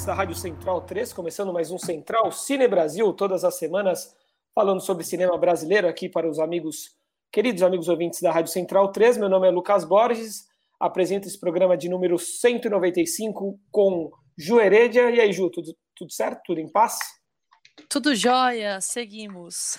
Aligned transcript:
Ouvintes 0.00 0.04
da 0.04 0.14
Rádio 0.14 0.34
Central 0.34 0.80
3, 0.82 1.12
começando 1.12 1.52
mais 1.52 1.70
um 1.70 1.78
Central 1.78 2.32
Cine 2.32 2.66
Brasil, 2.66 3.12
todas 3.12 3.44
as 3.44 3.56
semanas 3.56 4.14
falando 4.54 4.80
sobre 4.80 5.04
cinema 5.04 5.36
brasileiro 5.36 5.88
aqui 5.88 6.08
para 6.08 6.28
os 6.28 6.38
amigos, 6.38 6.96
queridos 7.30 7.62
amigos 7.62 7.88
ouvintes 7.88 8.20
da 8.20 8.32
Rádio 8.32 8.52
Central 8.52 8.92
3. 8.92 9.18
Meu 9.18 9.28
nome 9.28 9.48
é 9.48 9.50
Lucas 9.50 9.84
Borges, 9.84 10.46
apresento 10.78 11.28
esse 11.28 11.38
programa 11.38 11.76
de 11.76 11.88
número 11.88 12.18
195 12.18 13.58
com 13.70 14.10
Ju 14.38 14.60
Heredia. 14.60 15.10
E 15.10 15.20
aí, 15.20 15.32
Ju, 15.32 15.50
tudo, 15.50 15.74
tudo 15.94 16.12
certo? 16.12 16.40
Tudo 16.46 16.60
em 16.60 16.70
paz? 16.70 16.98
Tudo 17.88 18.14
jóia, 18.14 18.80
seguimos. 18.80 19.78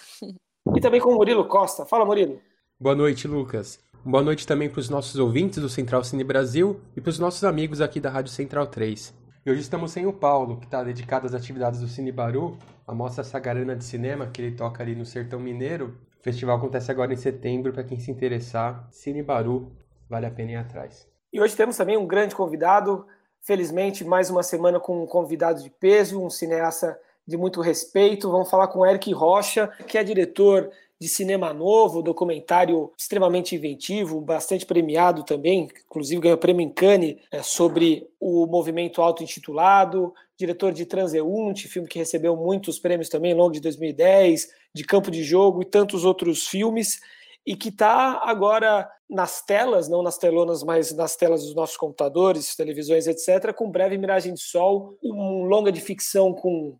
E 0.75 0.79
também 0.79 1.01
com 1.01 1.13
Murilo 1.13 1.47
Costa. 1.47 1.85
Fala, 1.85 2.05
Murilo. 2.05 2.39
Boa 2.79 2.95
noite, 2.95 3.27
Lucas. 3.27 3.79
Boa 4.05 4.23
noite 4.23 4.45
também 4.45 4.69
para 4.69 4.79
os 4.79 4.89
nossos 4.89 5.15
ouvintes 5.15 5.59
do 5.59 5.69
Central 5.69 6.03
Cine 6.03 6.23
Brasil 6.23 6.79
e 6.95 7.01
para 7.01 7.09
os 7.09 7.19
nossos 7.19 7.43
amigos 7.43 7.81
aqui 7.81 7.99
da 7.99 8.09
Rádio 8.09 8.31
Central 8.31 8.67
3. 8.67 9.20
E 9.43 9.49
hoje 9.49 9.61
estamos 9.61 9.91
sem 9.91 10.05
o 10.05 10.13
Paulo, 10.13 10.57
que 10.57 10.65
está 10.65 10.83
dedicado 10.83 11.25
às 11.25 11.33
atividades 11.33 11.79
do 11.79 11.87
Cine 11.87 12.11
Baru, 12.11 12.59
a 12.85 12.93
mostra 12.93 13.23
sagarana 13.23 13.75
de 13.75 13.83
cinema 13.83 14.27
que 14.27 14.39
ele 14.39 14.55
toca 14.55 14.83
ali 14.83 14.93
no 14.93 15.03
Sertão 15.03 15.39
Mineiro. 15.39 15.97
O 16.19 16.23
festival 16.23 16.57
acontece 16.57 16.91
agora 16.91 17.11
em 17.11 17.17
setembro, 17.17 17.73
para 17.73 17.83
quem 17.83 17.97
se 17.97 18.11
interessar, 18.11 18.87
Cine 18.91 19.23
Baru, 19.23 19.71
vale 20.07 20.27
a 20.27 20.29
pena 20.29 20.51
ir 20.51 20.55
atrás. 20.57 21.09
E 21.33 21.41
hoje 21.41 21.55
temos 21.55 21.75
também 21.75 21.97
um 21.97 22.05
grande 22.05 22.35
convidado, 22.35 23.07
felizmente 23.41 24.05
mais 24.05 24.29
uma 24.29 24.43
semana 24.43 24.79
com 24.79 25.01
um 25.01 25.07
convidado 25.07 25.63
de 25.63 25.71
peso, 25.71 26.23
um 26.23 26.29
cineasta 26.29 26.95
de 27.25 27.35
muito 27.35 27.61
respeito. 27.61 28.29
Vamos 28.29 28.47
falar 28.47 28.67
com 28.67 28.81
o 28.81 28.85
Eric 28.85 29.11
Rocha, 29.11 29.69
que 29.87 29.97
é 29.97 30.03
diretor 30.03 30.69
de 31.01 31.09
cinema 31.09 31.51
novo, 31.51 32.03
documentário 32.03 32.91
extremamente 32.95 33.55
inventivo, 33.55 34.21
bastante 34.21 34.67
premiado 34.67 35.23
também, 35.23 35.67
inclusive 35.87 36.21
ganhou 36.21 36.37
prêmio 36.37 36.63
em 36.63 36.69
Cannes 36.69 37.15
é, 37.31 37.41
sobre 37.41 38.07
o 38.19 38.45
movimento 38.45 39.01
auto-intitulado, 39.01 40.13
diretor 40.37 40.71
de 40.71 40.85
Transeunte, 40.85 41.67
filme 41.67 41.87
que 41.87 41.97
recebeu 41.97 42.37
muitos 42.37 42.77
prêmios 42.77 43.09
também, 43.09 43.33
longo 43.33 43.51
de 43.51 43.59
2010, 43.59 44.47
de 44.75 44.83
Campo 44.83 45.09
de 45.09 45.23
Jogo 45.23 45.63
e 45.63 45.65
tantos 45.65 46.05
outros 46.05 46.45
filmes, 46.45 46.99
e 47.43 47.55
que 47.55 47.69
está 47.69 48.21
agora 48.23 48.87
nas 49.09 49.41
telas, 49.41 49.89
não 49.89 50.03
nas 50.03 50.19
telonas, 50.19 50.61
mas 50.61 50.93
nas 50.93 51.15
telas 51.15 51.41
dos 51.41 51.55
nossos 51.55 51.77
computadores, 51.77 52.55
televisões, 52.55 53.07
etc., 53.07 53.51
com 53.55 53.71
Breve 53.71 53.97
Miragem 53.97 54.35
de 54.35 54.41
Sol, 54.41 54.95
um 55.03 55.45
longa 55.45 55.71
de 55.71 55.81
ficção 55.81 56.31
com 56.31 56.77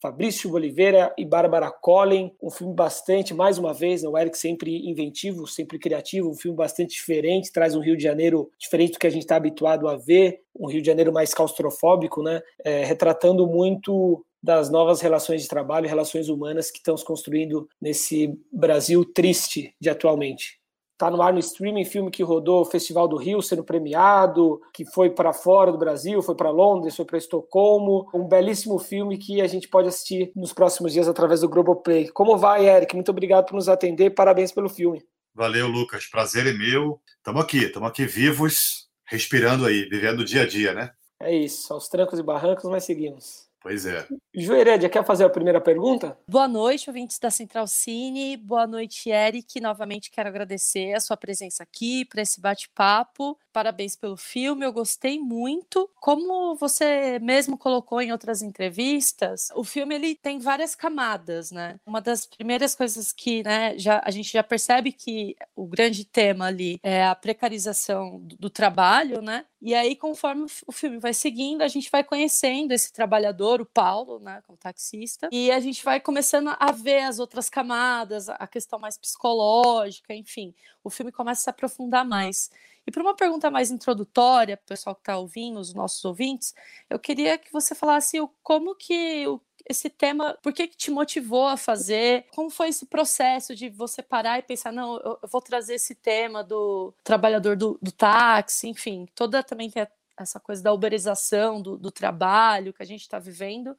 Fabrício 0.00 0.52
Oliveira 0.52 1.14
e 1.16 1.24
Bárbara 1.24 1.70
Collin, 1.70 2.32
um 2.42 2.50
filme 2.50 2.74
bastante, 2.74 3.32
mais 3.32 3.58
uma 3.58 3.72
vez, 3.72 4.02
né, 4.02 4.08
o 4.08 4.18
Eric 4.18 4.36
sempre 4.36 4.88
inventivo, 4.88 5.46
sempre 5.46 5.78
criativo, 5.78 6.30
um 6.30 6.36
filme 6.36 6.56
bastante 6.56 6.94
diferente, 6.94 7.52
traz 7.52 7.74
um 7.74 7.80
Rio 7.80 7.96
de 7.96 8.02
Janeiro 8.02 8.50
diferente 8.58 8.92
do 8.92 8.98
que 8.98 9.06
a 9.06 9.10
gente 9.10 9.22
está 9.22 9.36
habituado 9.36 9.88
a 9.88 9.96
ver, 9.96 10.40
um 10.54 10.68
Rio 10.68 10.80
de 10.80 10.86
Janeiro 10.86 11.12
mais 11.12 11.32
claustrofóbico, 11.32 12.22
né, 12.22 12.40
é, 12.64 12.84
retratando 12.84 13.46
muito 13.46 14.24
das 14.42 14.70
novas 14.70 15.00
relações 15.00 15.42
de 15.42 15.48
trabalho, 15.48 15.88
relações 15.88 16.28
humanas 16.28 16.70
que 16.70 16.78
estão 16.78 16.96
se 16.96 17.04
construindo 17.04 17.68
nesse 17.80 18.38
Brasil 18.52 19.04
triste 19.04 19.74
de 19.80 19.88
atualmente. 19.88 20.60
Está 20.96 21.10
no 21.10 21.20
ar 21.20 21.30
no 21.30 21.38
streaming, 21.38 21.84
filme 21.84 22.10
que 22.10 22.22
rodou 22.22 22.62
o 22.62 22.64
Festival 22.64 23.06
do 23.06 23.18
Rio, 23.18 23.42
sendo 23.42 23.62
premiado, 23.62 24.62
que 24.72 24.82
foi 24.86 25.10
para 25.10 25.30
fora 25.30 25.70
do 25.70 25.76
Brasil, 25.76 26.22
foi 26.22 26.34
para 26.34 26.48
Londres, 26.48 26.96
foi 26.96 27.04
para 27.04 27.18
Estocolmo. 27.18 28.08
Um 28.14 28.26
belíssimo 28.26 28.78
filme 28.78 29.18
que 29.18 29.42
a 29.42 29.46
gente 29.46 29.68
pode 29.68 29.88
assistir 29.88 30.32
nos 30.34 30.54
próximos 30.54 30.94
dias 30.94 31.06
através 31.06 31.42
do 31.42 31.50
Globoplay. 31.50 32.08
Como 32.08 32.38
vai, 32.38 32.66
Eric? 32.66 32.94
Muito 32.94 33.10
obrigado 33.10 33.44
por 33.44 33.56
nos 33.56 33.68
atender. 33.68 34.14
Parabéns 34.14 34.52
pelo 34.52 34.70
filme. 34.70 35.04
Valeu, 35.34 35.68
Lucas. 35.68 36.06
Prazer 36.06 36.46
é 36.46 36.54
meu. 36.54 36.98
Estamos 37.18 37.44
aqui, 37.44 37.64
estamos 37.64 37.90
aqui 37.90 38.06
vivos, 38.06 38.88
respirando 39.04 39.66
aí, 39.66 39.86
vivendo 39.90 40.20
o 40.20 40.24
dia 40.24 40.44
a 40.44 40.46
dia, 40.46 40.72
né? 40.72 40.92
É 41.20 41.34
isso, 41.34 41.74
aos 41.74 41.90
trancos 41.90 42.18
e 42.18 42.22
barrancos, 42.22 42.64
mas 42.70 42.84
seguimos. 42.84 43.45
Pois 43.66 43.84
é. 43.84 44.06
Ju 44.32 44.54
Heredia, 44.54 44.88
quer 44.88 45.04
fazer 45.04 45.24
a 45.24 45.28
primeira 45.28 45.60
pergunta? 45.60 46.16
Boa 46.30 46.46
noite, 46.46 46.88
ouvintes 46.88 47.18
da 47.18 47.32
Central 47.32 47.66
Cine. 47.66 48.36
Boa 48.36 48.64
noite, 48.64 49.10
Eric. 49.10 49.60
Novamente 49.60 50.08
quero 50.08 50.28
agradecer 50.28 50.92
a 50.92 51.00
sua 51.00 51.16
presença 51.16 51.64
aqui 51.64 52.04
para 52.04 52.22
esse 52.22 52.40
bate-papo. 52.40 53.36
Parabéns 53.52 53.96
pelo 53.96 54.16
filme, 54.16 54.64
eu 54.64 54.72
gostei 54.72 55.18
muito. 55.18 55.90
Como 55.96 56.54
você 56.54 57.18
mesmo 57.18 57.58
colocou 57.58 58.00
em 58.00 58.12
outras 58.12 58.40
entrevistas, 58.40 59.48
o 59.52 59.64
filme 59.64 59.96
ele 59.96 60.14
tem 60.14 60.38
várias 60.38 60.76
camadas, 60.76 61.50
né? 61.50 61.80
Uma 61.84 62.00
das 62.00 62.24
primeiras 62.24 62.76
coisas 62.76 63.10
que 63.10 63.42
né, 63.42 63.76
já, 63.76 64.00
a 64.04 64.12
gente 64.12 64.30
já 64.30 64.44
percebe 64.44 64.92
que 64.92 65.34
o 65.56 65.66
grande 65.66 66.04
tema 66.04 66.46
ali 66.46 66.78
é 66.84 67.04
a 67.04 67.16
precarização 67.16 68.20
do, 68.20 68.36
do 68.36 68.50
trabalho, 68.50 69.20
né? 69.20 69.44
E 69.60 69.74
aí, 69.74 69.96
conforme 69.96 70.46
o 70.66 70.70
filme 70.72 70.98
vai 70.98 71.14
seguindo, 71.14 71.62
a 71.62 71.68
gente 71.68 71.90
vai 71.90 72.04
conhecendo 72.04 72.72
esse 72.72 72.92
trabalhador, 72.92 73.55
o 73.62 73.66
Paulo, 73.66 74.18
né, 74.18 74.42
como 74.46 74.58
taxista, 74.58 75.28
e 75.32 75.50
a 75.50 75.60
gente 75.60 75.84
vai 75.84 76.00
começando 76.00 76.54
a 76.58 76.72
ver 76.72 77.00
as 77.00 77.18
outras 77.18 77.48
camadas, 77.48 78.28
a 78.28 78.46
questão 78.46 78.78
mais 78.78 78.98
psicológica, 78.98 80.14
enfim. 80.14 80.54
O 80.82 80.90
filme 80.90 81.12
começa 81.12 81.40
a 81.40 81.44
se 81.44 81.50
aprofundar 81.50 82.04
mais. 82.04 82.50
E 82.86 82.90
para 82.90 83.02
uma 83.02 83.16
pergunta 83.16 83.50
mais 83.50 83.70
introdutória, 83.70 84.56
para 84.56 84.64
o 84.64 84.68
pessoal 84.68 84.94
que 84.94 85.00
está 85.00 85.18
ouvindo, 85.18 85.58
os 85.58 85.74
nossos 85.74 86.04
ouvintes, 86.04 86.54
eu 86.88 86.98
queria 86.98 87.36
que 87.36 87.52
você 87.52 87.74
falasse 87.74 88.16
como 88.42 88.76
que 88.76 89.26
esse 89.68 89.90
tema, 89.90 90.38
por 90.40 90.52
que, 90.52 90.68
que 90.68 90.76
te 90.76 90.90
motivou 90.92 91.48
a 91.48 91.56
fazer? 91.56 92.26
Como 92.32 92.48
foi 92.48 92.68
esse 92.68 92.86
processo 92.86 93.54
de 93.54 93.68
você 93.68 94.00
parar 94.00 94.38
e 94.38 94.42
pensar, 94.42 94.72
não, 94.72 94.96
eu, 94.98 95.18
vou 95.28 95.40
trazer 95.40 95.74
esse 95.74 95.94
tema 95.94 96.44
do 96.44 96.94
trabalhador 97.02 97.56
do, 97.56 97.76
do 97.82 97.90
táxi, 97.90 98.68
enfim, 98.68 99.08
toda 99.14 99.42
também 99.42 99.68
tem 99.68 99.82
essa 100.18 100.40
coisa 100.40 100.62
da 100.62 100.72
uberização 100.72 101.60
do, 101.60 101.76
do 101.76 101.90
trabalho 101.90 102.72
que 102.72 102.82
a 102.82 102.86
gente 102.86 103.02
está 103.02 103.18
vivendo. 103.18 103.76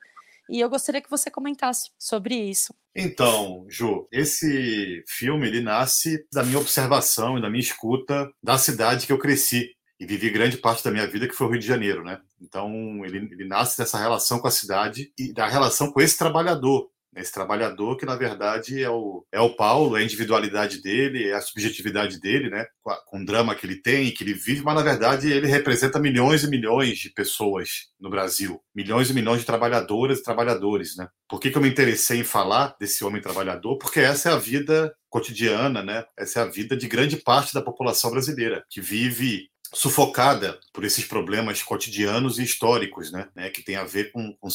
E 0.50 0.60
eu 0.60 0.70
gostaria 0.70 1.02
que 1.02 1.10
você 1.10 1.30
comentasse 1.30 1.92
sobre 2.00 2.36
isso. 2.36 2.74
Então, 2.96 3.66
Ju, 3.70 4.08
esse 4.12 5.04
filme 5.08 5.48
ele 5.48 5.62
nasce 5.62 6.26
da 6.32 6.44
minha 6.44 6.60
observação 6.60 7.38
e 7.38 7.42
da 7.42 7.50
minha 7.50 7.62
escuta 7.62 8.32
da 8.42 8.58
cidade 8.58 9.06
que 9.06 9.12
eu 9.12 9.20
cresci 9.20 9.72
e 10.00 10.06
vivi 10.06 10.30
grande 10.30 10.58
parte 10.58 10.84
da 10.84 10.92
minha 10.92 11.08
vida, 11.08 11.28
que 11.28 11.34
foi 11.34 11.48
o 11.48 11.50
Rio 11.50 11.60
de 11.60 11.68
Janeiro, 11.68 12.04
né? 12.04 12.22
Então, 12.40 13.04
ele, 13.04 13.18
ele 13.18 13.48
nasce 13.48 13.78
dessa 13.78 13.98
relação 13.98 14.40
com 14.40 14.48
a 14.48 14.52
cidade 14.52 15.12
e 15.18 15.34
da 15.34 15.48
relação 15.48 15.92
com 15.92 16.00
esse 16.00 16.18
trabalhador, 16.18 16.90
esse 17.18 17.32
trabalhador 17.32 17.98
que 17.98 18.06
na 18.06 18.16
verdade 18.16 18.82
é 18.82 18.90
o, 18.90 19.26
é 19.32 19.40
o 19.40 19.56
Paulo, 19.56 19.98
é 19.98 20.02
a 20.02 20.04
individualidade 20.04 20.82
dele, 20.82 21.30
é 21.30 21.34
a 21.34 21.42
subjetividade 21.42 22.20
dele, 22.20 22.50
né? 22.50 22.66
Com, 22.82 22.92
a, 22.92 22.96
com, 23.06 23.20
o 23.20 23.26
drama 23.26 23.56
que 23.56 23.66
ele 23.66 23.82
tem, 23.82 24.12
que 24.12 24.24
ele 24.24 24.34
vive, 24.34 24.64
mas 24.64 24.76
na 24.76 24.84
verdade 24.84 25.32
ele 25.32 25.48
representa 25.48 26.00
milhões 26.00 26.44
e 26.44 26.50
milhões 26.50 26.98
de 27.00 27.10
pessoas 27.10 27.88
no 28.00 28.10
Brasil, 28.10 28.62
milhões 28.74 29.10
e 29.10 29.14
milhões 29.14 29.40
de 29.42 29.46
trabalhadoras 29.46 30.20
e 30.20 30.24
trabalhadores, 30.24 30.96
né? 30.96 31.08
Por 31.30 31.40
que, 31.40 31.52
que 31.52 31.58
eu 31.58 31.62
me 31.62 31.70
interessei 31.70 32.20
em 32.20 32.24
falar 32.24 32.76
desse 32.80 33.04
homem 33.04 33.22
trabalhador? 33.22 33.78
Porque 33.78 34.00
essa 34.00 34.30
é 34.30 34.34
a 34.34 34.38
vida 34.38 34.94
cotidiana, 35.10 35.84
né? 35.84 36.06
Essa 36.18 36.40
é 36.40 36.44
a 36.44 36.48
vida 36.48 36.78
de 36.78 36.88
grande 36.88 37.18
parte 37.18 37.54
da 37.54 37.62
população 37.62 38.12
brasileira 38.12 38.64
que 38.70 38.82
vive 38.82 39.50
sufocada 39.74 40.60
por 40.74 40.84
esses 40.84 41.06
problemas 41.06 41.62
cotidianos 41.62 42.40
e 42.40 42.44
históricos, 42.44 43.12
né, 43.12 43.30
né 43.36 43.50
que 43.50 43.64
tem 43.64 43.76
a 43.76 43.84
ver 43.84 44.12
com, 44.12 44.34
com, 44.40 44.50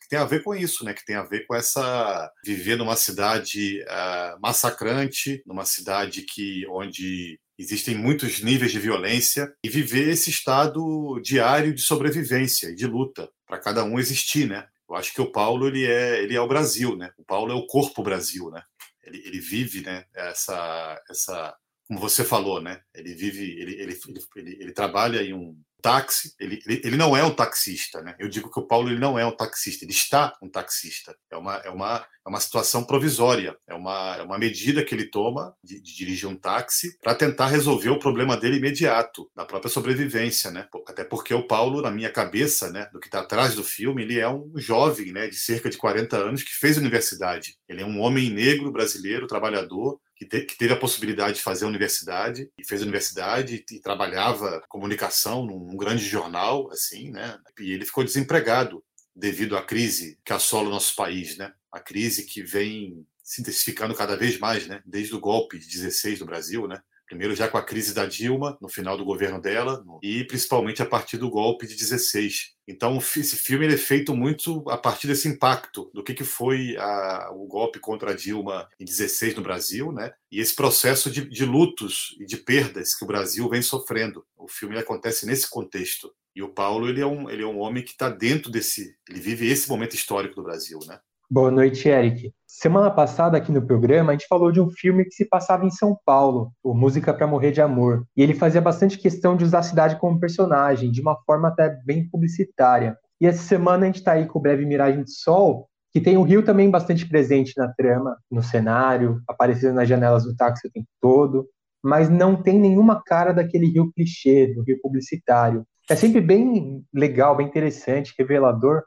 que 0.00 0.08
tem 0.08 0.18
a 0.18 0.24
ver 0.24 0.42
com 0.42 0.54
isso, 0.54 0.84
né, 0.84 0.94
que 0.94 1.04
tem 1.04 1.16
a 1.16 1.22
ver 1.22 1.46
com 1.46 1.54
essa 1.54 2.30
viver 2.44 2.76
numa 2.76 2.96
cidade 2.96 3.82
uh, 3.82 4.40
massacrante, 4.40 5.42
numa 5.46 5.64
cidade 5.64 6.22
que 6.22 6.66
onde 6.68 7.38
existem 7.58 7.94
muitos 7.94 8.40
níveis 8.40 8.72
de 8.72 8.78
violência 8.78 9.52
e 9.64 9.68
viver 9.68 10.08
esse 10.08 10.30
estado 10.30 11.20
diário 11.20 11.74
de 11.74 11.82
sobrevivência 11.82 12.68
e 12.68 12.74
de 12.74 12.86
luta 12.86 13.28
para 13.46 13.58
cada 13.58 13.84
um 13.84 13.98
existir, 13.98 14.48
né? 14.48 14.66
Eu 14.88 14.96
acho 14.96 15.14
que 15.14 15.20
o 15.20 15.30
Paulo 15.30 15.68
ele 15.68 15.86
é 15.86 16.22
ele 16.22 16.34
é 16.34 16.40
o 16.40 16.48
Brasil, 16.48 16.96
né? 16.96 17.10
O 17.16 17.24
Paulo 17.24 17.52
é 17.52 17.54
o 17.54 17.66
corpo 17.66 18.02
Brasil, 18.02 18.50
né? 18.50 18.62
Ele, 19.02 19.22
ele 19.24 19.40
vive, 19.40 19.82
né? 19.82 20.04
Essa 20.14 21.00
essa 21.08 21.54
como 21.86 22.00
você 22.00 22.24
falou, 22.24 22.60
né? 22.60 22.80
Ele 22.94 23.14
vive, 23.14 23.60
ele, 23.60 23.74
ele, 23.80 23.98
ele, 24.36 24.56
ele 24.60 24.72
trabalha 24.72 25.22
em 25.22 25.34
um 25.34 25.56
táxi. 25.84 26.34
Ele, 26.40 26.62
ele, 26.66 26.96
não 26.96 27.14
é 27.14 27.22
um 27.22 27.30
taxista, 27.30 28.00
né? 28.00 28.16
Eu 28.18 28.26
digo 28.26 28.50
que 28.50 28.58
o 28.58 28.66
Paulo 28.66 28.88
ele 28.88 28.98
não 28.98 29.18
é 29.18 29.26
um 29.26 29.36
taxista, 29.36 29.84
ele 29.84 29.92
está 29.92 30.32
um 30.42 30.48
taxista. 30.48 31.14
É 31.30 31.36
uma, 31.36 31.56
é 31.56 31.68
uma, 31.68 32.06
é 32.26 32.28
uma 32.28 32.40
situação 32.40 32.82
provisória, 32.84 33.54
é 33.68 33.74
uma, 33.74 34.16
é 34.16 34.22
uma 34.22 34.38
medida 34.38 34.82
que 34.82 34.94
ele 34.94 35.10
toma 35.10 35.54
de, 35.62 35.78
de 35.82 35.94
dirigir 35.94 36.26
um 36.26 36.36
táxi 36.36 36.98
para 37.02 37.14
tentar 37.14 37.48
resolver 37.48 37.90
o 37.90 37.98
problema 37.98 38.34
dele 38.34 38.56
imediato, 38.56 39.30
da 39.36 39.44
própria 39.44 39.70
sobrevivência, 39.70 40.50
né? 40.50 40.66
Até 40.88 41.04
porque 41.04 41.34
o 41.34 41.46
Paulo, 41.46 41.82
na 41.82 41.90
minha 41.90 42.10
cabeça, 42.10 42.70
né, 42.70 42.88
do 42.90 42.98
que 42.98 43.08
está 43.08 43.20
atrás 43.20 43.54
do 43.54 43.62
filme, 43.62 44.04
ele 44.04 44.18
é 44.18 44.28
um 44.28 44.52
jovem, 44.56 45.12
né, 45.12 45.28
de 45.28 45.36
cerca 45.36 45.68
de 45.68 45.76
40 45.76 46.16
anos 46.16 46.42
que 46.42 46.54
fez 46.54 46.78
universidade. 46.78 47.58
Ele 47.68 47.82
é 47.82 47.86
um 47.86 48.00
homem 48.00 48.30
negro 48.30 48.72
brasileiro, 48.72 49.26
trabalhador, 49.26 50.00
que, 50.16 50.26
te, 50.26 50.42
que, 50.42 50.56
teve 50.56 50.72
a 50.72 50.78
possibilidade 50.78 51.36
de 51.36 51.42
fazer 51.42 51.64
a 51.64 51.68
universidade 51.68 52.50
e 52.58 52.64
fez 52.64 52.80
a 52.80 52.84
universidade 52.84 53.64
e, 53.70 53.74
e 53.74 53.80
trabalhava 53.80 54.62
comunicação 54.68 55.44
num, 55.44 55.58
num, 55.58 55.76
grande 55.76 56.04
jornal, 56.04 56.70
assim, 56.70 57.10
né? 57.10 57.38
E 57.58 57.72
ele 57.72 57.84
ficou 57.84 58.04
desempregado 58.04 58.84
devido 59.14 59.56
à 59.56 59.62
crise 59.62 60.18
que 60.24 60.32
assola 60.32 60.68
o 60.68 60.72
nosso 60.72 60.94
país, 60.94 61.36
né? 61.36 61.52
A 61.72 61.80
crise 61.80 62.24
que 62.24 62.42
vem 62.42 63.06
se 63.22 63.40
intensificando 63.40 63.94
cada 63.94 64.16
vez 64.16 64.38
mais, 64.38 64.66
né? 64.66 64.82
Desde 64.84 65.14
o 65.14 65.20
golpe 65.20 65.58
de 65.58 65.66
16 65.66 66.20
no 66.20 66.26
Brasil, 66.26 66.68
né? 66.68 66.80
Primeiro 67.06 67.34
já 67.34 67.48
com 67.48 67.58
a 67.58 67.62
crise 67.62 67.92
da 67.92 68.06
Dilma, 68.06 68.56
no 68.60 68.68
final 68.68 68.96
do 68.96 69.04
governo 69.04 69.40
dela, 69.40 69.84
e 70.02 70.24
principalmente 70.24 70.82
a 70.82 70.86
partir 70.86 71.18
do 71.18 71.30
golpe 71.30 71.66
de 71.66 71.76
16. 71.76 72.54
Então, 72.66 72.96
esse 72.96 73.36
filme 73.36 73.66
é 73.66 73.76
feito 73.76 74.14
muito 74.14 74.64
a 74.70 74.78
partir 74.78 75.06
desse 75.06 75.28
impacto 75.28 75.90
do 75.92 76.02
que, 76.02 76.14
que 76.14 76.24
foi 76.24 76.76
a, 76.78 77.30
o 77.32 77.46
golpe 77.46 77.78
contra 77.78 78.12
a 78.12 78.14
Dilma 78.14 78.68
em 78.80 78.84
16 78.84 79.34
no 79.34 79.42
Brasil, 79.42 79.92
né? 79.92 80.12
E 80.32 80.40
esse 80.40 80.54
processo 80.54 81.10
de, 81.10 81.28
de 81.28 81.44
lutos 81.44 82.16
e 82.18 82.24
de 82.24 82.38
perdas 82.38 82.94
que 82.94 83.04
o 83.04 83.08
Brasil 83.08 83.48
vem 83.48 83.60
sofrendo. 83.60 84.24
O 84.36 84.48
filme 84.48 84.78
acontece 84.78 85.26
nesse 85.26 85.48
contexto. 85.48 86.12
E 86.34 86.42
o 86.42 86.48
Paulo, 86.48 86.88
ele 86.88 87.00
é 87.00 87.06
um, 87.06 87.28
ele 87.28 87.42
é 87.42 87.46
um 87.46 87.58
homem 87.58 87.84
que 87.84 87.92
está 87.92 88.08
dentro 88.08 88.50
desse... 88.50 88.96
Ele 89.08 89.20
vive 89.20 89.46
esse 89.46 89.68
momento 89.68 89.94
histórico 89.94 90.34
do 90.34 90.42
Brasil, 90.42 90.78
né? 90.86 90.98
Boa 91.34 91.50
noite, 91.50 91.88
Eric. 91.88 92.32
Semana 92.46 92.92
passada, 92.92 93.36
aqui 93.36 93.50
no 93.50 93.60
programa, 93.60 94.12
a 94.12 94.14
gente 94.14 94.28
falou 94.28 94.52
de 94.52 94.60
um 94.60 94.70
filme 94.70 95.04
que 95.04 95.10
se 95.10 95.24
passava 95.24 95.66
em 95.66 95.70
São 95.70 95.98
Paulo, 96.06 96.52
o 96.62 96.72
Música 96.72 97.12
para 97.12 97.26
Morrer 97.26 97.50
de 97.50 97.60
Amor. 97.60 98.06
E 98.16 98.22
ele 98.22 98.34
fazia 98.34 98.60
bastante 98.60 98.96
questão 98.96 99.36
de 99.36 99.42
usar 99.42 99.58
a 99.58 99.62
cidade 99.64 99.98
como 99.98 100.20
personagem, 100.20 100.92
de 100.92 101.00
uma 101.00 101.16
forma 101.26 101.48
até 101.48 101.76
bem 101.84 102.08
publicitária. 102.08 102.96
E 103.20 103.26
essa 103.26 103.42
semana 103.42 103.82
a 103.82 103.86
gente 103.86 103.96
está 103.96 104.12
aí 104.12 104.26
com 104.26 104.38
o 104.38 104.42
Breve 104.42 104.64
Miragem 104.64 105.02
de 105.02 105.10
Sol, 105.10 105.68
que 105.92 106.00
tem 106.00 106.16
o 106.16 106.22
Rio 106.22 106.44
também 106.44 106.70
bastante 106.70 107.04
presente 107.04 107.52
na 107.56 107.66
trama, 107.66 108.16
no 108.30 108.40
cenário, 108.40 109.20
aparecendo 109.26 109.74
nas 109.74 109.88
janelas 109.88 110.22
do 110.22 110.36
táxi 110.36 110.68
o 110.68 110.70
tempo 110.70 110.86
todo, 111.00 111.48
mas 111.82 112.08
não 112.08 112.40
tem 112.40 112.60
nenhuma 112.60 113.02
cara 113.02 113.32
daquele 113.32 113.66
Rio 113.66 113.90
clichê, 113.92 114.54
do 114.54 114.62
Rio 114.62 114.78
publicitário. 114.80 115.66
É 115.90 115.96
sempre 115.96 116.20
bem 116.20 116.84
legal, 116.94 117.36
bem 117.36 117.48
interessante, 117.48 118.14
revelador, 118.16 118.84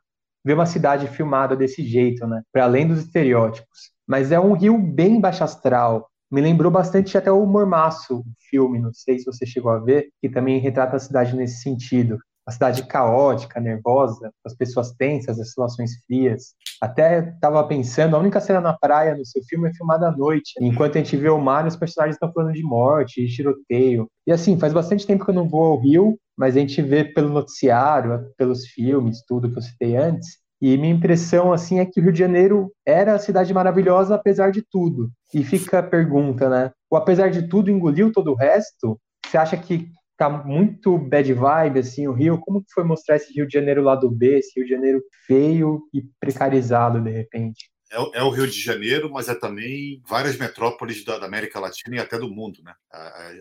ver 0.47 0.53
uma 0.53 0.65
cidade 0.65 1.07
filmada 1.09 1.57
desse 1.57 1.83
jeito, 1.83 2.25
né? 2.25 2.41
Para 2.53 2.63
além 2.63 2.87
dos 2.87 2.99
estereótipos. 2.99 3.91
Mas 4.07 4.31
é 4.31 4.39
um 4.39 4.53
rio 4.53 4.77
bem 4.77 5.19
baixo 5.19 5.43
astral. 5.43 6.09
Me 6.31 6.39
lembrou 6.39 6.71
bastante 6.71 7.17
até 7.17 7.29
o 7.29 7.45
Mormaço, 7.45 8.19
o 8.19 8.23
filme, 8.49 8.79
não 8.79 8.93
sei 8.93 9.19
se 9.19 9.25
você 9.25 9.45
chegou 9.45 9.71
a 9.71 9.79
ver, 9.79 10.07
que 10.21 10.29
também 10.29 10.57
retrata 10.59 10.95
a 10.95 10.99
cidade 10.99 11.35
nesse 11.35 11.61
sentido. 11.61 12.17
Uma 12.47 12.53
cidade 12.53 12.87
caótica, 12.87 13.59
nervosa, 13.59 14.31
as 14.45 14.55
pessoas 14.55 14.93
tensas, 14.93 15.37
as 15.37 15.49
situações 15.49 15.91
frias. 16.05 16.53
Até 16.81 17.19
estava 17.27 17.61
pensando, 17.67 18.15
a 18.15 18.19
única 18.19 18.39
cena 18.39 18.61
na 18.61 18.71
praia 18.71 19.15
no 19.15 19.25
seu 19.25 19.43
filme 19.43 19.67
é 19.67 19.73
filmada 19.73 20.07
à 20.07 20.11
noite, 20.15 20.53
enquanto 20.61 20.95
a 20.95 20.99
gente 20.99 21.17
vê 21.17 21.27
o 21.27 21.37
mar, 21.37 21.67
os 21.67 21.75
personagens 21.75 22.15
estão 22.15 22.31
falando 22.31 22.53
de 22.53 22.63
morte, 22.63 23.25
de 23.25 23.35
tiroteio. 23.35 24.07
E 24.25 24.31
assim, 24.31 24.57
faz 24.57 24.71
bastante 24.71 25.05
tempo 25.05 25.25
que 25.25 25.31
eu 25.31 25.35
não 25.35 25.49
vou 25.49 25.61
ao 25.65 25.81
Rio, 25.81 26.17
mas 26.37 26.55
a 26.55 26.59
gente 26.61 26.81
vê 26.81 27.03
pelo 27.03 27.29
noticiário, 27.29 28.31
pelos 28.37 28.65
filmes, 28.67 29.21
tudo 29.27 29.51
que 29.51 29.57
eu 29.57 29.61
citei 29.61 29.97
antes, 29.97 30.37
e 30.61 30.77
minha 30.77 30.93
impressão 30.93 31.53
assim 31.53 31.79
é 31.79 31.85
que 31.85 31.99
o 31.99 32.03
Rio 32.03 32.13
de 32.13 32.19
Janeiro 32.19 32.71
era 32.85 33.13
a 33.13 33.19
cidade 33.19 33.53
maravilhosa 33.53 34.15
apesar 34.15 34.51
de 34.51 34.63
tudo. 34.71 35.11
E 35.33 35.43
fica 35.43 35.79
a 35.79 35.83
pergunta, 35.83 36.49
né? 36.49 36.71
O 36.89 36.95
apesar 36.95 37.29
de 37.29 37.47
tudo 37.47 37.69
engoliu 37.69 38.11
todo 38.11 38.31
o 38.31 38.35
resto? 38.35 38.97
Você 39.25 39.37
acha 39.37 39.57
que 39.57 39.89
tá 40.17 40.29
muito 40.29 40.97
bad 40.97 41.31
vibe 41.33 41.79
assim 41.79 42.07
o 42.07 42.13
Rio? 42.13 42.39
Como 42.39 42.61
que 42.61 42.71
foi 42.73 42.83
mostrar 42.83 43.17
esse 43.17 43.33
Rio 43.33 43.47
de 43.47 43.53
Janeiro 43.53 43.81
lado 43.81 44.09
B, 44.09 44.39
esse 44.39 44.53
Rio 44.55 44.65
de 44.65 44.71
Janeiro 44.71 45.01
feio 45.25 45.83
e 45.93 46.03
precarizado 46.19 47.01
de 47.01 47.11
repente? 47.11 47.69
é, 47.91 48.19
é, 48.19 48.23
o 48.23 48.29
Rio 48.29 48.47
de 48.47 48.59
Janeiro, 48.59 49.09
mas 49.11 49.29
é 49.29 49.35
também 49.35 50.01
várias 50.05 50.37
metrópoles 50.37 51.03
da, 51.03 51.17
da 51.17 51.25
América 51.25 51.59
Latina 51.59 51.95
e 51.95 51.99
até 51.99 52.17
do 52.17 52.29
mundo. 52.29 52.61
Né? 52.63 52.73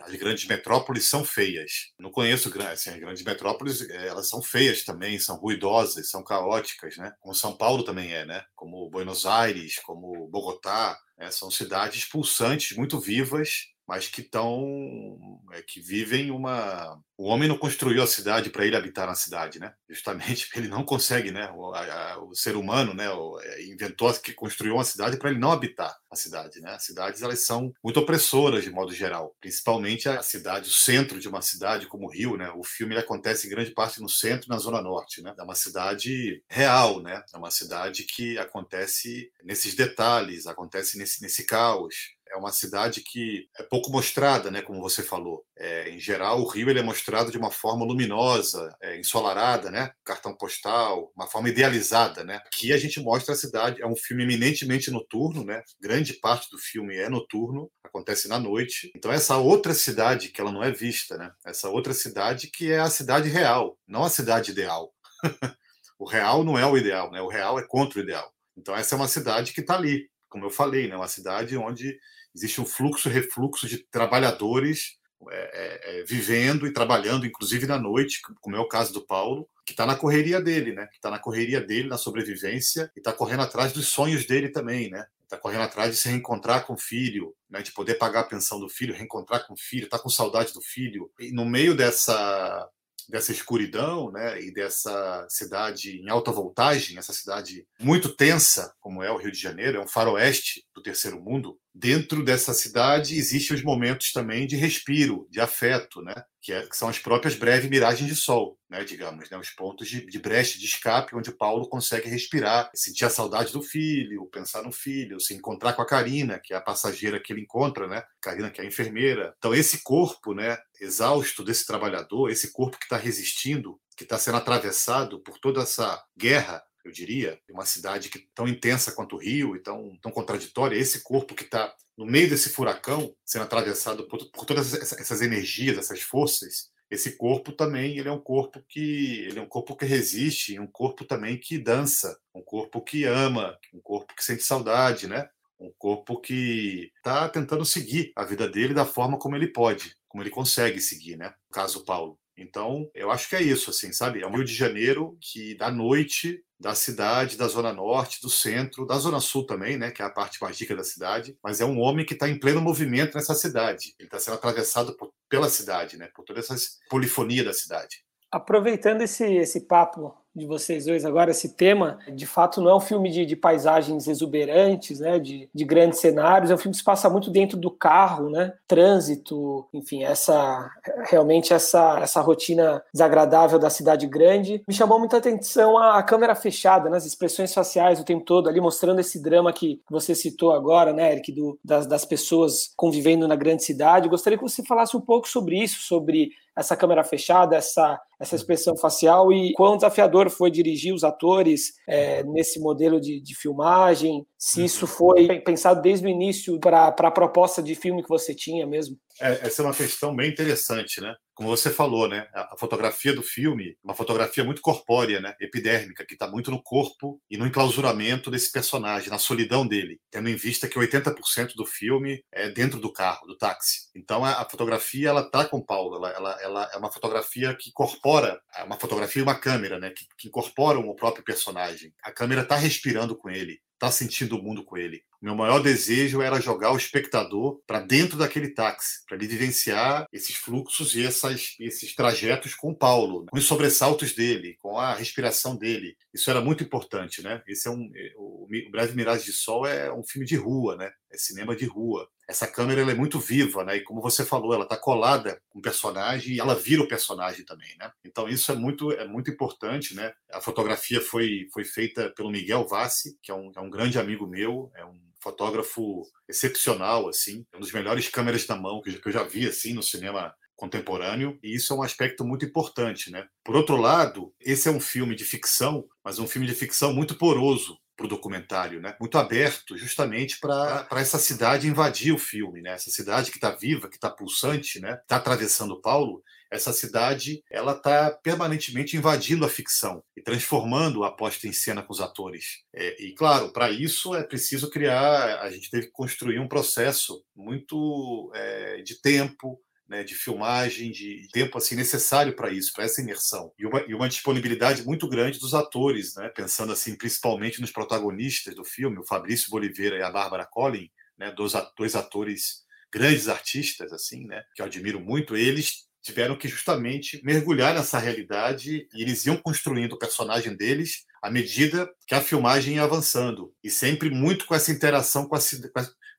As 0.02 0.14
grandes 0.14 0.46
metrópoles 0.46 1.08
são 1.08 1.24
feias. 1.24 1.92
Não 1.98 2.10
conheço 2.10 2.52
assim, 2.70 2.90
as 2.90 2.98
grandes 2.98 3.24
metrópoles, 3.24 3.88
é, 3.88 4.08
elas 4.08 4.28
são 4.28 4.42
feias 4.42 4.84
também, 4.84 5.18
são 5.18 5.36
ruidosas, 5.36 6.10
são 6.10 6.22
caóticas, 6.22 6.96
né? 6.96 7.12
como 7.20 7.34
São 7.34 7.56
Paulo 7.56 7.82
também 7.82 8.12
é, 8.12 8.24
né? 8.24 8.44
como 8.54 8.88
Buenos 8.88 9.26
Aires, 9.26 9.78
como 9.80 10.28
Bogotá. 10.28 10.96
Né? 11.18 11.30
São 11.30 11.50
cidades 11.50 12.04
pulsantes, 12.04 12.76
muito 12.76 13.00
vivas, 13.00 13.66
mas 13.86 14.08
que 14.08 14.20
estão 14.20 15.18
é, 15.52 15.62
que 15.62 15.80
vivem 15.80 16.30
uma 16.30 17.00
o 17.18 17.28
homem 17.28 17.48
não 17.48 17.56
construiu 17.56 18.02
a 18.02 18.06
cidade 18.06 18.50
para 18.50 18.66
ele 18.66 18.76
habitar 18.76 19.06
na 19.06 19.14
cidade 19.14 19.58
né? 19.58 19.72
Justamente 19.88 20.48
ele 20.54 20.68
não 20.68 20.84
consegue 20.84 21.30
né? 21.30 21.50
O, 21.54 21.72
a, 21.74 22.22
o 22.22 22.34
ser 22.34 22.56
humano 22.56 22.92
né? 22.92 23.08
O, 23.10 23.40
é, 23.40 23.64
inventou 23.64 24.12
que 24.14 24.34
construiu 24.34 24.74
uma 24.74 24.84
cidade 24.84 25.16
para 25.16 25.30
ele 25.30 25.38
não 25.38 25.52
habitar 25.52 25.96
a 26.10 26.16
cidade 26.16 26.60
né? 26.60 26.72
As 26.72 26.84
cidades 26.84 27.22
elas 27.22 27.44
são 27.44 27.72
muito 27.82 28.00
opressoras 28.00 28.64
de 28.64 28.70
modo 28.70 28.92
geral. 28.92 29.34
Principalmente 29.40 30.08
a 30.08 30.22
cidade 30.22 30.68
o 30.68 30.72
centro 30.72 31.18
de 31.18 31.28
uma 31.28 31.40
cidade 31.40 31.86
como 31.86 32.06
o 32.06 32.10
Rio 32.10 32.36
né? 32.36 32.50
O 32.54 32.62
filme 32.62 32.96
acontece 32.96 33.46
em 33.46 33.50
grande 33.50 33.70
parte 33.70 34.00
no 34.00 34.08
centro 34.08 34.48
na 34.48 34.58
zona 34.58 34.82
norte 34.82 35.22
né? 35.22 35.34
É 35.38 35.42
uma 35.42 35.54
cidade 35.54 36.42
real 36.48 37.00
né? 37.00 37.22
É 37.32 37.38
uma 37.38 37.50
cidade 37.50 38.04
que 38.04 38.36
acontece 38.38 39.30
nesses 39.42 39.74
detalhes 39.74 40.46
acontece 40.46 40.98
nesse 40.98 41.22
nesse 41.22 41.46
caos 41.46 42.16
é 42.36 42.38
uma 42.38 42.52
cidade 42.52 43.00
que 43.00 43.48
é 43.58 43.62
pouco 43.62 43.90
mostrada, 43.90 44.50
né, 44.50 44.62
como 44.62 44.80
você 44.80 45.02
falou. 45.02 45.44
É, 45.56 45.90
em 45.90 45.98
geral, 45.98 46.40
o 46.40 46.46
Rio 46.46 46.68
ele 46.68 46.78
é 46.78 46.82
mostrado 46.82 47.30
de 47.30 47.38
uma 47.38 47.50
forma 47.50 47.84
luminosa, 47.84 48.76
é, 48.80 48.98
ensolarada, 48.98 49.70
né, 49.70 49.90
cartão 50.04 50.36
postal, 50.36 51.10
uma 51.16 51.26
forma 51.26 51.48
idealizada, 51.48 52.22
né. 52.22 52.36
Aqui 52.46 52.72
a 52.72 52.78
gente 52.78 53.00
mostra 53.00 53.34
a 53.34 53.36
cidade. 53.36 53.82
É 53.82 53.86
um 53.86 53.96
filme 53.96 54.22
eminentemente 54.22 54.90
noturno, 54.90 55.44
né. 55.44 55.62
Grande 55.80 56.12
parte 56.14 56.50
do 56.50 56.58
filme 56.58 56.96
é 56.96 57.08
noturno, 57.08 57.70
acontece 57.82 58.28
na 58.28 58.38
noite. 58.38 58.92
Então 58.94 59.10
essa 59.10 59.38
outra 59.38 59.72
cidade 59.74 60.28
que 60.28 60.40
ela 60.40 60.52
não 60.52 60.62
é 60.62 60.70
vista, 60.70 61.16
né. 61.16 61.30
Essa 61.46 61.70
outra 61.70 61.94
cidade 61.94 62.48
que 62.48 62.70
é 62.70 62.78
a 62.78 62.90
cidade 62.90 63.28
real, 63.28 63.78
não 63.88 64.04
a 64.04 64.10
cidade 64.10 64.50
ideal. 64.50 64.92
o 65.98 66.06
real 66.06 66.44
não 66.44 66.58
é 66.58 66.66
o 66.66 66.76
ideal, 66.76 67.10
né. 67.10 67.20
O 67.22 67.28
real 67.28 67.58
é 67.58 67.66
contra 67.66 67.98
o 67.98 68.02
ideal. 68.02 68.30
Então 68.56 68.76
essa 68.76 68.94
é 68.94 68.98
uma 68.98 69.08
cidade 69.08 69.52
que 69.54 69.60
está 69.60 69.74
ali, 69.74 70.08
como 70.28 70.44
eu 70.44 70.50
falei, 70.50 70.88
né, 70.88 70.96
uma 70.96 71.08
cidade 71.08 71.56
onde 71.56 71.98
existe 72.36 72.60
um 72.60 72.66
fluxo 72.66 73.08
refluxo 73.08 73.66
de 73.66 73.78
trabalhadores 73.78 74.98
é, 75.30 75.34
é, 75.34 76.00
é, 76.00 76.04
vivendo 76.04 76.66
e 76.66 76.72
trabalhando, 76.72 77.26
inclusive 77.26 77.66
na 77.66 77.78
noite, 77.78 78.20
como 78.40 78.54
é 78.54 78.60
o 78.60 78.68
caso 78.68 78.92
do 78.92 79.04
Paulo, 79.04 79.48
que 79.64 79.72
está 79.72 79.86
na 79.86 79.96
correria 79.96 80.40
dele, 80.40 80.72
né? 80.72 80.86
Que 80.86 80.96
está 80.96 81.10
na 81.10 81.18
correria 81.18 81.60
dele, 81.60 81.88
na 81.88 81.96
sobrevivência, 81.96 82.92
e 82.94 83.00
está 83.00 83.12
correndo 83.12 83.42
atrás 83.42 83.72
dos 83.72 83.88
sonhos 83.88 84.26
dele 84.26 84.50
também, 84.50 84.90
né? 84.90 85.06
Está 85.24 85.38
correndo 85.38 85.62
atrás 85.62 85.90
de 85.90 85.96
se 85.96 86.08
reencontrar 86.08 86.64
com 86.66 86.74
o 86.74 86.78
filho, 86.78 87.34
né? 87.50 87.60
de 87.60 87.72
poder 87.72 87.94
pagar 87.94 88.20
a 88.20 88.24
pensão 88.24 88.60
do 88.60 88.68
filho, 88.68 88.94
reencontrar 88.94 89.44
com 89.46 89.54
o 89.54 89.58
filho, 89.58 89.86
está 89.86 89.98
com 89.98 90.08
saudade 90.08 90.52
do 90.52 90.60
filho. 90.60 91.10
E 91.18 91.32
no 91.32 91.44
meio 91.44 91.74
dessa 91.74 92.70
dessa 93.08 93.32
escuridão, 93.32 94.10
né, 94.10 94.42
e 94.42 94.52
dessa 94.52 95.26
cidade 95.28 96.00
em 96.00 96.08
alta 96.08 96.32
voltagem, 96.32 96.98
essa 96.98 97.12
cidade 97.12 97.64
muito 97.78 98.08
tensa, 98.08 98.74
como 98.80 99.02
é 99.02 99.10
o 99.10 99.16
Rio 99.16 99.30
de 99.30 99.38
Janeiro, 99.38 99.78
é 99.78 99.80
um 99.80 99.86
faroeste 99.86 100.66
do 100.74 100.82
terceiro 100.82 101.20
mundo. 101.20 101.58
Dentro 101.78 102.24
dessa 102.24 102.54
cidade 102.54 103.18
existem 103.18 103.54
os 103.54 103.62
momentos 103.62 104.10
também 104.10 104.46
de 104.46 104.56
respiro, 104.56 105.28
de 105.30 105.42
afeto, 105.42 106.00
né, 106.00 106.14
que, 106.40 106.50
é, 106.50 106.66
que 106.66 106.74
são 106.74 106.88
as 106.88 106.98
próprias 106.98 107.34
breves 107.34 107.68
miragens 107.68 108.08
de 108.08 108.16
sol, 108.16 108.58
né, 108.70 108.82
digamos, 108.82 109.28
né, 109.28 109.36
os 109.36 109.50
pontos 109.50 109.86
de, 109.86 110.06
de 110.06 110.18
brecha, 110.18 110.58
de 110.58 110.64
escape, 110.64 111.14
onde 111.14 111.30
Paulo 111.30 111.68
consegue 111.68 112.08
respirar, 112.08 112.70
sentir 112.74 113.04
a 113.04 113.10
saudade 113.10 113.52
do 113.52 113.62
filho, 113.62 114.24
pensar 114.32 114.62
no 114.62 114.72
filho, 114.72 115.20
se 115.20 115.34
encontrar 115.34 115.74
com 115.74 115.82
a 115.82 115.86
Karina, 115.86 116.40
que 116.42 116.54
é 116.54 116.56
a 116.56 116.62
passageira 116.62 117.20
que 117.20 117.30
ele 117.30 117.42
encontra, 117.42 117.86
né, 117.86 118.02
Karina 118.22 118.50
que 118.50 118.58
é 118.58 118.64
a 118.64 118.66
enfermeira. 118.66 119.34
Então 119.36 119.54
esse 119.54 119.82
corpo, 119.82 120.32
né, 120.32 120.56
exausto 120.80 121.44
desse 121.44 121.66
trabalhador, 121.66 122.30
esse 122.30 122.52
corpo 122.52 122.78
que 122.78 122.86
está 122.86 122.96
resistindo, 122.96 123.78
que 123.98 124.04
está 124.04 124.16
sendo 124.18 124.38
atravessado 124.38 125.20
por 125.20 125.38
toda 125.38 125.60
essa 125.60 126.02
guerra, 126.16 126.62
eu 126.86 126.92
diria, 126.92 127.38
uma 127.50 127.66
cidade 127.66 128.08
que 128.08 128.20
tão 128.34 128.46
intensa 128.46 128.92
quanto 128.92 129.16
o 129.16 129.18
Rio 129.18 129.56
e 129.56 129.60
tão, 129.60 129.98
tão 130.00 130.12
contraditória, 130.12 130.76
esse 130.76 131.00
corpo 131.02 131.34
que 131.34 131.42
está 131.42 131.74
no 131.96 132.06
meio 132.06 132.30
desse 132.30 132.50
furacão, 132.50 133.12
sendo 133.24 133.42
atravessado 133.42 134.06
por, 134.06 134.24
por 134.30 134.44
todas 134.44 134.72
essas 134.72 135.20
energias, 135.20 135.76
essas 135.76 136.00
forças, 136.00 136.70
esse 136.88 137.16
corpo 137.16 137.50
também 137.50 137.98
ele 137.98 138.08
é 138.08 138.12
um 138.12 138.20
corpo 138.20 138.62
que 138.68 139.24
ele 139.24 139.40
é 139.40 139.42
um 139.42 139.48
corpo 139.48 139.74
que 139.74 139.84
resiste, 139.84 140.58
um 140.60 140.66
corpo 140.66 141.04
também 141.04 141.36
que 141.36 141.58
dança, 141.58 142.16
um 142.32 142.42
corpo 142.42 142.80
que 142.80 143.04
ama, 143.04 143.58
um 143.74 143.80
corpo 143.80 144.14
que 144.14 144.22
sente 144.22 144.44
saudade, 144.44 145.08
né? 145.08 145.28
Um 145.58 145.72
corpo 145.76 146.20
que 146.20 146.92
está 146.96 147.28
tentando 147.28 147.64
seguir 147.64 148.12
a 148.14 148.24
vida 148.24 148.48
dele 148.48 148.74
da 148.74 148.84
forma 148.84 149.18
como 149.18 149.34
ele 149.34 149.48
pode, 149.48 149.96
como 150.06 150.22
ele 150.22 150.30
consegue 150.30 150.80
seguir, 150.80 151.16
né? 151.16 151.30
No 151.48 151.52
caso 151.52 151.84
Paulo. 151.84 152.16
Então, 152.36 152.90
eu 152.94 153.10
acho 153.10 153.28
que 153.28 153.36
é 153.36 153.42
isso, 153.42 153.70
assim, 153.70 153.92
sabe? 153.92 154.22
É 154.22 154.26
um 154.26 154.34
Rio 154.34 154.44
de 154.44 154.54
Janeiro 154.54 155.16
que, 155.20 155.54
da 155.56 155.70
noite, 155.70 156.42
da 156.58 156.74
cidade, 156.74 157.36
da 157.36 157.46
zona 157.48 157.72
norte, 157.72 158.20
do 158.20 158.30
centro, 158.30 158.86
da 158.86 158.96
zona 158.96 159.20
sul 159.20 159.46
também, 159.46 159.76
né, 159.76 159.90
que 159.90 160.02
é 160.02 160.04
a 160.04 160.10
parte 160.10 160.40
mais 160.40 160.58
rica 160.58 160.74
da 160.74 160.84
cidade, 160.84 161.36
mas 161.42 161.60
é 161.60 161.64
um 161.64 161.80
homem 161.80 162.04
que 162.04 162.14
está 162.14 162.28
em 162.28 162.38
pleno 162.38 162.60
movimento 162.60 163.14
nessa 163.14 163.34
cidade. 163.34 163.94
Ele 163.98 164.06
está 164.06 164.18
sendo 164.18 164.34
atravessado 164.34 164.96
por, 164.96 165.12
pela 165.28 165.48
cidade, 165.48 165.96
né, 165.96 166.08
por 166.14 166.24
toda 166.24 166.40
essa 166.40 166.54
polifonia 166.90 167.44
da 167.44 167.52
cidade. 167.52 168.04
Aproveitando 168.30 169.02
esse, 169.02 169.24
esse 169.24 169.66
papo 169.66 170.14
de 170.36 170.46
vocês 170.46 170.84
dois 170.84 171.04
agora, 171.06 171.30
esse 171.30 171.54
tema, 171.54 171.98
de 172.12 172.26
fato 172.26 172.60
não 172.60 172.70
é 172.70 172.76
um 172.76 172.80
filme 172.80 173.10
de, 173.10 173.24
de 173.24 173.34
paisagens 173.34 174.06
exuberantes, 174.06 175.00
né, 175.00 175.18
de, 175.18 175.48
de, 175.52 175.64
grandes 175.64 175.98
cenários, 175.98 176.50
é 176.50 176.54
um 176.54 176.58
filme 176.58 176.72
que 176.72 176.78
se 176.78 176.84
passa 176.84 177.08
muito 177.08 177.30
dentro 177.30 177.56
do 177.56 177.70
carro, 177.70 178.28
né, 178.28 178.52
trânsito, 178.68 179.66
enfim, 179.72 180.04
essa 180.04 180.70
realmente 181.08 181.54
essa, 181.54 182.00
essa 182.00 182.20
rotina 182.20 182.82
desagradável 182.92 183.58
da 183.58 183.70
cidade 183.70 184.06
grande. 184.06 184.62
Me 184.68 184.74
chamou 184.74 184.98
muita 184.98 185.16
atenção 185.16 185.78
a, 185.78 185.98
a 185.98 186.02
câmera 186.02 186.34
fechada, 186.34 186.90
né, 186.90 186.98
as 186.98 187.06
expressões 187.06 187.54
faciais 187.54 187.98
o 187.98 188.04
tempo 188.04 188.24
todo 188.24 188.48
ali, 188.48 188.60
mostrando 188.60 189.00
esse 189.00 189.22
drama 189.22 189.52
que 189.52 189.80
você 189.90 190.14
citou 190.14 190.52
agora, 190.52 190.92
né, 190.92 191.12
Eric, 191.12 191.32
do, 191.32 191.58
das, 191.64 191.86
das 191.86 192.04
pessoas 192.04 192.70
convivendo 192.76 193.26
na 193.26 193.36
grande 193.36 193.64
cidade. 193.64 194.08
Gostaria 194.08 194.36
que 194.36 194.44
você 194.44 194.62
falasse 194.62 194.96
um 194.96 195.00
pouco 195.00 195.26
sobre 195.26 195.62
isso, 195.62 195.80
sobre 195.80 196.30
essa 196.56 196.76
câmera 196.76 197.04
fechada, 197.04 197.54
essa, 197.54 198.00
essa 198.18 198.34
expressão 198.34 198.76
facial 198.76 199.32
e 199.32 199.52
quão 199.52 199.76
desafiador 199.76 200.30
foi 200.30 200.50
dirigir 200.50 200.94
os 200.94 201.04
atores 201.04 201.74
é, 201.86 202.22
nesse 202.24 202.58
modelo 202.58 203.00
de, 203.00 203.20
de, 203.20 203.34
filmagem, 203.36 204.26
se 204.38 204.64
isso 204.64 204.86
foi 204.86 205.40
pensado 205.40 205.82
desde 205.82 206.06
o 206.06 206.08
início 206.08 206.58
para 206.58 206.88
a 206.88 207.10
proposta 207.10 207.62
de 207.62 207.74
filme 207.74 208.02
que 208.02 208.08
você 208.08 208.34
tinha 208.34 208.66
mesmo. 208.66 208.96
É, 209.20 209.46
essa 209.46 209.62
é 209.62 209.64
uma 209.64 209.74
questão 209.74 210.16
bem 210.16 210.30
interessante, 210.30 211.00
né? 211.00 211.14
Como 211.36 211.50
você 211.50 211.70
falou, 211.70 212.08
né? 212.08 212.26
A 212.32 212.56
fotografia 212.58 213.14
do 213.14 213.22
filme, 213.22 213.76
uma 213.84 213.94
fotografia 213.94 214.42
muito 214.42 214.62
corpórea, 214.62 215.20
né? 215.20 215.36
Epidérmica, 215.38 216.02
que 216.06 216.14
está 216.14 216.26
muito 216.26 216.50
no 216.50 216.62
corpo 216.62 217.20
e 217.30 217.36
no 217.36 217.46
enclausuramento 217.46 218.30
desse 218.30 218.50
personagem, 218.50 219.10
na 219.10 219.18
solidão 219.18 219.66
dele, 219.66 220.00
tendo 220.10 220.30
em 220.30 220.34
vista 220.34 220.66
que 220.66 220.78
80% 220.78 221.52
do 221.54 221.66
filme 221.66 222.24
é 222.32 222.48
dentro 222.48 222.80
do 222.80 222.90
carro, 222.90 223.26
do 223.26 223.36
táxi. 223.36 223.90
Então 223.94 224.24
a, 224.24 224.48
fotografia 224.48 225.10
ela 225.10 225.30
tá 225.30 225.44
com 225.44 225.60
Paulo, 225.60 225.96
ela, 225.96 226.10
ela, 226.10 226.40
ela, 226.40 226.70
é 226.72 226.78
uma 226.78 226.90
fotografia 226.90 227.54
que 227.54 227.68
incorpora, 227.68 228.40
é 228.56 228.62
uma 228.62 228.80
fotografia 228.80 229.20
e 229.20 229.22
uma 229.22 229.38
câmera, 229.38 229.78
né? 229.78 229.90
Que, 229.90 230.06
que 230.16 230.28
incorporam 230.28 230.88
o 230.88 230.96
próprio 230.96 231.22
personagem. 231.22 231.92
A 232.02 232.10
câmera 232.10 232.40
está 232.40 232.56
respirando 232.56 233.14
com 233.14 233.28
ele, 233.28 233.60
está 233.74 233.90
sentindo 233.90 234.38
o 234.38 234.42
mundo 234.42 234.64
com 234.64 234.78
ele. 234.78 235.02
Meu 235.20 235.34
maior 235.34 235.60
desejo 235.60 236.22
era 236.22 236.40
jogar 236.40 236.72
o 236.72 236.76
espectador 236.76 237.60
para 237.66 237.80
dentro 237.80 238.18
daquele 238.18 238.48
táxi, 238.48 239.04
para 239.06 239.16
ele 239.16 239.26
vivenciar 239.26 240.06
esses 240.12 240.36
fluxos 240.36 240.94
e 240.94 241.04
essas, 241.04 241.54
esses 241.58 241.94
trajetos 241.94 242.54
com 242.54 242.70
o 242.70 242.76
Paulo, 242.76 243.26
com 243.30 243.38
os 243.38 243.46
sobressaltos 243.46 244.14
dele, 244.14 244.56
com 244.60 244.78
a 244.78 244.94
respiração 244.94 245.56
dele. 245.56 245.96
Isso 246.12 246.30
era 246.30 246.40
muito 246.40 246.62
importante, 246.62 247.22
né? 247.22 247.42
Esse 247.46 247.68
é 247.68 247.70
um, 247.70 247.90
é, 247.94 248.12
o, 248.16 248.46
Breve 248.70 248.94
Miragem 248.94 249.24
de 249.24 249.32
Sol 249.32 249.66
é 249.66 249.92
um 249.92 250.02
filme 250.02 250.26
de 250.26 250.36
rua, 250.36 250.76
né? 250.76 250.90
É 251.10 251.16
cinema 251.16 251.54
de 251.54 251.66
rua. 251.66 252.08
Essa 252.28 252.46
câmera 252.46 252.80
é 252.80 252.94
muito 252.94 253.20
viva, 253.20 253.64
né? 253.64 253.76
E 253.76 253.82
como 253.82 254.00
você 254.00 254.24
falou, 254.24 254.52
ela 254.52 254.64
está 254.64 254.76
colada 254.76 255.40
com 255.48 255.58
o 255.58 255.62
personagem 255.62 256.34
e 256.34 256.40
ela 256.40 256.54
vira 256.54 256.82
o 256.82 256.88
personagem 256.88 257.44
também, 257.44 257.74
né? 257.78 257.90
Então 258.04 258.28
isso 258.28 258.50
é 258.50 258.54
muito 258.54 258.90
é 258.92 259.06
muito 259.06 259.30
importante, 259.30 259.94
né? 259.94 260.12
A 260.32 260.40
fotografia 260.40 261.00
foi 261.00 261.48
foi 261.52 261.64
feita 261.64 262.10
pelo 262.16 262.30
Miguel 262.30 262.66
Vassi, 262.66 263.16
que 263.22 263.30
é 263.30 263.34
um, 263.34 263.52
é 263.54 263.60
um 263.60 263.70
grande 263.70 263.98
amigo 263.98 264.26
meu, 264.26 264.70
é 264.74 264.84
um 264.84 264.98
fotógrafo 265.26 266.04
excepcional, 266.28 267.08
assim, 267.08 267.44
é 267.52 267.56
um 267.56 267.60
dos 267.60 267.72
melhores 267.72 268.08
câmeras 268.08 268.46
na 268.46 268.54
mão 268.54 268.80
que 268.80 269.00
eu 269.04 269.12
já 269.12 269.24
vi 269.24 269.48
assim 269.48 269.74
no 269.74 269.82
cinema 269.82 270.32
contemporâneo, 270.54 271.36
e 271.42 271.54
isso 271.54 271.72
é 271.72 271.76
um 271.76 271.82
aspecto 271.82 272.24
muito 272.24 272.44
importante, 272.44 273.10
né? 273.10 273.26
Por 273.44 273.56
outro 273.56 273.76
lado, 273.76 274.32
esse 274.40 274.68
é 274.68 274.70
um 274.70 274.80
filme 274.80 275.16
de 275.16 275.24
ficção, 275.24 275.84
mas 276.04 276.20
um 276.20 276.28
filme 276.28 276.46
de 276.46 276.54
ficção 276.54 276.94
muito 276.94 277.16
poroso 277.16 277.76
para 277.96 278.06
o 278.06 278.08
documentário, 278.08 278.80
né? 278.80 278.96
Muito 279.00 279.18
aberto, 279.18 279.76
justamente 279.76 280.38
para 280.38 280.86
essa 280.92 281.18
cidade 281.18 281.66
invadir 281.66 282.14
o 282.14 282.18
filme, 282.18 282.62
né? 282.62 282.74
Essa 282.74 282.90
cidade 282.90 283.30
que 283.32 283.36
está 283.36 283.50
viva, 283.50 283.88
que 283.88 283.96
está 283.96 284.08
pulsante, 284.08 284.80
né? 284.80 284.96
Está 285.02 285.16
atravessando 285.16 285.80
Paulo 285.80 286.22
essa 286.50 286.72
cidade 286.72 287.42
ela 287.50 287.72
está 287.72 288.10
permanentemente 288.10 288.96
invadindo 288.96 289.44
a 289.44 289.48
ficção 289.48 290.02
e 290.16 290.22
transformando 290.22 291.04
a 291.04 291.12
posta 291.12 291.46
em 291.46 291.52
cena 291.52 291.82
com 291.82 291.92
os 291.92 292.00
atores. 292.00 292.62
É, 292.74 293.02
e 293.02 293.14
claro, 293.14 293.52
para 293.52 293.70
isso 293.70 294.14
é 294.14 294.22
preciso 294.22 294.70
criar, 294.70 295.40
a 295.40 295.50
gente 295.50 295.70
teve 295.70 295.86
que 295.86 295.92
construir 295.92 296.38
um 296.38 296.48
processo 296.48 297.24
muito 297.34 298.30
é, 298.34 298.82
de 298.82 299.00
tempo, 299.00 299.60
né, 299.88 300.02
de 300.02 300.14
filmagem, 300.14 300.90
de 300.90 301.28
tempo 301.32 301.56
assim 301.58 301.76
necessário 301.76 302.34
para 302.34 302.50
isso, 302.50 302.72
para 302.72 302.84
essa 302.84 303.00
imersão 303.00 303.52
e 303.58 303.64
uma, 303.64 303.80
e 303.86 303.94
uma, 303.94 304.08
disponibilidade 304.08 304.82
muito 304.84 305.08
grande 305.08 305.38
dos 305.38 305.54
atores, 305.54 306.16
né, 306.16 306.28
pensando 306.34 306.72
assim 306.72 306.96
principalmente 306.96 307.60
nos 307.60 307.70
protagonistas 307.70 308.54
do 308.54 308.64
filme, 308.64 308.98
o 308.98 309.06
Fabrício 309.06 309.48
Boliveira 309.48 309.96
e 309.96 310.02
a 310.02 310.10
Bárbara 310.10 310.44
Collin, 310.44 310.90
né, 311.16 311.30
dois, 311.30 311.52
dois 311.76 311.94
atores 311.94 312.64
grandes 312.92 313.28
artistas 313.28 313.92
assim, 313.92 314.26
né, 314.26 314.42
que 314.54 314.62
eu 314.62 314.66
admiro 314.66 315.00
muito. 315.00 315.36
Eles 315.36 315.85
tiveram 316.06 316.36
que 316.36 316.46
justamente 316.46 317.20
mergulhar 317.24 317.74
nessa 317.74 317.98
realidade 317.98 318.86
e 318.94 319.02
eles 319.02 319.26
iam 319.26 319.36
construindo 319.36 319.94
o 319.94 319.98
personagem 319.98 320.56
deles 320.56 321.04
à 321.20 321.28
medida 321.28 321.90
que 322.06 322.14
a 322.14 322.20
filmagem 322.20 322.76
ia 322.76 322.84
avançando 322.84 323.52
e 323.62 323.68
sempre 323.68 324.08
muito 324.08 324.46
com 324.46 324.54
essa 324.54 324.70
interação 324.70 325.26
com, 325.26 325.34
a, 325.34 325.40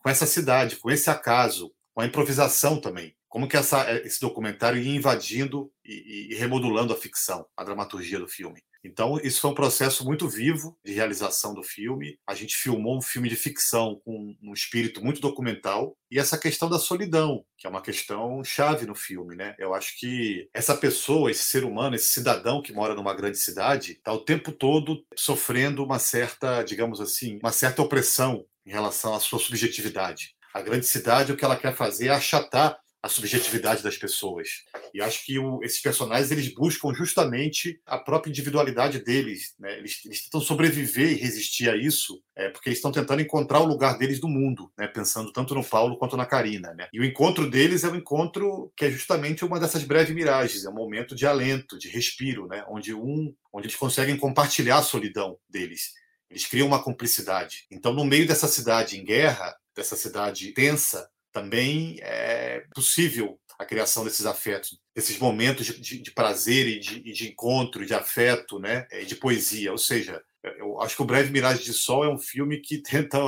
com 0.03 0.09
essa 0.09 0.25
cidade, 0.25 0.75
com 0.75 0.91
esse 0.91 1.09
acaso, 1.09 1.71
com 1.93 2.01
a 2.01 2.05
improvisação 2.05 2.81
também. 2.81 3.15
Como 3.29 3.47
que 3.47 3.55
essa, 3.55 3.89
esse 4.01 4.19
documentário 4.19 4.81
ia 4.81 4.95
invadindo 4.95 5.71
e, 5.85 6.31
e 6.31 6.35
remodulando 6.35 6.91
a 6.91 6.97
ficção, 6.97 7.45
a 7.55 7.63
dramaturgia 7.63 8.19
do 8.19 8.27
filme. 8.27 8.61
Então, 8.87 9.19
isso 9.21 9.41
foi 9.41 9.51
um 9.51 9.55
processo 9.55 10.05
muito 10.05 10.29
vivo 10.29 10.77
de 10.83 10.93
realização 10.93 11.53
do 11.53 11.61
filme. 11.61 12.17
A 12.25 12.33
gente 12.33 12.55
filmou 12.55 12.97
um 12.97 13.01
filme 13.01 13.27
de 13.27 13.35
ficção 13.35 13.99
com 14.05 14.33
um 14.41 14.53
espírito 14.53 15.03
muito 15.03 15.19
documental. 15.19 15.95
E 16.09 16.17
essa 16.17 16.37
questão 16.37 16.69
da 16.69 16.79
solidão, 16.79 17.43
que 17.57 17.67
é 17.67 17.69
uma 17.69 17.81
questão 17.81 18.41
chave 18.45 18.85
no 18.85 18.95
filme, 18.95 19.35
né? 19.35 19.55
Eu 19.59 19.73
acho 19.73 19.99
que 19.99 20.49
essa 20.53 20.73
pessoa, 20.73 21.29
esse 21.29 21.43
ser 21.43 21.65
humano, 21.65 21.95
esse 21.95 22.11
cidadão 22.11 22.61
que 22.61 22.71
mora 22.71 22.95
numa 22.95 23.13
grande 23.13 23.37
cidade, 23.37 23.91
está 23.91 24.13
o 24.13 24.23
tempo 24.23 24.53
todo 24.53 25.03
sofrendo 25.15 25.83
uma 25.83 25.99
certa, 25.99 26.63
digamos 26.63 27.01
assim, 27.01 27.39
uma 27.43 27.51
certa 27.51 27.81
opressão 27.81 28.45
em 28.65 28.71
relação 28.71 29.13
à 29.13 29.19
sua 29.19 29.39
subjetividade. 29.39 30.33
A 30.53 30.61
grande 30.61 30.85
cidade, 30.85 31.31
o 31.31 31.35
que 31.35 31.43
ela 31.43 31.57
quer 31.57 31.75
fazer 31.75 32.07
é 32.07 32.11
achatar 32.11 32.79
a 33.01 33.07
subjetividade 33.07 33.83
das 33.83 33.97
pessoas. 33.97 34.63
E 34.93 35.01
acho 35.01 35.25
que 35.25 35.37
o, 35.37 35.63
esses 35.63 35.79
personagens 35.79 36.31
eles 36.31 36.53
buscam 36.53 36.93
justamente 36.93 37.79
a 37.85 37.97
própria 37.97 38.29
individualidade 38.29 38.99
deles. 38.99 39.53
Né? 39.59 39.77
Eles, 39.77 40.03
eles, 40.05 40.23
tentam 40.23 40.41
sobreviver 40.41 41.11
e 41.11 41.15
resistir 41.15 41.69
a 41.69 41.75
isso, 41.75 42.21
é, 42.35 42.49
porque 42.49 42.69
eles 42.69 42.79
estão 42.79 42.91
tentando 42.91 43.21
encontrar 43.21 43.59
o 43.59 43.67
lugar 43.67 43.97
deles 43.97 44.19
no 44.19 44.27
mundo, 44.27 44.71
né? 44.77 44.87
pensando 44.87 45.31
tanto 45.31 45.53
no 45.53 45.63
Paulo 45.63 45.97
quanto 45.97 46.17
na 46.17 46.25
Karina. 46.25 46.73
Né? 46.73 46.87
E 46.91 46.99
o 46.99 47.05
encontro 47.05 47.49
deles 47.49 47.83
é 47.83 47.89
um 47.89 47.95
encontro 47.95 48.71
que 48.75 48.85
é 48.85 48.91
justamente 48.91 49.45
uma 49.45 49.59
dessas 49.59 49.83
breves 49.83 50.13
miragens, 50.13 50.65
é 50.65 50.69
um 50.69 50.73
momento 50.73 51.15
de 51.15 51.25
alento, 51.25 51.77
de 51.77 51.89
respiro, 51.89 52.47
né? 52.47 52.65
onde 52.67 52.93
um, 52.93 53.33
onde 53.53 53.67
eles 53.67 53.77
conseguem 53.77 54.17
compartilhar 54.17 54.79
a 54.79 54.83
solidão 54.83 55.37
deles. 55.47 55.93
Eles 56.29 56.45
criam 56.45 56.67
uma 56.67 56.83
cumplicidade. 56.83 57.65
Então, 57.71 57.93
no 57.93 58.03
meio 58.03 58.27
dessa 58.27 58.47
cidade 58.47 58.99
em 58.99 59.05
guerra, 59.05 59.55
dessa 59.73 59.95
cidade 59.95 60.51
tensa, 60.51 61.07
também 61.37 61.99
é 62.01 62.63
possível 62.73 63.39
a 63.59 63.65
criação 63.65 64.03
desses 64.03 64.25
afetos, 64.25 64.79
desses 64.95 65.19
momentos 65.19 65.67
de, 65.67 65.79
de, 65.79 66.01
de 66.01 66.11
prazer 66.11 66.67
e 66.67 66.79
de, 66.79 66.99
de, 66.99 67.29
encontro, 67.29 67.85
de 67.85 67.93
afeto, 67.93 68.57
né, 68.57 68.87
de 69.05 69.15
poesia. 69.15 69.71
Ou 69.71 69.77
seja, 69.77 70.19
eu 70.57 70.81
acho 70.81 70.95
que 70.95 71.01
o 71.01 71.05
Breve 71.05 71.31
Miragem 71.31 71.63
de 71.63 71.73
Sol 71.73 72.03
é 72.03 72.09
um 72.09 72.17
filme 72.17 72.59
que 72.59 72.81
tenta 72.81 73.19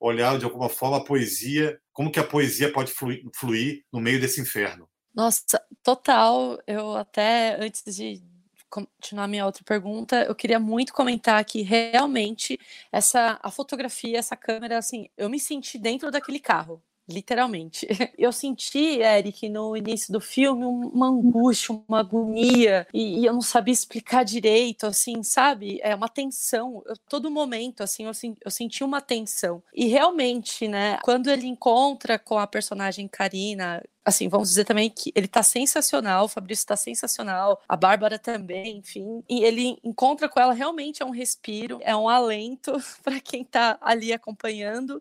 olhar 0.00 0.36
de 0.38 0.44
alguma 0.44 0.68
forma 0.68 0.96
a 0.96 1.04
poesia, 1.04 1.78
como 1.92 2.10
que 2.10 2.18
a 2.18 2.24
poesia 2.24 2.72
pode 2.72 2.92
fluir, 2.92 3.22
fluir 3.36 3.84
no 3.92 4.00
meio 4.00 4.20
desse 4.20 4.40
inferno. 4.40 4.88
Nossa, 5.14 5.62
total. 5.84 6.58
Eu 6.66 6.96
até 6.96 7.62
antes 7.62 7.94
de 7.94 8.20
continuar 8.68 9.28
minha 9.28 9.46
outra 9.46 9.62
pergunta, 9.62 10.24
eu 10.24 10.34
queria 10.34 10.58
muito 10.58 10.92
comentar 10.92 11.44
que 11.44 11.62
realmente 11.62 12.58
essa 12.90 13.38
a 13.40 13.50
fotografia, 13.50 14.18
essa 14.18 14.34
câmera, 14.34 14.78
assim, 14.78 15.08
eu 15.16 15.28
me 15.28 15.38
senti 15.38 15.78
dentro 15.78 16.10
daquele 16.10 16.40
carro 16.40 16.82
literalmente. 17.08 17.86
Eu 18.18 18.32
senti, 18.32 19.00
Eric, 19.00 19.48
no 19.48 19.76
início 19.76 20.12
do 20.12 20.20
filme, 20.20 20.64
uma 20.64 21.08
angústia, 21.08 21.74
uma 21.88 22.00
agonia, 22.00 22.86
e, 22.92 23.20
e 23.20 23.26
eu 23.26 23.32
não 23.32 23.40
sabia 23.40 23.72
explicar 23.72 24.24
direito, 24.24 24.86
assim, 24.86 25.22
sabe? 25.22 25.80
É 25.82 25.94
uma 25.94 26.08
tensão. 26.08 26.82
Eu, 26.86 26.94
todo 27.08 27.30
momento, 27.30 27.82
assim, 27.82 28.04
eu, 28.04 28.12
eu 28.44 28.50
senti 28.50 28.84
uma 28.84 29.00
tensão. 29.00 29.62
E 29.74 29.86
realmente, 29.86 30.68
né, 30.68 30.98
quando 31.02 31.28
ele 31.28 31.46
encontra 31.46 32.18
com 32.18 32.38
a 32.38 32.46
personagem 32.46 33.08
Karina, 33.08 33.82
assim, 34.04 34.28
vamos 34.28 34.48
dizer 34.48 34.64
também 34.64 34.90
que 34.90 35.12
ele 35.14 35.28
tá 35.28 35.42
sensacional, 35.42 36.24
o 36.24 36.28
Fabrício 36.28 36.66
tá 36.66 36.76
sensacional, 36.76 37.60
a 37.68 37.76
Bárbara 37.76 38.18
também, 38.18 38.78
enfim. 38.78 39.22
E 39.28 39.44
ele 39.44 39.78
encontra 39.82 40.28
com 40.28 40.40
ela 40.40 40.52
realmente 40.52 41.02
é 41.02 41.06
um 41.06 41.10
respiro, 41.10 41.78
é 41.82 41.94
um 41.94 42.08
alento 42.08 42.72
para 43.02 43.20
quem 43.20 43.44
tá 43.44 43.78
ali 43.80 44.12
acompanhando. 44.12 45.00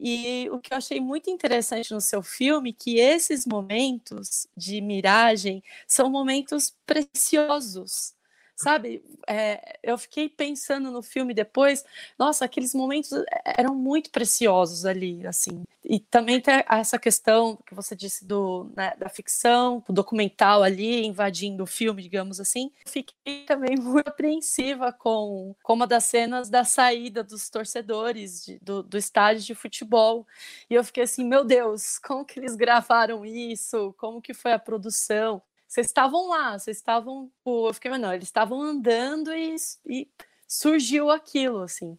E 0.00 0.48
o 0.50 0.58
que 0.60 0.72
eu 0.74 0.78
achei 0.78 1.00
muito 1.00 1.30
interessante 1.30 1.92
no 1.94 2.00
seu 2.00 2.22
filme, 2.22 2.72
que 2.72 2.98
esses 2.98 3.46
momentos 3.46 4.46
de 4.56 4.80
miragem 4.82 5.62
são 5.88 6.10
momentos 6.10 6.74
preciosos, 6.86 8.14
sabe? 8.56 9.04
É, 9.28 9.78
eu 9.82 9.98
fiquei 9.98 10.28
pensando 10.28 10.90
no 10.90 11.02
filme 11.02 11.34
depois, 11.34 11.84
nossa, 12.18 12.44
aqueles 12.44 12.74
momentos 12.74 13.10
eram 13.44 13.74
muito 13.74 14.10
preciosos 14.10 14.86
ali, 14.86 15.26
assim. 15.26 15.62
E 15.84 16.00
também 16.00 16.40
tem 16.40 16.64
essa 16.68 16.98
questão 16.98 17.56
que 17.64 17.74
você 17.74 17.94
disse 17.94 18.24
do, 18.24 18.72
né, 18.76 18.94
da 18.98 19.08
ficção, 19.08 19.84
o 19.88 19.92
documental 19.92 20.62
ali 20.64 21.06
invadindo 21.06 21.62
o 21.62 21.66
filme, 21.66 22.02
digamos 22.02 22.40
assim. 22.40 22.72
Fiquei 22.86 23.44
também 23.46 23.76
muito 23.78 24.08
apreensiva 24.08 24.92
com, 24.92 25.54
com 25.62 25.74
uma 25.74 25.86
das 25.86 26.04
cenas 26.04 26.48
da 26.48 26.64
saída 26.64 27.22
dos 27.22 27.48
torcedores 27.50 28.44
de, 28.44 28.58
do, 28.60 28.82
do 28.82 28.98
estádio 28.98 29.44
de 29.44 29.54
futebol. 29.54 30.26
E 30.68 30.74
eu 30.74 30.82
fiquei 30.82 31.04
assim, 31.04 31.24
meu 31.24 31.44
Deus, 31.44 31.98
como 31.98 32.24
que 32.24 32.40
eles 32.40 32.56
gravaram 32.56 33.24
isso? 33.24 33.94
Como 33.98 34.20
que 34.20 34.34
foi 34.34 34.52
a 34.52 34.58
produção? 34.58 35.40
Vocês 35.76 35.88
estavam 35.88 36.28
lá, 36.28 36.58
vocês 36.58 36.78
estavam. 36.78 37.30
Eu 37.44 37.74
fiquei, 37.74 37.90
não, 37.98 38.14
eles 38.14 38.28
estavam 38.28 38.62
andando 38.62 39.34
e, 39.34 39.56
e 39.84 40.08
surgiu 40.48 41.10
aquilo, 41.10 41.60
assim. 41.60 41.98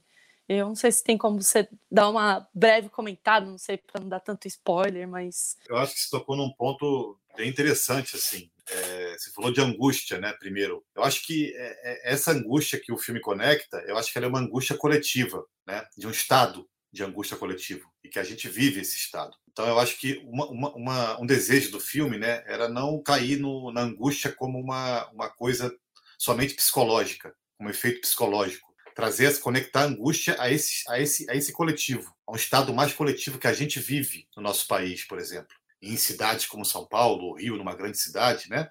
Eu 0.50 0.68
não 0.68 0.76
sei 0.76 0.92
se 0.92 1.04
tem 1.04 1.18
como 1.18 1.42
você 1.42 1.68
dar 1.92 2.10
uma 2.10 2.48
breve 2.54 2.90
comentário, 2.90 3.48
não 3.48 3.58
sei 3.58 3.78
para 3.78 4.02
não 4.02 4.10
dar 4.10 4.20
tanto 4.20 4.48
spoiler, 4.48 5.08
mas. 5.08 5.58
Eu 5.70 5.78
acho 5.78 5.94
que 5.94 6.00
você 6.00 6.10
tocou 6.10 6.36
num 6.36 6.52
ponto 6.54 7.20
bem 7.36 7.50
interessante, 7.50 8.16
assim. 8.16 8.50
É, 8.68 9.16
você 9.16 9.32
falou 9.32 9.52
de 9.52 9.62
angústia, 9.62 10.18
né? 10.18 10.34
Primeiro, 10.40 10.84
eu 10.96 11.04
acho 11.04 11.24
que 11.24 11.54
é, 11.56 12.10
é, 12.10 12.14
essa 12.14 12.32
angústia 12.32 12.80
que 12.80 12.92
o 12.92 12.98
filme 12.98 13.22
conecta, 13.22 13.78
eu 13.88 13.96
acho 13.96 14.12
que 14.12 14.18
ela 14.18 14.26
é 14.26 14.30
uma 14.30 14.40
angústia 14.40 14.76
coletiva, 14.76 15.46
né? 15.68 15.86
De 15.96 16.08
um 16.08 16.12
estado 16.12 16.68
de 16.92 17.04
angústia 17.04 17.38
coletiva 17.38 17.88
e 18.04 18.10
que 18.10 18.18
a 18.18 18.24
gente 18.24 18.50
vive 18.50 18.82
esse 18.82 18.98
estado. 18.98 19.38
Então 19.58 19.68
eu 19.68 19.80
acho 19.80 19.98
que 19.98 20.22
uma, 20.24 20.46
uma, 20.46 21.20
um 21.20 21.26
desejo 21.26 21.72
do 21.72 21.80
filme, 21.80 22.16
né, 22.16 22.44
era 22.46 22.70
não 22.70 23.02
cair 23.02 23.40
no, 23.40 23.72
na 23.72 23.82
angústia 23.82 24.32
como 24.32 24.60
uma, 24.60 25.10
uma 25.10 25.30
coisa 25.30 25.76
somente 26.16 26.54
psicológica, 26.54 27.34
um 27.60 27.68
efeito 27.68 28.02
psicológico, 28.02 28.72
trazer, 28.94 29.40
conectar 29.40 29.82
a 29.82 29.86
angústia 29.86 30.36
a 30.40 30.52
esse, 30.52 30.84
a 30.88 31.00
esse, 31.00 31.28
a 31.28 31.34
esse 31.34 31.52
coletivo, 31.52 32.14
a 32.28 32.34
um 32.34 32.36
estado 32.36 32.72
mais 32.72 32.94
coletivo 32.94 33.40
que 33.40 33.48
a 33.48 33.54
gente 33.54 33.80
vive 33.80 34.28
no 34.38 34.44
nosso 34.44 34.68
país, 34.68 35.08
por 35.08 35.18
exemplo, 35.18 35.56
em 35.82 35.98
cidades 35.98 36.46
como 36.46 36.64
São 36.64 36.86
Paulo, 36.86 37.34
Rio, 37.34 37.58
numa 37.58 37.76
grande 37.76 37.98
cidade, 37.98 38.48
né? 38.52 38.70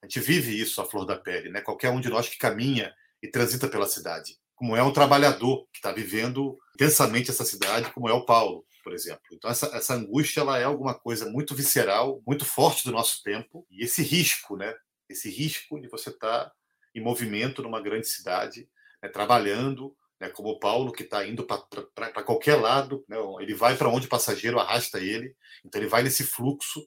A 0.00 0.06
gente 0.06 0.18
vive 0.20 0.58
isso 0.58 0.80
à 0.80 0.86
flor 0.86 1.04
da 1.04 1.16
pele, 1.16 1.50
né? 1.50 1.60
Qualquer 1.60 1.90
um 1.90 2.00
de 2.00 2.08
nós 2.08 2.26
que 2.26 2.38
caminha 2.38 2.90
e 3.22 3.28
transita 3.28 3.68
pela 3.68 3.86
cidade 3.86 4.38
como 4.62 4.76
é 4.76 4.82
um 4.82 4.92
trabalhador 4.92 5.66
que 5.72 5.78
está 5.78 5.90
vivendo 5.90 6.56
intensamente 6.76 7.32
essa 7.32 7.44
cidade, 7.44 7.90
como 7.90 8.08
é 8.08 8.12
o 8.12 8.24
Paulo, 8.24 8.64
por 8.82 8.92
exemplo. 8.92 9.22
Então, 9.32 9.50
essa, 9.50 9.66
essa 9.74 9.94
angústia 9.94 10.40
ela 10.40 10.58
é 10.58 10.64
alguma 10.64 10.94
coisa 10.94 11.30
muito 11.30 11.54
visceral, 11.54 12.22
muito 12.26 12.44
forte 12.44 12.84
do 12.84 12.92
nosso 12.92 13.22
tempo, 13.22 13.66
e 13.70 13.84
esse 13.84 14.02
risco, 14.02 14.56
né? 14.56 14.74
esse 15.08 15.30
risco 15.30 15.80
de 15.80 15.88
você 15.88 16.10
estar 16.10 16.46
tá 16.46 16.52
em 16.94 17.00
movimento 17.00 17.62
numa 17.62 17.80
grande 17.80 18.08
cidade, 18.08 18.68
né? 19.02 19.08
trabalhando, 19.08 19.94
né? 20.20 20.28
como 20.28 20.50
o 20.50 20.58
Paulo, 20.58 20.92
que 20.92 21.02
está 21.02 21.26
indo 21.26 21.44
para 21.44 22.22
qualquer 22.24 22.56
lado, 22.56 23.04
né? 23.08 23.16
ele 23.40 23.54
vai 23.54 23.76
para 23.76 23.88
onde 23.88 24.06
o 24.06 24.10
passageiro 24.10 24.58
arrasta 24.58 24.98
ele, 24.98 25.34
então 25.64 25.80
ele 25.80 25.88
vai 25.88 26.02
nesse 26.02 26.24
fluxo 26.24 26.86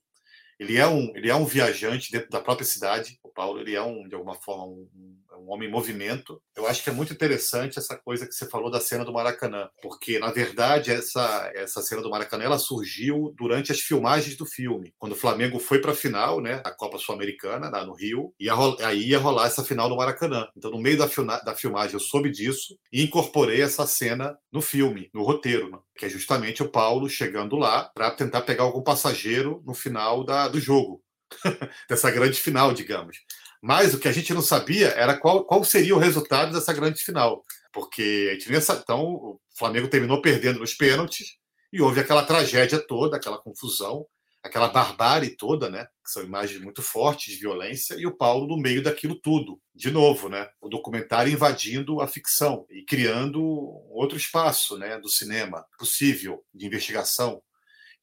ele 0.60 0.78
é 0.78 0.88
um 0.88 1.12
ele 1.16 1.30
é 1.30 1.36
um 1.36 1.46
viajante 1.46 2.12
dentro 2.12 2.30
da 2.30 2.40
própria 2.40 2.66
cidade 2.66 3.20
o 3.22 3.30
Paulo 3.30 3.60
ele 3.60 3.75
é 3.75 3.82
um 3.82 4.08
de 4.08 4.16
alguma 4.16 4.36
forma 4.36 4.66
um, 4.66 5.18
um, 5.38 5.51
homem 5.51 5.68
em 5.68 5.72
movimento 5.72 6.42
eu 6.56 6.68
acho 6.68 6.84
que 6.84 6.89
é 6.89 6.94
muito 6.94 7.13
interessante 7.13 7.80
essa 7.80 7.98
coisa 7.98 8.27
que 8.27 8.34
você 8.34 8.48
falou 8.48 8.70
da 8.70 8.80
cena 8.80 9.06
do 9.06 9.13
Maracanã 9.13 9.70
porque 9.82 10.20
na 10.20 10.32
verdade 10.32 10.92
essa 10.92 11.51
essa 11.56 11.82
cena 11.82 12.01
do 12.01 12.10
Maracanã 12.10 12.44
ela 12.44 12.58
surgiu 12.58 13.34
durante 13.38 13.72
as 13.72 13.80
filmagens 13.80 14.36
do 14.36 14.46
filme 14.46 14.94
quando 14.98 15.13
o 15.13 15.18
Flamengo 15.18 15.60
foi 15.60 15.80
para 15.80 15.92
a 15.92 15.96
final 15.96 16.42
né 16.42 16.62
da 16.62 16.72
Copa 16.72 16.98
Sul-Americana 16.98 17.70
no 17.86 17.94
Rio 17.94 18.34
e 18.39 18.48
aí 18.84 19.10
ia 19.10 19.20
rolar 19.20 19.48
essa 19.48 19.63
final 19.63 19.89
no 19.89 19.98
Maracanã 19.98 20.48
então 20.56 20.72
no 20.72 20.80
meio 20.80 20.98
da, 20.98 21.08
da 21.39 21.56
filmagem 21.56 21.94
eu 21.94 22.00
soube 22.00 22.31
disso 22.31 22.77
e 22.92 23.03
incorporei 23.03 23.62
essa 23.62 23.86
cena 23.86 24.38
no 24.51 24.62
filme 24.62 25.09
no 25.14 25.24
roteiro 25.24 25.70
né? 25.70 25.79
que 25.98 26.05
é 26.05 26.09
justamente 26.09 26.62
o 26.62 26.70
Paulo 26.70 27.09
chegando 27.09 27.55
lá 27.55 27.90
para 27.94 28.12
tentar 28.12 28.42
pegar 28.42 28.64
algum 28.64 28.81
passageiro 28.81 29.64
no 29.66 29.74
final 29.74 30.24
da, 30.24 30.48
do 30.48 30.59
jogo, 30.59 31.01
dessa 31.90 32.12
grande 32.12 32.40
final, 32.40 32.74
digamos. 32.74 33.18
Mas 33.66 33.96
o 33.96 34.00
que 34.00 34.08
a 34.08 34.12
gente 34.12 34.32
não 34.32 34.44
sabia 34.44 34.90
era 34.90 35.18
qual, 35.18 35.44
qual 35.44 35.64
seria 35.64 35.96
o 35.96 36.00
resultado 36.00 36.54
dessa 36.54 36.72
grande 36.72 37.04
final, 37.04 37.44
porque 37.74 38.28
a 38.30 38.34
gente 38.34 38.51
nem 38.51 38.62
Então, 38.62 39.01
o 39.06 39.42
Flamengo 39.58 39.88
terminou 39.88 40.22
perdendo 40.22 40.60
nos 40.60 40.75
pênaltis 40.75 41.38
e 41.74 41.82
houve 41.82 42.00
aquela 42.00 42.24
tragédia 42.24 42.80
toda, 42.80 43.18
aquela 43.18 43.40
confusão 43.40 44.06
aquela 44.44 44.68
barbárie 44.68 45.36
toda, 45.36 45.72
né? 45.72 45.86
Que 46.04 46.12
são 46.12 46.24
imagens 46.24 46.62
muito 46.62 46.84
fortes 46.84 47.34
de 47.34 47.40
violência, 47.40 47.96
e 47.96 48.06
o 48.06 48.16
Paulo 48.16 48.46
no 48.46 48.62
meio 48.62 48.84
daquilo 48.84 49.20
tudo. 49.20 49.60
De 49.74 49.90
novo, 49.90 50.30
né? 50.30 50.48
O 50.62 50.70
documentário 50.70 51.34
invadindo 51.34 52.00
a 52.00 52.08
ficção 52.08 52.64
e 52.70 52.84
criando 52.84 53.42
outro 53.90 54.16
espaço, 54.16 54.78
né? 54.78 55.00
Do 55.00 55.10
cinema 55.10 55.66
possível 55.80 56.46
de 56.54 56.68
investigação 56.68 57.42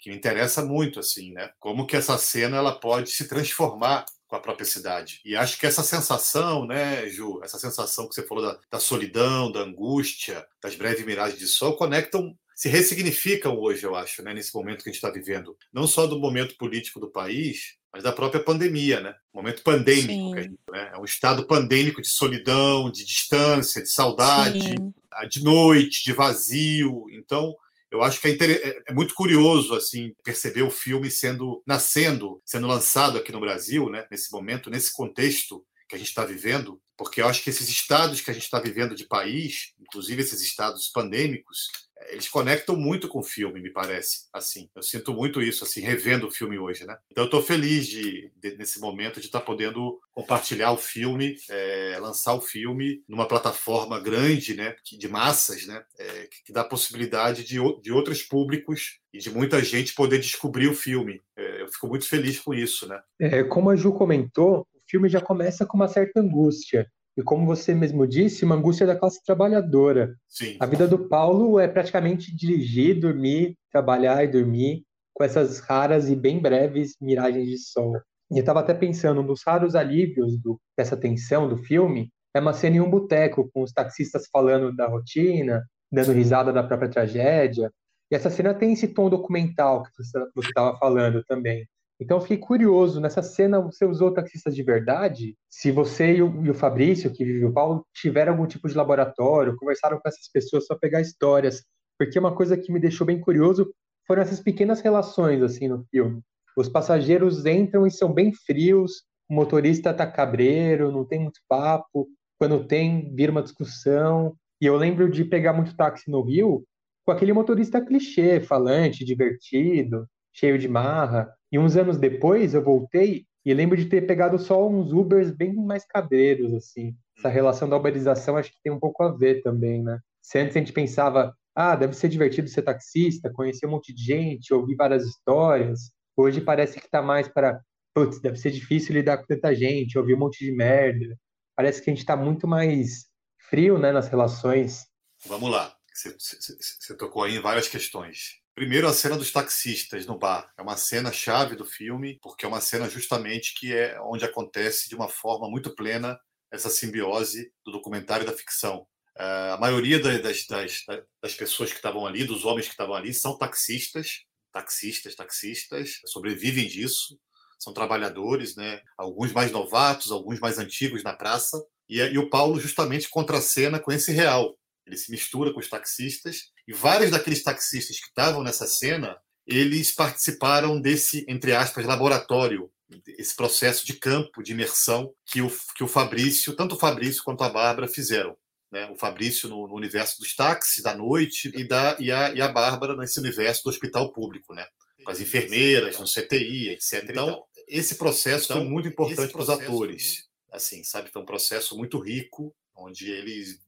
que 0.01 0.11
me 0.11 0.16
interessa 0.16 0.64
muito, 0.64 0.98
assim, 0.98 1.33
né? 1.33 1.53
Como 1.61 1.87
que 1.87 1.94
essa 1.94 2.18
cena 2.18 2.57
ela 2.57 2.72
pode 2.72 3.12
se 3.12 3.29
transformar 3.29 4.05
com 4.32 4.36
a 4.36 4.40
própria 4.40 4.64
cidade. 4.64 5.20
E 5.26 5.36
acho 5.36 5.58
que 5.58 5.66
essa 5.66 5.82
sensação, 5.82 6.64
né, 6.64 7.06
Ju, 7.06 7.42
essa 7.44 7.58
sensação 7.58 8.08
que 8.08 8.14
você 8.14 8.26
falou 8.26 8.42
da, 8.42 8.58
da 8.70 8.80
solidão, 8.80 9.52
da 9.52 9.60
angústia, 9.60 10.46
das 10.62 10.74
breves 10.74 11.04
miragens 11.04 11.38
de 11.38 11.46
sol, 11.46 11.76
conectam 11.76 12.34
se 12.54 12.66
ressignificam 12.68 13.58
hoje, 13.58 13.84
eu 13.84 13.94
acho, 13.94 14.22
né, 14.22 14.32
nesse 14.32 14.54
momento 14.54 14.82
que 14.82 14.88
a 14.88 14.92
gente 14.92 15.02
está 15.02 15.10
vivendo. 15.10 15.54
Não 15.70 15.86
só 15.86 16.06
do 16.06 16.18
momento 16.18 16.56
político 16.56 16.98
do 16.98 17.10
país, 17.10 17.76
mas 17.92 18.02
da 18.02 18.12
própria 18.12 18.42
pandemia, 18.42 19.00
né? 19.00 19.14
Momento 19.34 19.62
pandêmico, 19.62 20.34
gente, 20.34 20.58
né? 20.70 20.92
É 20.94 20.98
um 20.98 21.04
estado 21.04 21.46
pandêmico 21.46 22.00
de 22.00 22.08
solidão, 22.08 22.90
de 22.90 23.04
distância, 23.04 23.82
de 23.82 23.90
saudade, 23.90 24.60
Sim. 24.60 24.94
de 25.28 25.44
noite, 25.44 26.04
de 26.04 26.12
vazio. 26.12 27.04
Então, 27.10 27.54
eu 27.92 28.02
acho 28.02 28.20
que 28.20 28.28
é, 28.28 28.33
é, 28.33 28.83
é, 28.88 28.92
muito 28.94 29.14
curioso 29.14 29.74
assim 29.74 30.14
perceber 30.24 30.62
o 30.62 30.70
filme 30.70 31.11
sendo 31.11 31.62
nascendo, 31.66 32.40
sendo 32.44 32.66
lançado 32.66 33.18
aqui 33.18 33.31
no 33.31 33.40
Brasil, 33.40 33.90
né? 33.90 34.07
Nesse 34.11 34.33
momento, 34.33 34.70
nesse 34.70 34.90
contexto 34.90 35.62
que 35.87 35.94
a 35.94 35.98
gente 35.98 36.09
está 36.09 36.24
vivendo, 36.24 36.81
porque 36.96 37.20
eu 37.20 37.28
acho 37.28 37.42
que 37.42 37.50
esses 37.50 37.68
estados 37.68 38.22
que 38.22 38.31
a 38.31 38.35
gente 38.35 38.44
está 38.44 38.59
vivendo 38.59 38.94
de 38.94 39.07
país, 39.07 39.74
inclusive 39.78 40.22
esses 40.22 40.40
estados 40.40 40.88
pandêmicos, 40.88 41.68
eles 42.08 42.28
conectam 42.28 42.76
muito 42.76 43.08
com 43.08 43.20
o 43.20 43.24
filme, 43.24 43.60
me 43.60 43.70
parece. 43.70 44.28
Assim, 44.32 44.68
eu 44.74 44.82
sinto 44.82 45.12
muito 45.12 45.42
isso, 45.42 45.64
assim, 45.64 45.80
revendo 45.80 46.26
o 46.26 46.30
filme 46.30 46.58
hoje, 46.58 46.84
né? 46.86 46.96
Então, 47.10 47.24
eu 47.24 47.26
estou 47.26 47.42
feliz 47.42 47.86
de, 47.86 48.30
de, 48.36 48.56
nesse 48.56 48.80
momento 48.80 49.20
de 49.20 49.26
estar 49.26 49.40
tá 49.40 49.44
podendo 49.44 50.00
compartilhar 50.12 50.72
o 50.72 50.76
filme, 50.76 51.36
é, 51.48 51.98
lançar 52.00 52.34
o 52.34 52.40
filme 52.40 53.02
numa 53.08 53.26
plataforma 53.26 53.98
grande, 54.00 54.54
né, 54.54 54.74
de 54.84 55.08
massas, 55.08 55.66
né, 55.66 55.82
é, 55.98 56.28
que 56.44 56.52
dá 56.52 56.60
a 56.60 56.68
possibilidade 56.68 57.44
de, 57.44 57.58
de 57.80 57.92
outros 57.92 58.22
públicos 58.22 59.00
e 59.12 59.18
de 59.18 59.30
muita 59.30 59.62
gente 59.62 59.94
poder 59.94 60.18
descobrir 60.18 60.68
o 60.68 60.74
filme. 60.74 61.20
É, 61.36 61.62
eu 61.62 61.68
fico 61.68 61.88
muito 61.88 62.06
feliz 62.06 62.38
com 62.38 62.52
isso, 62.52 62.86
né? 62.86 63.00
É, 63.20 63.42
como 63.44 63.70
a 63.70 63.76
Ju 63.76 63.92
comentou, 63.92 64.60
o 64.60 64.80
filme 64.86 65.08
já 65.08 65.20
começa 65.20 65.64
com 65.64 65.76
uma 65.76 65.88
certa 65.88 66.20
angústia 66.20 66.90
e 67.16 67.22
como 67.22 67.46
você 67.46 67.75
mesmo 67.75 68.07
disse, 68.07 68.44
uma 68.44 68.55
angústia 68.55 68.87
da 68.87 68.96
classe 68.96 69.22
trabalhadora. 69.25 70.14
Sim. 70.29 70.57
A 70.59 70.66
vida 70.66 70.88
do 70.88 71.09
Paulo 71.09 71.59
é 71.59 71.68
praticamente 71.68 72.35
dirigir, 72.35 72.98
dormir, 72.98 73.57
trabalhar 73.70 74.25
e 74.25 74.29
dormir, 74.29 74.85
com 75.14 75.22
essas 75.22 75.61
raras 75.61 76.09
e 76.09 76.16
bem 76.16 76.40
breves 76.40 76.96
miragens 77.01 77.46
de 77.46 77.59
sol. 77.59 77.94
E 78.31 78.38
eu 78.38 78.40
estava 78.40 78.61
até 78.61 78.72
pensando, 78.72 79.20
um 79.20 79.27
dos 79.27 79.42
raros 79.44 79.75
alívios 79.75 80.38
do, 80.38 80.59
dessa 80.77 80.96
tensão 80.96 81.46
do 81.48 81.59
filme 81.59 82.11
é 82.35 82.40
uma 82.40 82.55
cena 82.55 82.77
em 82.77 82.81
um 82.81 82.90
boteco, 82.90 83.51
com 83.53 83.62
os 83.62 83.72
taxistas 83.72 84.27
falando 84.33 84.75
da 84.75 84.88
rotina, 84.88 85.62
dando 85.90 86.12
risada 86.12 86.51
da 86.51 86.62
própria 86.62 86.88
tragédia. 86.88 87.70
E 88.11 88.14
essa 88.14 88.31
cena 88.31 88.55
tem 88.55 88.72
esse 88.72 88.88
tom 88.88 89.11
documental 89.11 89.83
que 89.83 89.90
você 89.96 90.18
estava 90.48 90.79
falando 90.79 91.22
também. 91.25 91.66
Então 92.02 92.18
eu 92.18 92.20
fiquei 92.20 92.38
curioso, 92.38 93.00
nessa 93.00 93.22
cena 93.22 93.60
você 93.60 93.84
usou 93.84 94.12
taxistas 94.12 94.54
de 94.54 94.62
verdade? 94.62 95.36
Se 95.48 95.70
você 95.70 96.16
e 96.16 96.22
o, 96.22 96.44
e 96.44 96.50
o 96.50 96.54
Fabrício, 96.54 97.12
que 97.12 97.24
vive 97.24 97.44
o 97.44 97.52
Paulo, 97.52 97.86
tiveram 97.94 98.32
algum 98.32 98.46
tipo 98.46 98.68
de 98.68 98.74
laboratório, 98.74 99.56
conversaram 99.56 99.98
com 99.98 100.08
essas 100.08 100.28
pessoas 100.30 100.66
para 100.66 100.78
pegar 100.78 101.00
histórias, 101.00 101.64
porque 101.98 102.18
uma 102.18 102.34
coisa 102.34 102.56
que 102.56 102.72
me 102.72 102.80
deixou 102.80 103.06
bem 103.06 103.20
curioso 103.20 103.72
foram 104.06 104.22
essas 104.22 104.40
pequenas 104.40 104.80
relações 104.80 105.42
assim 105.42 105.68
no 105.68 105.84
filme. 105.90 106.20
Os 106.56 106.68
passageiros 106.68 107.46
entram 107.46 107.86
e 107.86 107.90
são 107.90 108.12
bem 108.12 108.32
frios, 108.32 109.04
o 109.30 109.34
motorista 109.34 109.94
tá 109.94 110.06
cabreiro, 110.06 110.92
não 110.92 111.04
tem 111.04 111.20
muito 111.20 111.40
papo, 111.48 112.08
quando 112.38 112.66
tem, 112.66 113.14
vira 113.14 113.32
uma 113.32 113.42
discussão. 113.42 114.36
E 114.60 114.66
eu 114.66 114.76
lembro 114.76 115.10
de 115.10 115.24
pegar 115.24 115.52
muito 115.52 115.76
táxi 115.76 116.10
no 116.10 116.22
Rio 116.22 116.64
com 117.04 117.12
aquele 117.12 117.32
motorista 117.32 117.80
clichê, 117.80 118.40
falante, 118.40 119.04
divertido, 119.04 120.06
cheio 120.32 120.58
de 120.58 120.68
marra. 120.68 121.32
E 121.52 121.58
uns 121.58 121.76
anos 121.76 121.98
depois 121.98 122.54
eu 122.54 122.64
voltei 122.64 123.26
e 123.44 123.52
lembro 123.52 123.76
de 123.76 123.84
ter 123.84 124.06
pegado 124.06 124.38
só 124.38 124.66
uns 124.68 124.92
Ubers 124.92 125.30
bem 125.30 125.52
mais 125.54 125.84
cabreiros, 125.84 126.54
assim. 126.54 126.96
Essa 127.18 127.28
relação 127.28 127.68
da 127.68 127.76
uberização 127.76 128.36
acho 128.36 128.50
que 128.50 128.62
tem 128.64 128.72
um 128.72 128.80
pouco 128.80 129.02
a 129.02 129.12
ver 129.12 129.42
também, 129.42 129.82
né? 129.82 129.98
Se 130.22 130.38
antes 130.38 130.56
a 130.56 130.60
gente 130.60 130.72
pensava 130.72 131.34
ah, 131.54 131.76
deve 131.76 131.94
ser 131.94 132.08
divertido 132.08 132.48
ser 132.48 132.62
taxista, 132.62 133.30
conhecer 133.32 133.66
um 133.66 133.70
monte 133.70 133.92
de 133.92 134.02
gente, 134.02 134.54
ouvir 134.54 134.74
várias 134.74 135.04
histórias. 135.06 135.92
Hoje 136.16 136.40
parece 136.40 136.78
que 136.80 136.86
está 136.86 137.02
mais 137.02 137.28
para, 137.28 137.60
putz, 137.94 138.20
deve 138.20 138.38
ser 138.38 138.50
difícil 138.50 138.94
lidar 138.94 139.18
com 139.18 139.26
tanta 139.26 139.54
gente, 139.54 139.98
ouvir 139.98 140.14
um 140.14 140.18
monte 140.18 140.44
de 140.44 140.52
merda. 140.52 141.16
Parece 141.54 141.82
que 141.82 141.90
a 141.90 141.92
gente 141.92 142.00
está 142.00 142.16
muito 142.16 142.48
mais 142.48 143.06
frio, 143.50 143.78
né, 143.78 143.92
nas 143.92 144.08
relações. 144.08 144.86
Vamos 145.26 145.50
lá. 145.50 145.74
Você 145.92 146.96
tocou 146.96 147.24
aí 147.24 147.36
em 147.36 147.40
várias 147.40 147.68
questões. 147.68 148.41
Primeiro, 148.54 148.86
a 148.86 148.92
cena 148.92 149.16
dos 149.16 149.32
taxistas 149.32 150.04
no 150.04 150.18
bar. 150.18 150.52
É 150.58 150.62
uma 150.62 150.76
cena 150.76 151.10
chave 151.10 151.56
do 151.56 151.64
filme, 151.64 152.18
porque 152.22 152.44
é 152.44 152.48
uma 152.48 152.60
cena 152.60 152.88
justamente 152.88 153.54
que 153.54 153.74
é 153.74 153.98
onde 154.02 154.24
acontece 154.24 154.90
de 154.90 154.94
uma 154.94 155.08
forma 155.08 155.48
muito 155.48 155.74
plena 155.74 156.20
essa 156.50 156.68
simbiose 156.68 157.50
do 157.64 157.72
documentário 157.72 158.24
e 158.24 158.26
da 158.26 158.36
ficção. 158.36 158.86
Uh, 159.16 159.54
a 159.54 159.58
maioria 159.58 159.98
das, 159.98 160.46
das, 160.46 160.84
das, 161.22 161.34
pessoas 161.34 161.70
que 161.70 161.76
estavam 161.76 162.06
ali, 162.06 162.24
dos 162.24 162.44
homens 162.44 162.66
que 162.66 162.72
estavam 162.72 162.94
ali, 162.94 163.14
são 163.14 163.38
taxistas, 163.38 164.20
taxistas, 164.52 165.14
taxistas, 165.14 166.00
sobrevivem 166.06 166.66
disso, 166.66 167.18
são 167.58 167.72
trabalhadores, 167.72 168.54
né? 168.54 168.82
Alguns 168.98 169.32
mais 169.32 169.50
novatos, 169.50 170.10
alguns 170.10 170.40
mais 170.40 170.58
antigos 170.58 171.02
na 171.02 171.14
praça. 171.14 171.62
E, 171.88 171.98
e 171.98 172.18
o 172.18 172.28
Paulo 172.28 172.60
justamente 172.60 173.08
contracena 173.08 173.78
com 173.78 173.92
esse 173.92 174.12
real. 174.12 174.58
Ele 174.86 174.96
se 174.96 175.10
mistura 175.10 175.52
com 175.52 175.60
os 175.60 175.68
taxistas 175.68 176.50
e 176.66 176.72
vários 176.72 177.10
daqueles 177.10 177.42
taxistas 177.42 177.98
que 177.98 178.06
estavam 178.06 178.42
nessa 178.42 178.66
cena, 178.66 179.16
eles 179.46 179.92
participaram 179.92 180.80
desse, 180.80 181.24
entre 181.28 181.52
aspas, 181.54 181.84
laboratório 181.84 182.70
esse 183.18 183.34
processo 183.34 183.86
de 183.86 183.94
campo, 183.94 184.42
de 184.42 184.52
imersão 184.52 185.14
que 185.26 185.40
o, 185.40 185.50
que 185.74 185.82
o 185.82 185.88
Fabrício, 185.88 186.54
tanto 186.54 186.74
o 186.74 186.78
Fabrício 186.78 187.22
quanto 187.24 187.42
a 187.42 187.48
Bárbara 187.48 187.88
fizeram. 187.88 188.36
Né? 188.70 188.86
O 188.90 188.96
Fabrício 188.96 189.48
no, 189.48 189.66
no, 189.66 189.74
universo 189.74 190.18
dos 190.18 190.34
táxis, 190.34 190.82
da 190.82 190.94
noite, 190.94 191.50
e, 191.54 191.64
da, 191.64 191.96
e, 191.98 192.10
a, 192.10 192.32
e 192.32 192.40
a 192.40 192.48
Bárbara 192.48 192.96
nesse 192.96 193.18
universo 193.18 193.64
do 193.64 193.70
hospital 193.70 194.12
público, 194.12 194.54
né? 194.54 194.66
com 195.04 195.10
as 195.10 195.20
enfermeiras, 195.20 195.98
no 195.98 196.06
CTI, 196.06 196.70
etc. 196.70 197.04
Então, 197.08 197.42
esse 197.68 197.96
processo 197.96 198.44
então, 198.44 198.58
foi 198.58 198.68
muito 198.68 198.88
importante 198.88 199.32
para 199.32 199.42
os 199.42 199.50
atores. 199.50 200.28
Assim, 200.50 200.84
sabe? 200.84 201.10
Foi 201.10 201.22
um 201.22 201.26
processo 201.26 201.76
muito 201.76 201.98
rico, 201.98 202.54
onde 202.74 203.10
eles 203.10 203.58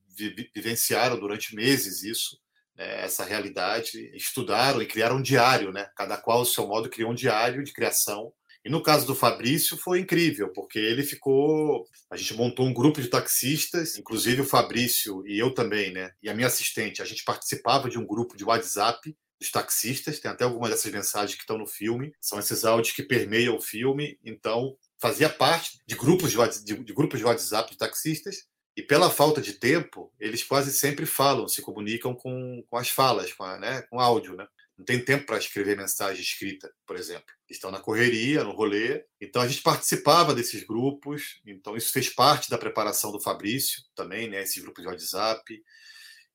vivenciaram 0.54 1.18
durante 1.18 1.54
meses 1.54 2.02
isso, 2.02 2.38
né? 2.76 3.04
essa 3.04 3.24
realidade, 3.24 4.10
estudaram 4.14 4.80
e 4.82 4.86
criaram 4.86 5.16
um 5.16 5.22
diário, 5.22 5.72
né? 5.72 5.88
Cada 5.96 6.16
qual, 6.16 6.38
ao 6.38 6.44
seu 6.44 6.66
modo, 6.66 6.88
criou 6.88 7.12
um 7.12 7.14
diário 7.14 7.62
de 7.64 7.72
criação 7.72 8.32
e 8.64 8.70
no 8.70 8.82
caso 8.82 9.06
do 9.06 9.14
Fabrício 9.14 9.76
foi 9.76 10.00
incrível, 10.00 10.48
porque 10.48 10.78
ele 10.78 11.02
ficou. 11.02 11.86
A 12.10 12.16
gente 12.16 12.32
montou 12.32 12.66
um 12.66 12.72
grupo 12.72 13.00
de 13.00 13.08
taxistas, 13.08 13.98
inclusive 13.98 14.40
o 14.40 14.46
Fabrício 14.46 15.22
e 15.26 15.38
eu 15.38 15.52
também, 15.52 15.92
né? 15.92 16.12
E 16.22 16.30
a 16.30 16.34
minha 16.34 16.46
assistente, 16.46 17.02
a 17.02 17.04
gente 17.04 17.24
participava 17.24 17.90
de 17.90 17.98
um 17.98 18.06
grupo 18.06 18.36
de 18.36 18.44
WhatsApp 18.44 19.14
dos 19.38 19.50
taxistas, 19.50 20.18
tem 20.18 20.30
até 20.30 20.44
algumas 20.44 20.70
dessas 20.70 20.90
mensagens 20.90 21.34
que 21.34 21.42
estão 21.42 21.58
no 21.58 21.66
filme, 21.66 22.14
são 22.18 22.38
esses 22.38 22.64
áudios 22.64 22.94
que 22.94 23.02
permeiam 23.02 23.56
o 23.56 23.60
filme, 23.60 24.18
então 24.24 24.74
fazia 24.98 25.28
parte 25.28 25.78
de 25.86 25.94
grupos 25.94 26.32
de, 26.32 26.64
de, 26.64 26.82
de 26.82 26.94
grupos 26.94 27.18
de 27.18 27.26
WhatsApp 27.26 27.70
de 27.70 27.76
taxistas, 27.76 28.46
e 28.76 28.82
pela 28.82 29.10
falta 29.10 29.40
de 29.40 29.54
tempo, 29.54 30.12
eles 30.18 30.42
quase 30.42 30.72
sempre 30.72 31.06
falam, 31.06 31.48
se 31.48 31.62
comunicam 31.62 32.14
com, 32.14 32.62
com 32.68 32.76
as 32.76 32.88
falas, 32.88 33.32
com, 33.32 33.44
a, 33.44 33.58
né, 33.58 33.82
com 33.82 34.00
áudio, 34.00 34.36
né? 34.36 34.46
não 34.76 34.84
tem 34.84 35.02
tempo 35.02 35.26
para 35.26 35.38
escrever 35.38 35.76
mensagem 35.76 36.20
escrita, 36.20 36.72
por 36.86 36.96
exemplo. 36.96 37.32
Estão 37.48 37.70
na 37.70 37.78
correria, 37.78 38.42
no 38.42 38.52
rolê. 38.52 39.04
Então 39.20 39.40
a 39.40 39.46
gente 39.46 39.62
participava 39.62 40.34
desses 40.34 40.64
grupos. 40.64 41.40
Então 41.46 41.76
isso 41.76 41.92
fez 41.92 42.08
parte 42.08 42.50
da 42.50 42.58
preparação 42.58 43.12
do 43.12 43.20
Fabrício 43.20 43.82
também, 43.94 44.28
né? 44.28 44.42
Esses 44.42 44.60
grupos 44.60 44.82
de 44.82 44.88
WhatsApp. 44.88 45.62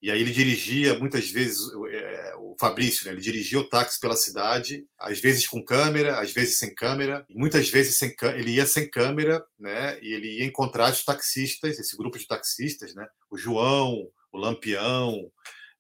E 0.02 0.10
aí 0.10 0.22
ele 0.22 0.32
dirigia 0.32 0.98
muitas 0.98 1.30
vezes 1.30 1.60
é, 1.92 2.34
o 2.38 2.56
Fabrício, 2.58 3.06
né? 3.06 3.12
ele 3.12 3.22
dirigia 3.22 3.60
o 3.60 3.68
táxi 3.68 4.00
pela 4.00 4.16
cidade, 4.16 4.86
às 4.98 5.20
vezes 5.20 5.46
com 5.46 5.64
câmera, 5.64 6.20
às 6.20 6.32
vezes 6.32 6.58
sem 6.58 6.74
câmera, 6.74 7.26
muitas 7.30 7.70
vezes 7.70 7.98
sem, 7.98 8.16
ele 8.36 8.52
ia 8.52 8.66
sem 8.66 8.90
câmera, 8.90 9.44
né? 9.60 10.00
E 10.02 10.14
ele 10.14 10.40
ia 10.40 10.46
encontrar 10.46 10.92
os 10.92 11.04
taxistas, 11.04 11.78
esse 11.78 11.98
grupo 11.98 12.18
de 12.18 12.26
taxistas, 12.26 12.96
né? 12.96 13.06
O 13.30 13.38
João, 13.38 14.08
o 14.32 14.38
Lampião, 14.38 15.30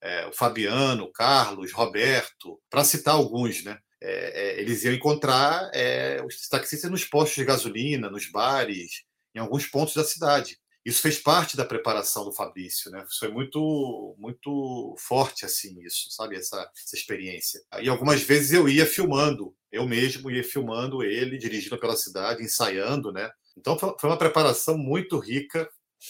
é, 0.01 0.27
o 0.27 0.34
Fabiano, 0.34 1.05
o 1.05 1.12
Carlos, 1.12 1.71
Roberto, 1.71 2.60
para 2.69 2.84
citar 2.84 3.15
alguns, 3.15 3.63
né? 3.63 3.77
É, 4.01 4.12
é, 4.58 4.62
eles 4.62 4.84
iam 4.84 4.93
encontrar 4.93 5.69
é, 5.73 6.21
os 6.25 6.47
taxistas 6.47 6.89
nos 6.89 7.03
postos 7.03 7.36
de 7.36 7.45
gasolina, 7.45 8.10
nos 8.10 8.29
bares, 8.29 9.03
em 9.36 9.39
alguns 9.39 9.65
pontos 9.65 9.93
da 9.93 10.03
cidade. 10.03 10.58
Isso 10.89 11.02
fez 11.02 11.19
parte 11.19 11.56
da 11.56 11.63
preparação 11.63 12.25
do 12.25 12.32
Fabrício, 12.32 12.89
né? 12.89 13.06
Foi 13.19 13.30
muito, 13.30 14.15
muito 14.17 14.95
forte 14.97 15.45
assim 15.45 15.80
isso, 15.86 16.10
sabe 16.12 16.36
essa, 16.36 16.58
essa 16.75 16.95
experiência. 16.95 17.62
E 17.82 17.88
algumas 17.88 18.21
vezes 18.21 18.52
eu 18.52 18.67
ia 18.67 18.86
filmando, 18.86 19.56
eu 19.71 19.88
mesmo 19.88 20.32
ia 20.32 20.43
filmando 20.43 21.04
ele, 21.04 21.38
dirigindo 21.38 21.78
pela 21.78 21.95
cidade, 21.95 22.43
ensaiando, 22.43 23.12
né? 23.12 23.30
Então 23.56 23.78
foi 23.78 24.10
uma 24.10 24.17
preparação 24.17 24.78
muito 24.78 25.19
rica. 25.19 25.69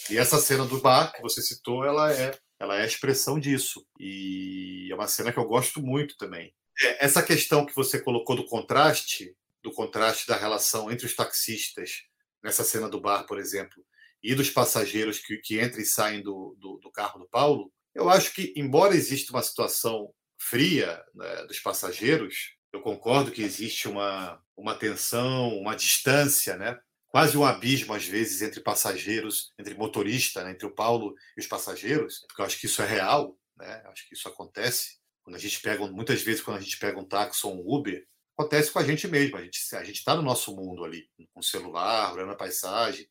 E 0.10 0.18
essa 0.18 0.39
cena 0.39 0.65
do 0.65 0.80
bar 0.80 1.12
que 1.13 1.22
você 1.22 1.42
citou, 1.42 1.84
ela 1.84 2.13
é 2.13 2.38
ela 2.60 2.78
é 2.78 2.82
a 2.82 2.86
expressão 2.86 3.39
disso. 3.39 3.86
E 4.00 4.89
é 4.92 4.96
uma 4.96 5.08
cena 5.08 5.32
que 5.32 5.39
eu 5.39 5.46
gosto 5.46 5.82
muito 5.82 6.18
também. 6.18 6.54
É, 6.82 7.06
essa 7.06 7.24
questão 7.24 7.65
que 7.65 7.76
você 7.76 8.00
colocou 8.00 8.36
do 8.36 8.46
contraste, 8.46 9.36
do 9.63 9.72
contraste 9.72 10.28
da 10.28 10.36
relação 10.36 10.92
entre 10.92 11.06
os 11.06 11.15
taxistas, 11.15 12.04
nessa 12.44 12.63
cena 12.63 12.89
do 12.89 13.00
bar, 13.00 13.26
por 13.26 13.39
exemplo, 13.39 13.84
e 14.22 14.36
dos 14.36 14.50
passageiros 14.50 15.20
que, 15.20 15.38
que 15.38 15.62
entram 15.62 15.82
e 15.82 15.86
saem 15.86 16.22
do, 16.22 16.56
do, 16.60 16.78
do 16.78 16.92
carro 16.92 17.20
do 17.20 17.30
Paulo, 17.30 17.72
eu 17.96 18.10
acho 18.10 18.34
que, 18.34 18.54
embora 18.56 18.96
exista 18.96 19.32
uma 19.32 19.42
situação 19.42 20.14
fria 20.38 21.04
né, 21.14 21.46
dos 21.46 21.60
passageiros, 21.60 22.56
eu 22.72 22.82
concordo 22.82 23.32
que 23.32 23.42
existe 23.42 23.88
uma, 23.88 24.42
uma 24.56 24.76
tensão, 24.76 25.50
uma 25.58 25.76
distância, 25.76 26.56
né? 26.56 26.80
quase 27.10 27.38
um 27.38 27.44
abismo, 27.44 27.94
às 27.94 28.06
vezes, 28.06 28.42
entre 28.42 28.62
passageiros, 28.62 29.52
entre 29.58 29.74
motorista, 29.74 30.44
né, 30.44 30.52
entre 30.52 30.68
o 30.68 30.74
Paulo 30.74 31.16
e 31.36 31.42
os 31.42 31.48
passageiros, 31.48 32.20
porque 32.28 32.42
eu 32.42 32.46
acho 32.46 32.60
que 32.60 32.68
isso 32.68 32.82
é 32.82 32.86
real, 32.86 33.38
né? 33.58 33.84
acho 33.88 34.08
que 34.08 34.16
isso 34.16 34.28
acontece. 34.28 35.00
Quando 35.24 35.36
a 35.36 35.40
gente 35.40 35.60
pega, 35.60 35.86
muitas 35.88 36.22
vezes, 36.22 36.42
quando 36.42 36.58
a 36.58 36.62
gente 36.62 36.78
pega 36.78 37.00
um 37.00 37.08
táxi 37.08 37.46
ou 37.46 37.56
um 37.56 37.76
Uber, 37.76 38.06
acontece 38.39 38.71
com 38.71 38.80
a 38.80 38.84
gente 38.84 39.08
mesmo. 39.08 39.36
A 39.38 39.41
gente 39.41 39.75
a 39.75 39.84
está 39.84 40.15
no 40.15 40.21
nosso 40.21 40.56
mundo 40.56 40.86
ali, 40.86 41.10
com 41.34 41.41
o 41.41 41.43
celular, 41.43 42.13
olhando 42.13 42.32
a 42.32 42.38
paisagem. 42.38 43.08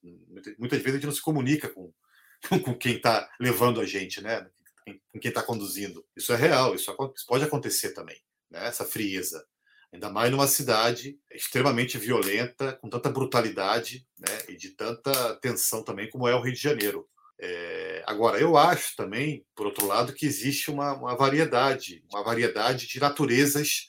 Muitas, 0.58 0.80
vezes 0.80 0.94
a 0.94 0.96
gente 0.96 1.06
não 1.06 1.12
se 1.12 1.22
comunica 1.22 1.68
com, 1.68 1.92
com 2.64 2.74
quem 2.74 2.96
está 2.96 3.30
levando 3.38 3.80
a 3.80 3.84
gente, 3.84 4.22
né? 4.22 4.48
com 5.12 5.20
quem 5.20 5.28
está 5.28 5.42
conduzindo. 5.42 6.04
Isso 6.16 6.32
é 6.32 6.36
real, 6.36 6.74
isso 6.74 6.94
pode 7.26 7.44
acontecer 7.44 7.92
também, 7.92 8.18
né? 8.50 8.66
essa 8.66 8.86
frieza 8.86 9.46
ainda 9.92 10.10
mais 10.10 10.30
numa 10.30 10.46
cidade 10.46 11.18
extremamente 11.32 11.96
violenta, 11.98 12.74
com 12.74 12.88
tanta 12.88 13.10
brutalidade 13.10 14.06
né, 14.18 14.38
e 14.48 14.56
de 14.56 14.70
tanta 14.70 15.34
tensão 15.36 15.82
também, 15.82 16.10
como 16.10 16.28
é 16.28 16.34
o 16.34 16.42
Rio 16.42 16.52
de 16.52 16.60
Janeiro. 16.60 17.08
É, 17.40 18.02
agora, 18.06 18.38
eu 18.38 18.56
acho 18.56 18.94
também, 18.96 19.46
por 19.54 19.66
outro 19.66 19.86
lado, 19.86 20.12
que 20.12 20.26
existe 20.26 20.70
uma, 20.70 20.92
uma 20.92 21.16
variedade, 21.16 22.04
uma 22.12 22.22
variedade 22.22 22.86
de 22.86 23.00
naturezas 23.00 23.88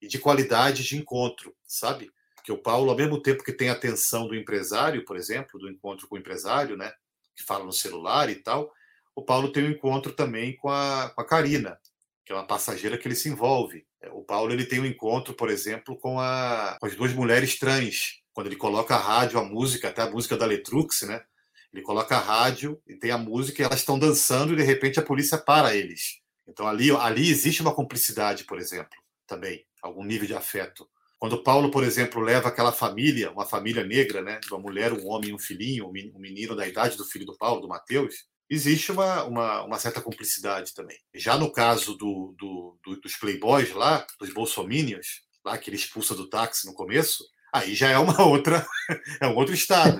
e 0.00 0.06
de 0.06 0.18
qualidade 0.18 0.84
de 0.84 0.96
encontro, 0.96 1.54
sabe? 1.66 2.10
Porque 2.34 2.52
o 2.52 2.58
Paulo, 2.58 2.90
ao 2.90 2.96
mesmo 2.96 3.20
tempo 3.20 3.42
que 3.42 3.52
tem 3.52 3.68
a 3.68 3.72
atenção 3.72 4.28
do 4.28 4.34
empresário, 4.34 5.04
por 5.04 5.16
exemplo, 5.16 5.58
do 5.58 5.68
encontro 5.68 6.06
com 6.06 6.14
o 6.14 6.18
empresário, 6.18 6.76
né, 6.76 6.92
que 7.34 7.42
fala 7.42 7.64
no 7.64 7.72
celular 7.72 8.30
e 8.30 8.36
tal, 8.36 8.72
o 9.14 9.22
Paulo 9.22 9.50
tem 9.50 9.64
um 9.64 9.70
encontro 9.70 10.12
também 10.12 10.54
com 10.56 10.68
a, 10.68 11.10
com 11.14 11.20
a 11.20 11.24
Karina, 11.24 11.78
que 12.24 12.32
é 12.32 12.34
uma 12.34 12.46
passageira 12.46 12.98
que 12.98 13.08
ele 13.08 13.14
se 13.14 13.28
envolve. 13.28 13.86
É, 14.00 14.10
o 14.10 14.22
Paulo 14.22 14.52
ele 14.52 14.66
tem 14.66 14.78
um 14.78 14.86
encontro, 14.86 15.34
por 15.34 15.50
exemplo, 15.50 15.96
com, 15.96 16.20
a, 16.20 16.76
com 16.78 16.86
as 16.86 16.94
duas 16.94 17.12
mulheres 17.12 17.58
trans, 17.58 18.20
quando 18.32 18.48
ele 18.48 18.56
coloca 18.56 18.94
a 18.94 18.98
rádio, 18.98 19.38
a 19.38 19.44
música, 19.44 19.88
até 19.88 20.02
a 20.02 20.10
música 20.10 20.36
da 20.36 20.44
Letrux, 20.44 21.02
né? 21.02 21.24
Ele 21.72 21.82
coloca 21.82 22.16
a 22.16 22.20
rádio 22.20 22.80
e 22.86 22.94
tem 22.94 23.10
a 23.10 23.18
música 23.18 23.62
e 23.62 23.64
elas 23.64 23.80
estão 23.80 23.98
dançando 23.98 24.52
e 24.52 24.56
de 24.56 24.62
repente 24.62 24.98
a 24.98 25.02
polícia 25.02 25.38
para 25.38 25.74
eles. 25.74 26.20
Então 26.46 26.66
ali, 26.66 26.90
ali 26.90 27.28
existe 27.28 27.60
uma 27.62 27.74
cumplicidade, 27.74 28.44
por 28.44 28.58
exemplo, 28.58 28.96
também, 29.26 29.64
algum 29.86 30.04
nível 30.04 30.26
de 30.26 30.34
afeto. 30.34 30.88
Quando 31.18 31.42
Paulo, 31.42 31.70
por 31.70 31.82
exemplo, 31.82 32.20
leva 32.20 32.48
aquela 32.48 32.72
família, 32.72 33.30
uma 33.30 33.46
família 33.46 33.82
negra, 33.82 34.20
né, 34.20 34.38
uma 34.50 34.60
mulher, 34.60 34.92
um 34.92 35.06
homem 35.08 35.32
um 35.32 35.38
filhinho, 35.38 35.88
um 35.88 36.18
menino 36.18 36.54
da 36.54 36.68
idade 36.68 36.96
do 36.96 37.04
filho 37.04 37.24
do 37.24 37.36
Paulo, 37.36 37.62
do 37.62 37.68
Mateus, 37.68 38.26
existe 38.48 38.92
uma, 38.92 39.24
uma, 39.24 39.62
uma, 39.64 39.78
certa 39.78 40.00
cumplicidade 40.00 40.74
também. 40.74 40.98
Já 41.14 41.36
no 41.36 41.50
caso 41.50 41.96
do, 41.96 42.34
do, 42.38 42.78
do, 42.84 43.00
dos 43.00 43.16
playboys 43.16 43.72
lá, 43.72 44.06
dos 44.20 44.32
bolsominions, 44.32 45.22
lá 45.44 45.56
que 45.56 45.70
ele 45.70 45.76
expulsa 45.76 46.14
do 46.14 46.28
táxi 46.28 46.66
no 46.66 46.74
começo, 46.74 47.24
aí 47.52 47.74
já 47.74 47.88
é 47.88 47.98
uma 47.98 48.20
outra, 48.26 48.66
é 49.20 49.26
um 49.26 49.34
outro 49.34 49.54
estado. 49.54 49.98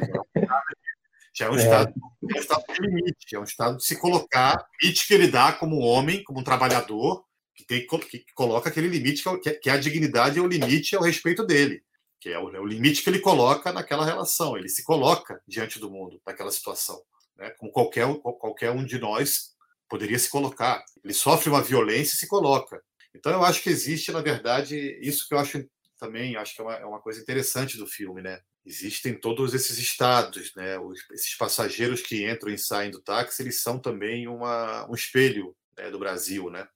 Já 1.35 1.47
é 1.47 1.51
um 1.51 1.57
estado, 1.57 1.91
é. 1.91 2.35
É 2.35 2.39
um 2.39 2.41
estado 2.41 2.65
de 2.69 2.87
limite, 2.87 3.35
é 3.35 3.39
um 3.39 3.45
estado 3.45 3.77
de 3.77 3.85
se 3.85 3.99
colocar, 3.99 4.57
limite 4.83 5.07
que 5.07 5.15
ele 5.15 5.29
dá 5.29 5.53
como 5.53 5.79
homem, 5.79 6.23
como 6.25 6.41
um 6.41 6.45
trabalhador, 6.45 7.25
que, 7.57 7.65
tem, 7.65 7.87
que 7.87 8.25
coloca 8.35 8.69
aquele 8.69 8.89
limite 8.89 9.25
que 9.43 9.49
é, 9.49 9.55
que 9.55 9.71
é 9.71 9.73
a 9.73 9.79
dignidade, 9.79 10.39
é 10.39 10.43
o 10.43 10.47
limite, 10.47 10.95
é 10.95 10.99
o 10.99 11.03
respeito 11.03 11.45
dele 11.45 11.83
que 12.19 12.31
é 12.31 12.39
o, 12.39 12.49
é 12.57 12.59
o 12.59 12.65
limite 12.65 13.03
que 13.03 13.11
ele 13.11 13.21
coloca 13.21 13.73
naquela 13.73 14.05
relação, 14.05 14.57
ele 14.57 14.71
se 14.71 14.83
coloca 14.83 15.41
diante 15.47 15.79
do 15.79 15.91
mundo, 15.91 16.21
naquela 16.27 16.51
situação 16.51 17.01
né? 17.37 17.51
como 17.51 17.71
qualquer, 17.71 18.07
qualquer 18.21 18.71
um 18.71 18.85
de 18.85 18.99
nós 18.99 19.55
poderia 19.89 20.19
se 20.19 20.29
colocar. 20.29 20.85
Ele 21.05 21.15
sofre 21.15 21.49
uma 21.49 21.63
violência 21.63 22.15
e 22.15 22.19
se 22.19 22.27
coloca. 22.27 22.83
Então 23.15 23.33
eu 23.33 23.45
acho 23.45 23.63
que 23.63 23.71
existe, 23.71 24.13
na 24.13 24.21
verdade, 24.21 24.99
isso 25.01 25.29
que 25.29 25.35
eu 25.35 25.39
acho 25.39 25.65
também, 25.99 26.37
acho 26.37 26.55
que 26.55 26.61
é 26.61 26.65
uma, 26.65 26.75
é 26.75 26.85
uma 26.85 27.01
coisa 27.01 27.21
interessante 27.21 27.79
do 27.79 27.87
filme, 27.87 28.21
né? 28.21 28.41
Existem 28.65 29.19
todos 29.19 29.55
esses 29.55 29.79
estados, 29.79 30.53
né? 30.55 30.79
Os, 30.79 30.99
esses 31.13 31.35
passageiros 31.37 32.03
que 32.03 32.29
entram 32.29 32.53
e 32.53 32.59
saem 32.59 32.91
do 32.91 33.01
táxi, 33.01 33.43
eles 33.43 33.63
são 33.63 33.79
também 33.79 34.29
uma, 34.29 34.87
um 34.91 34.95
espelho 34.95 35.57
né, 35.79 35.91
do 35.91 35.99
Brasil, 35.99 36.51
né? 36.51 36.69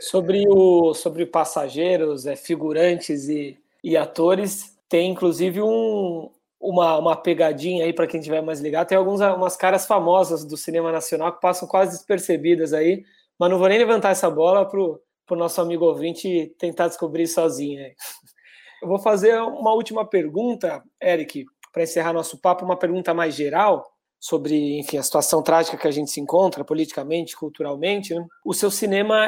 Sobre, 0.00 0.44
o, 0.48 0.94
sobre 0.94 1.26
passageiros, 1.26 2.26
é, 2.26 2.36
figurantes 2.36 3.28
e, 3.28 3.58
e 3.82 3.96
atores, 3.96 4.76
tem 4.88 5.10
inclusive 5.10 5.62
um, 5.62 6.30
uma, 6.60 6.96
uma 6.98 7.16
pegadinha 7.16 7.84
aí 7.84 7.92
para 7.92 8.06
quem 8.06 8.20
tiver 8.20 8.40
mais 8.42 8.60
ligado. 8.60 8.88
Tem 8.88 8.98
algumas 8.98 9.56
caras 9.56 9.86
famosas 9.86 10.44
do 10.44 10.56
cinema 10.56 10.90
nacional 10.90 11.32
que 11.32 11.40
passam 11.40 11.68
quase 11.68 11.96
despercebidas 11.96 12.72
aí, 12.72 13.04
mas 13.38 13.50
não 13.50 13.58
vou 13.58 13.68
nem 13.68 13.78
levantar 13.78 14.10
essa 14.10 14.30
bola 14.30 14.66
para 14.66 14.80
o 14.80 15.36
nosso 15.36 15.60
amigo 15.60 15.84
ouvinte 15.84 16.54
tentar 16.58 16.88
descobrir 16.88 17.26
sozinho. 17.26 17.80
Eu 18.82 18.88
vou 18.88 18.98
fazer 18.98 19.38
uma 19.40 19.72
última 19.72 20.04
pergunta, 20.06 20.82
Eric, 21.02 21.46
para 21.72 21.82
encerrar 21.82 22.12
nosso 22.12 22.38
papo, 22.38 22.64
uma 22.64 22.76
pergunta 22.76 23.14
mais 23.14 23.34
geral 23.34 23.90
sobre, 24.20 24.78
enfim, 24.78 24.96
a 24.96 25.02
situação 25.02 25.42
trágica 25.42 25.76
que 25.76 25.88
a 25.88 25.90
gente 25.90 26.10
se 26.10 26.20
encontra 26.20 26.64
politicamente, 26.64 27.36
culturalmente. 27.36 28.14
Né? 28.14 28.26
O 28.44 28.54
seu 28.54 28.70
cinema 28.70 29.26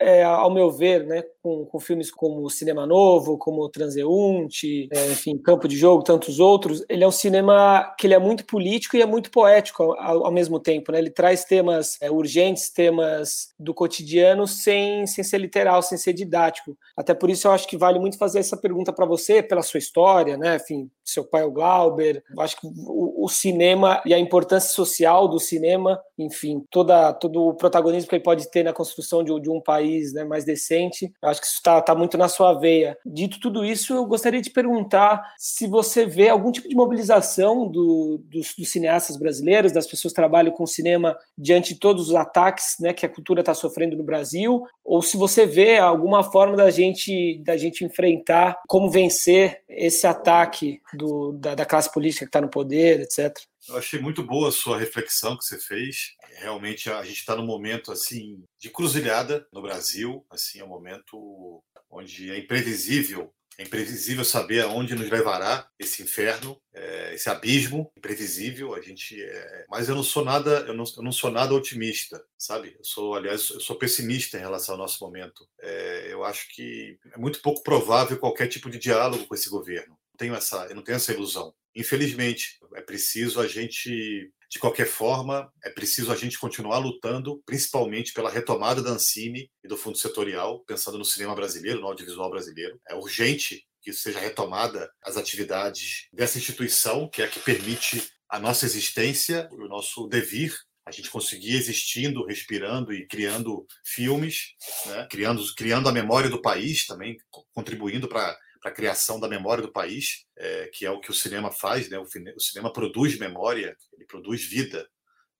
é, 0.00 0.22
ao 0.22 0.52
meu 0.52 0.70
ver, 0.70 1.04
né, 1.04 1.22
com, 1.42 1.64
com, 1.64 1.80
filmes 1.80 2.10
como 2.10 2.48
Cinema 2.48 2.86
Novo, 2.86 3.36
como 3.36 3.68
Transeunte, 3.68 4.88
é, 4.92 5.06
enfim, 5.06 5.36
Campo 5.38 5.66
de 5.66 5.76
Jogo, 5.76 6.04
tantos 6.04 6.38
outros, 6.38 6.84
ele 6.88 7.02
é 7.02 7.08
um 7.08 7.12
cinema 7.12 7.94
que 7.98 8.06
ele 8.06 8.14
é 8.14 8.18
muito 8.18 8.44
político 8.44 8.96
e 8.96 9.02
é 9.02 9.06
muito 9.06 9.30
poético 9.30 9.94
ao, 9.98 10.26
ao 10.26 10.32
mesmo 10.32 10.60
tempo. 10.60 10.92
Né? 10.92 10.98
Ele 10.98 11.10
traz 11.10 11.44
temas 11.44 11.96
é, 12.00 12.10
urgentes, 12.10 12.70
temas 12.70 13.54
do 13.58 13.74
cotidiano, 13.74 14.46
sem, 14.46 15.06
sem 15.06 15.24
ser 15.24 15.38
literal, 15.38 15.82
sem 15.82 15.98
ser 15.98 16.12
didático. 16.12 16.76
Até 16.96 17.12
por 17.12 17.28
isso 17.28 17.48
eu 17.48 17.52
acho 17.52 17.66
que 17.66 17.76
vale 17.76 17.98
muito 17.98 18.18
fazer 18.18 18.38
essa 18.38 18.56
pergunta 18.56 18.92
para 18.92 19.06
você, 19.06 19.42
pela 19.42 19.62
sua 19.62 19.78
história, 19.78 20.36
né? 20.36 20.56
enfim, 20.56 20.88
seu 21.04 21.24
pai 21.24 21.42
é 21.42 21.46
o 21.46 21.50
Glauber. 21.50 22.22
Eu 22.30 22.40
acho 22.40 22.60
que 22.60 22.66
o, 22.66 23.24
o, 23.24 23.28
cinema 23.28 24.00
e 24.04 24.14
a 24.14 24.18
importância 24.18 24.70
social 24.70 25.26
do 25.26 25.40
cinema, 25.40 26.00
enfim, 26.16 26.64
toda, 26.70 27.12
todo 27.12 27.48
o 27.48 27.54
protagonismo 27.54 28.08
que 28.08 28.16
ele 28.16 28.22
pode 28.22 28.50
ter 28.50 28.62
na 28.62 28.72
construção 28.72 29.24
de, 29.24 29.40
de 29.40 29.50
um 29.50 29.60
país 29.60 29.87
né, 30.12 30.24
mais 30.24 30.44
decente, 30.44 31.12
acho 31.22 31.40
que 31.40 31.46
isso 31.46 31.56
está 31.56 31.80
tá 31.80 31.94
muito 31.94 32.16
na 32.16 32.28
sua 32.28 32.54
veia. 32.54 32.96
Dito 33.04 33.40
tudo 33.40 33.64
isso, 33.64 33.94
eu 33.94 34.06
gostaria 34.06 34.40
de 34.40 34.50
perguntar 34.50 35.22
se 35.38 35.66
você 35.66 36.06
vê 36.06 36.28
algum 36.28 36.52
tipo 36.52 36.68
de 36.68 36.74
mobilização 36.74 37.66
do, 37.68 38.20
dos, 38.24 38.54
dos 38.56 38.70
cineastas 38.70 39.16
brasileiros, 39.16 39.72
das 39.72 39.86
pessoas 39.86 40.12
que 40.12 40.20
trabalham 40.20 40.52
com 40.52 40.66
cinema 40.66 41.16
diante 41.36 41.74
de 41.74 41.80
todos 41.80 42.08
os 42.08 42.14
ataques 42.14 42.76
né, 42.80 42.92
que 42.92 43.06
a 43.06 43.08
cultura 43.08 43.40
está 43.40 43.54
sofrendo 43.54 43.96
no 43.96 44.04
Brasil, 44.04 44.62
ou 44.84 45.02
se 45.02 45.16
você 45.16 45.46
vê 45.46 45.78
alguma 45.78 46.22
forma 46.22 46.56
da 46.56 46.70
gente, 46.70 47.40
da 47.44 47.56
gente 47.56 47.84
enfrentar 47.84 48.58
como 48.66 48.90
vencer 48.90 49.62
esse 49.68 50.06
ataque 50.06 50.80
do, 50.94 51.32
da, 51.32 51.54
da 51.54 51.66
classe 51.66 51.92
política 51.92 52.24
que 52.24 52.28
está 52.28 52.40
no 52.40 52.48
poder, 52.48 53.00
etc. 53.00 53.36
Eu 53.68 53.76
achei 53.76 54.00
muito 54.00 54.22
boa 54.22 54.48
a 54.48 54.52
sua 54.52 54.78
reflexão 54.78 55.36
que 55.36 55.44
você 55.44 55.58
fez. 55.58 56.14
Realmente 56.36 56.90
a 56.90 57.02
gente 57.04 57.18
está 57.18 57.36
num 57.36 57.46
momento 57.46 57.92
assim 57.92 58.42
de 58.58 58.70
cruzilhada 58.70 59.46
no 59.52 59.60
Brasil, 59.60 60.24
assim 60.30 60.60
é 60.60 60.64
um 60.64 60.68
momento 60.68 61.62
onde 61.90 62.30
é 62.30 62.38
imprevisível 62.38 63.32
é 63.58 63.64
imprevisível 63.64 64.24
saber 64.24 64.62
aonde 64.62 64.94
nos 64.94 65.10
levará 65.10 65.68
esse 65.80 66.00
inferno, 66.00 66.56
é, 66.72 67.12
esse 67.12 67.28
abismo 67.28 67.90
imprevisível. 67.98 68.72
A 68.72 68.80
gente, 68.80 69.20
é... 69.20 69.66
mas 69.68 69.88
eu 69.88 69.96
não 69.96 70.04
sou 70.04 70.24
nada, 70.24 70.60
eu 70.60 70.74
não, 70.74 70.84
eu 70.96 71.02
não, 71.02 71.10
sou 71.10 71.28
nada 71.28 71.52
otimista, 71.52 72.24
sabe? 72.38 72.76
Eu 72.78 72.84
sou, 72.84 73.16
aliás, 73.16 73.50
eu 73.50 73.60
sou 73.60 73.74
pessimista 73.74 74.38
em 74.38 74.42
relação 74.42 74.76
ao 74.76 74.80
nosso 74.80 75.04
momento. 75.04 75.44
É, 75.60 76.06
eu 76.08 76.24
acho 76.24 76.48
que 76.54 76.96
é 77.12 77.18
muito 77.18 77.42
pouco 77.42 77.64
provável 77.64 78.16
qualquer 78.16 78.46
tipo 78.46 78.70
de 78.70 78.78
diálogo 78.78 79.26
com 79.26 79.34
esse 79.34 79.50
governo. 79.50 79.98
Tenho 80.18 80.34
essa, 80.34 80.66
eu 80.66 80.74
não 80.74 80.82
tenho 80.82 80.96
essa 80.96 81.12
ilusão. 81.12 81.54
Infelizmente, 81.74 82.58
é 82.74 82.82
preciso 82.82 83.40
a 83.40 83.46
gente 83.46 84.30
de 84.50 84.58
qualquer 84.58 84.86
forma, 84.86 85.52
é 85.62 85.68
preciso 85.68 86.10
a 86.10 86.16
gente 86.16 86.38
continuar 86.38 86.78
lutando, 86.78 87.42
principalmente 87.44 88.14
pela 88.14 88.30
retomada 88.30 88.82
da 88.82 88.90
Ancine 88.90 89.50
e 89.62 89.68
do 89.68 89.76
Fundo 89.76 89.98
Setorial, 89.98 90.64
pensando 90.64 90.96
no 90.96 91.04
cinema 91.04 91.34
brasileiro, 91.34 91.80
no 91.80 91.86
audiovisual 91.86 92.30
brasileiro. 92.30 92.80
É 92.88 92.94
urgente 92.94 93.66
que 93.82 93.92
seja 93.92 94.18
retomada 94.18 94.90
as 95.04 95.16
atividades 95.16 96.08
dessa 96.12 96.38
instituição, 96.38 97.08
que 97.08 97.20
é 97.20 97.26
a 97.26 97.28
que 97.28 97.40
permite 97.40 98.10
a 98.28 98.38
nossa 98.38 98.64
existência, 98.64 99.48
o 99.52 99.68
nosso 99.68 100.06
devir 100.08 100.54
a 100.88 100.90
gente 100.90 101.10
conseguir 101.10 101.54
existindo, 101.54 102.24
respirando 102.24 102.94
e 102.94 103.06
criando 103.06 103.66
filmes, 103.84 104.54
né? 104.86 105.06
criando, 105.10 105.44
criando 105.54 105.86
a 105.86 105.92
memória 105.92 106.30
do 106.30 106.40
país 106.40 106.86
também, 106.86 107.18
contribuindo 107.52 108.08
para 108.08 108.34
para 108.60 108.70
a 108.70 108.74
criação 108.74 109.18
da 109.20 109.28
memória 109.28 109.62
do 109.62 109.72
país, 109.72 110.26
é, 110.36 110.70
que 110.72 110.84
é 110.84 110.90
o 110.90 111.00
que 111.00 111.10
o 111.10 111.14
cinema 111.14 111.50
faz, 111.50 111.88
né? 111.88 111.98
O, 111.98 112.02
o, 112.02 112.40
cinema 112.40 112.72
produz 112.72 113.18
memória, 113.18 113.76
ele 113.92 114.06
produz 114.06 114.44
vida, 114.44 114.88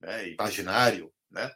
né? 0.01 0.29
imaginário, 0.31 1.13
né? 1.31 1.51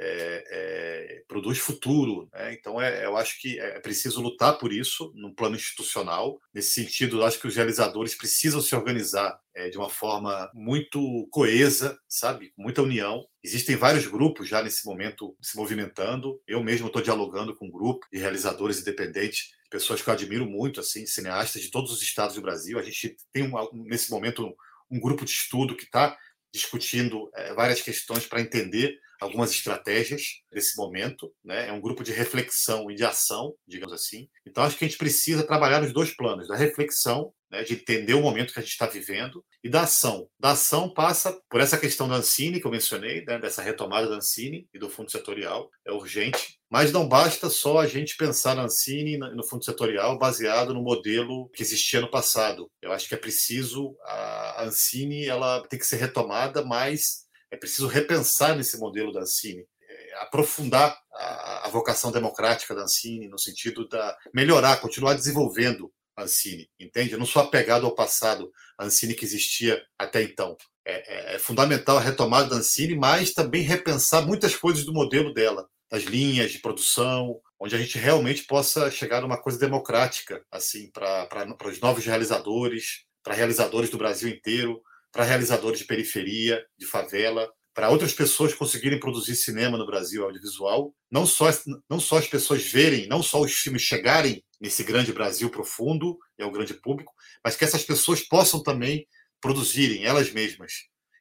É, 0.00 0.44
é, 0.50 1.22
produz 1.26 1.58
futuro. 1.58 2.28
Né? 2.32 2.54
Então, 2.54 2.80
é, 2.80 3.04
eu 3.04 3.16
acho 3.16 3.40
que 3.40 3.58
é 3.58 3.80
preciso 3.80 4.20
lutar 4.20 4.56
por 4.58 4.72
isso 4.72 5.12
no 5.14 5.34
plano 5.34 5.56
institucional. 5.56 6.40
Nesse 6.54 6.70
sentido, 6.70 7.18
eu 7.18 7.26
acho 7.26 7.40
que 7.40 7.46
os 7.46 7.56
realizadores 7.56 8.14
precisam 8.14 8.60
se 8.60 8.74
organizar 8.74 9.38
é, 9.54 9.68
de 9.68 9.76
uma 9.76 9.90
forma 9.90 10.50
muito 10.54 11.26
coesa, 11.30 11.98
sabe? 12.08 12.52
Com 12.54 12.62
muita 12.62 12.82
união. 12.82 13.26
Existem 13.42 13.74
vários 13.74 14.06
grupos 14.06 14.48
já 14.48 14.62
nesse 14.62 14.86
momento 14.86 15.36
se 15.42 15.56
movimentando. 15.56 16.40
Eu 16.46 16.62
mesmo 16.62 16.86
estou 16.86 17.02
dialogando 17.02 17.56
com 17.56 17.66
um 17.66 17.70
grupo 17.70 18.06
de 18.12 18.18
realizadores 18.18 18.80
independentes 18.80 19.58
pessoas 19.70 20.00
que 20.00 20.08
eu 20.08 20.14
admiro 20.14 20.46
muito, 20.46 20.80
assim, 20.80 21.06
cineastas 21.06 21.62
de 21.62 21.70
todos 21.70 21.92
os 21.92 22.02
estados 22.02 22.36
do 22.36 22.42
Brasil. 22.42 22.78
A 22.78 22.82
gente 22.82 23.16
tem, 23.32 23.42
um, 23.42 23.52
nesse 23.72 24.10
momento, 24.10 24.46
um, 24.46 24.54
um, 24.90 25.00
grupo 25.00 25.24
de 25.24 25.30
estudo 25.30 25.76
que 25.76 25.84
está 25.84 26.16
discutindo 26.52 27.30
é, 27.34 27.52
várias 27.52 27.82
questões 27.82 28.26
para 28.26 28.40
entender 28.40 28.98
algumas 29.20 29.50
estratégias 29.50 30.22
desse 30.52 30.76
momento. 30.76 31.32
Né? 31.44 31.68
É 31.68 31.72
um 31.72 31.80
grupo 31.80 32.02
de 32.02 32.12
reflexão 32.12 32.90
e 32.90 32.94
de 32.94 33.04
ação, 33.04 33.54
digamos 33.66 33.94
assim. 33.94 34.28
Então, 34.46 34.64
acho 34.64 34.76
que 34.76 34.84
a 34.84 34.88
gente 34.88 34.98
precisa 34.98 35.46
trabalhar 35.46 35.80
nos 35.80 35.92
dois 35.92 36.14
planos, 36.14 36.48
da 36.48 36.56
reflexão 36.56 37.32
né, 37.50 37.62
de 37.62 37.74
entender 37.74 38.14
o 38.14 38.22
momento 38.22 38.52
que 38.52 38.58
a 38.58 38.62
gente 38.62 38.72
está 38.72 38.86
vivendo, 38.86 39.44
e 39.62 39.68
da 39.68 39.82
ação. 39.82 40.28
Da 40.38 40.50
ação 40.50 40.92
passa 40.92 41.38
por 41.48 41.60
essa 41.60 41.78
questão 41.78 42.08
da 42.08 42.16
Ancine, 42.16 42.60
que 42.60 42.66
eu 42.66 42.70
mencionei, 42.70 43.24
né, 43.24 43.38
dessa 43.38 43.62
retomada 43.62 44.08
da 44.08 44.16
Ancine 44.16 44.68
e 44.72 44.78
do 44.78 44.88
fundo 44.88 45.10
setorial, 45.10 45.70
é 45.86 45.92
urgente, 45.92 46.58
mas 46.70 46.92
não 46.92 47.08
basta 47.08 47.48
só 47.48 47.78
a 47.78 47.86
gente 47.86 48.16
pensar 48.16 48.54
na 48.54 48.64
Ancine 48.64 49.14
e 49.14 49.18
no 49.18 49.44
fundo 49.44 49.64
setorial 49.64 50.18
baseado 50.18 50.74
no 50.74 50.82
modelo 50.82 51.48
que 51.50 51.62
existia 51.62 52.00
no 52.00 52.10
passado. 52.10 52.70
Eu 52.82 52.92
acho 52.92 53.08
que 53.08 53.14
é 53.14 53.18
preciso, 53.18 53.96
a 54.04 54.64
Ancine 54.64 55.26
ela 55.26 55.66
tem 55.68 55.78
que 55.78 55.86
ser 55.86 55.96
retomada, 55.96 56.62
mas 56.64 57.27
é 57.50 57.56
preciso 57.56 57.86
repensar 57.86 58.56
nesse 58.56 58.78
modelo 58.78 59.12
da 59.12 59.20
Ancine 59.20 59.66
é, 59.88 60.22
aprofundar 60.22 60.98
a, 61.14 61.66
a, 61.66 61.68
vocação 61.70 62.12
democrática 62.12 62.74
da 62.74 62.82
Ancine 62.82 63.28
no 63.28 63.38
sentido 63.38 63.88
da 63.88 64.16
melhorar, 64.34 64.80
continuar 64.80 65.14
desenvolvendo 65.14 65.90
Ancine, 66.16 66.68
entende? 66.78 67.16
Não 67.16 67.24
sou 67.24 67.42
apegado 67.42 67.86
ao 67.86 67.94
passado, 67.94 68.50
Ancine 68.78 69.14
que 69.14 69.24
existia 69.24 69.80
até 69.98 70.22
então. 70.22 70.56
É, 70.84 71.32
é, 71.32 71.34
é, 71.34 71.38
fundamental 71.38 71.98
a 71.98 72.00
retomada 72.00 72.48
da 72.48 72.56
Ancine, 72.56 72.94
mas 72.96 73.32
também 73.32 73.62
repensar 73.62 74.26
muitas 74.26 74.56
coisas 74.56 74.84
do 74.84 74.92
modelo 74.92 75.32
dela, 75.32 75.68
das 75.90 76.02
linhas 76.04 76.50
de 76.50 76.58
produção, 76.58 77.40
onde 77.60 77.74
a 77.74 77.78
gente 77.78 77.98
realmente 77.98 78.44
possa 78.44 78.90
chegar 78.90 79.20
numa 79.20 79.40
coisa 79.40 79.58
democrática, 79.58 80.42
assim, 80.50 80.90
para 80.90 81.46
os 81.66 81.80
novos 81.80 82.04
realizadores, 82.04 83.04
para 83.22 83.34
realizadores 83.34 83.90
do 83.90 83.98
Brasil 83.98 84.28
inteiro, 84.28 84.82
para 85.12 85.24
realizadores 85.24 85.80
de 85.80 85.84
periferia, 85.86 86.64
de 86.78 86.86
favela, 86.86 87.48
para 87.74 87.90
outras 87.90 88.12
pessoas 88.12 88.54
conseguirem 88.54 88.98
produzir 88.98 89.36
cinema 89.36 89.78
no 89.78 89.86
Brasil 89.86 90.24
audiovisual, 90.24 90.92
não 91.10 91.24
só, 91.24 91.48
não 91.88 92.00
só 92.00 92.18
as 92.18 92.26
pessoas 92.26 92.64
verem, 92.64 93.06
não 93.06 93.22
só 93.22 93.40
os 93.40 93.52
filmes 93.52 93.82
chegarem 93.82 94.42
nesse 94.60 94.82
grande 94.82 95.12
Brasil 95.12 95.48
profundo 95.48 96.18
e 96.36 96.42
ao 96.42 96.50
grande 96.50 96.74
público, 96.74 97.12
mas 97.44 97.54
que 97.54 97.64
essas 97.64 97.84
pessoas 97.84 98.20
possam 98.20 98.62
também 98.62 99.06
produzirem 99.40 100.04
elas 100.04 100.32
mesmas. 100.32 100.72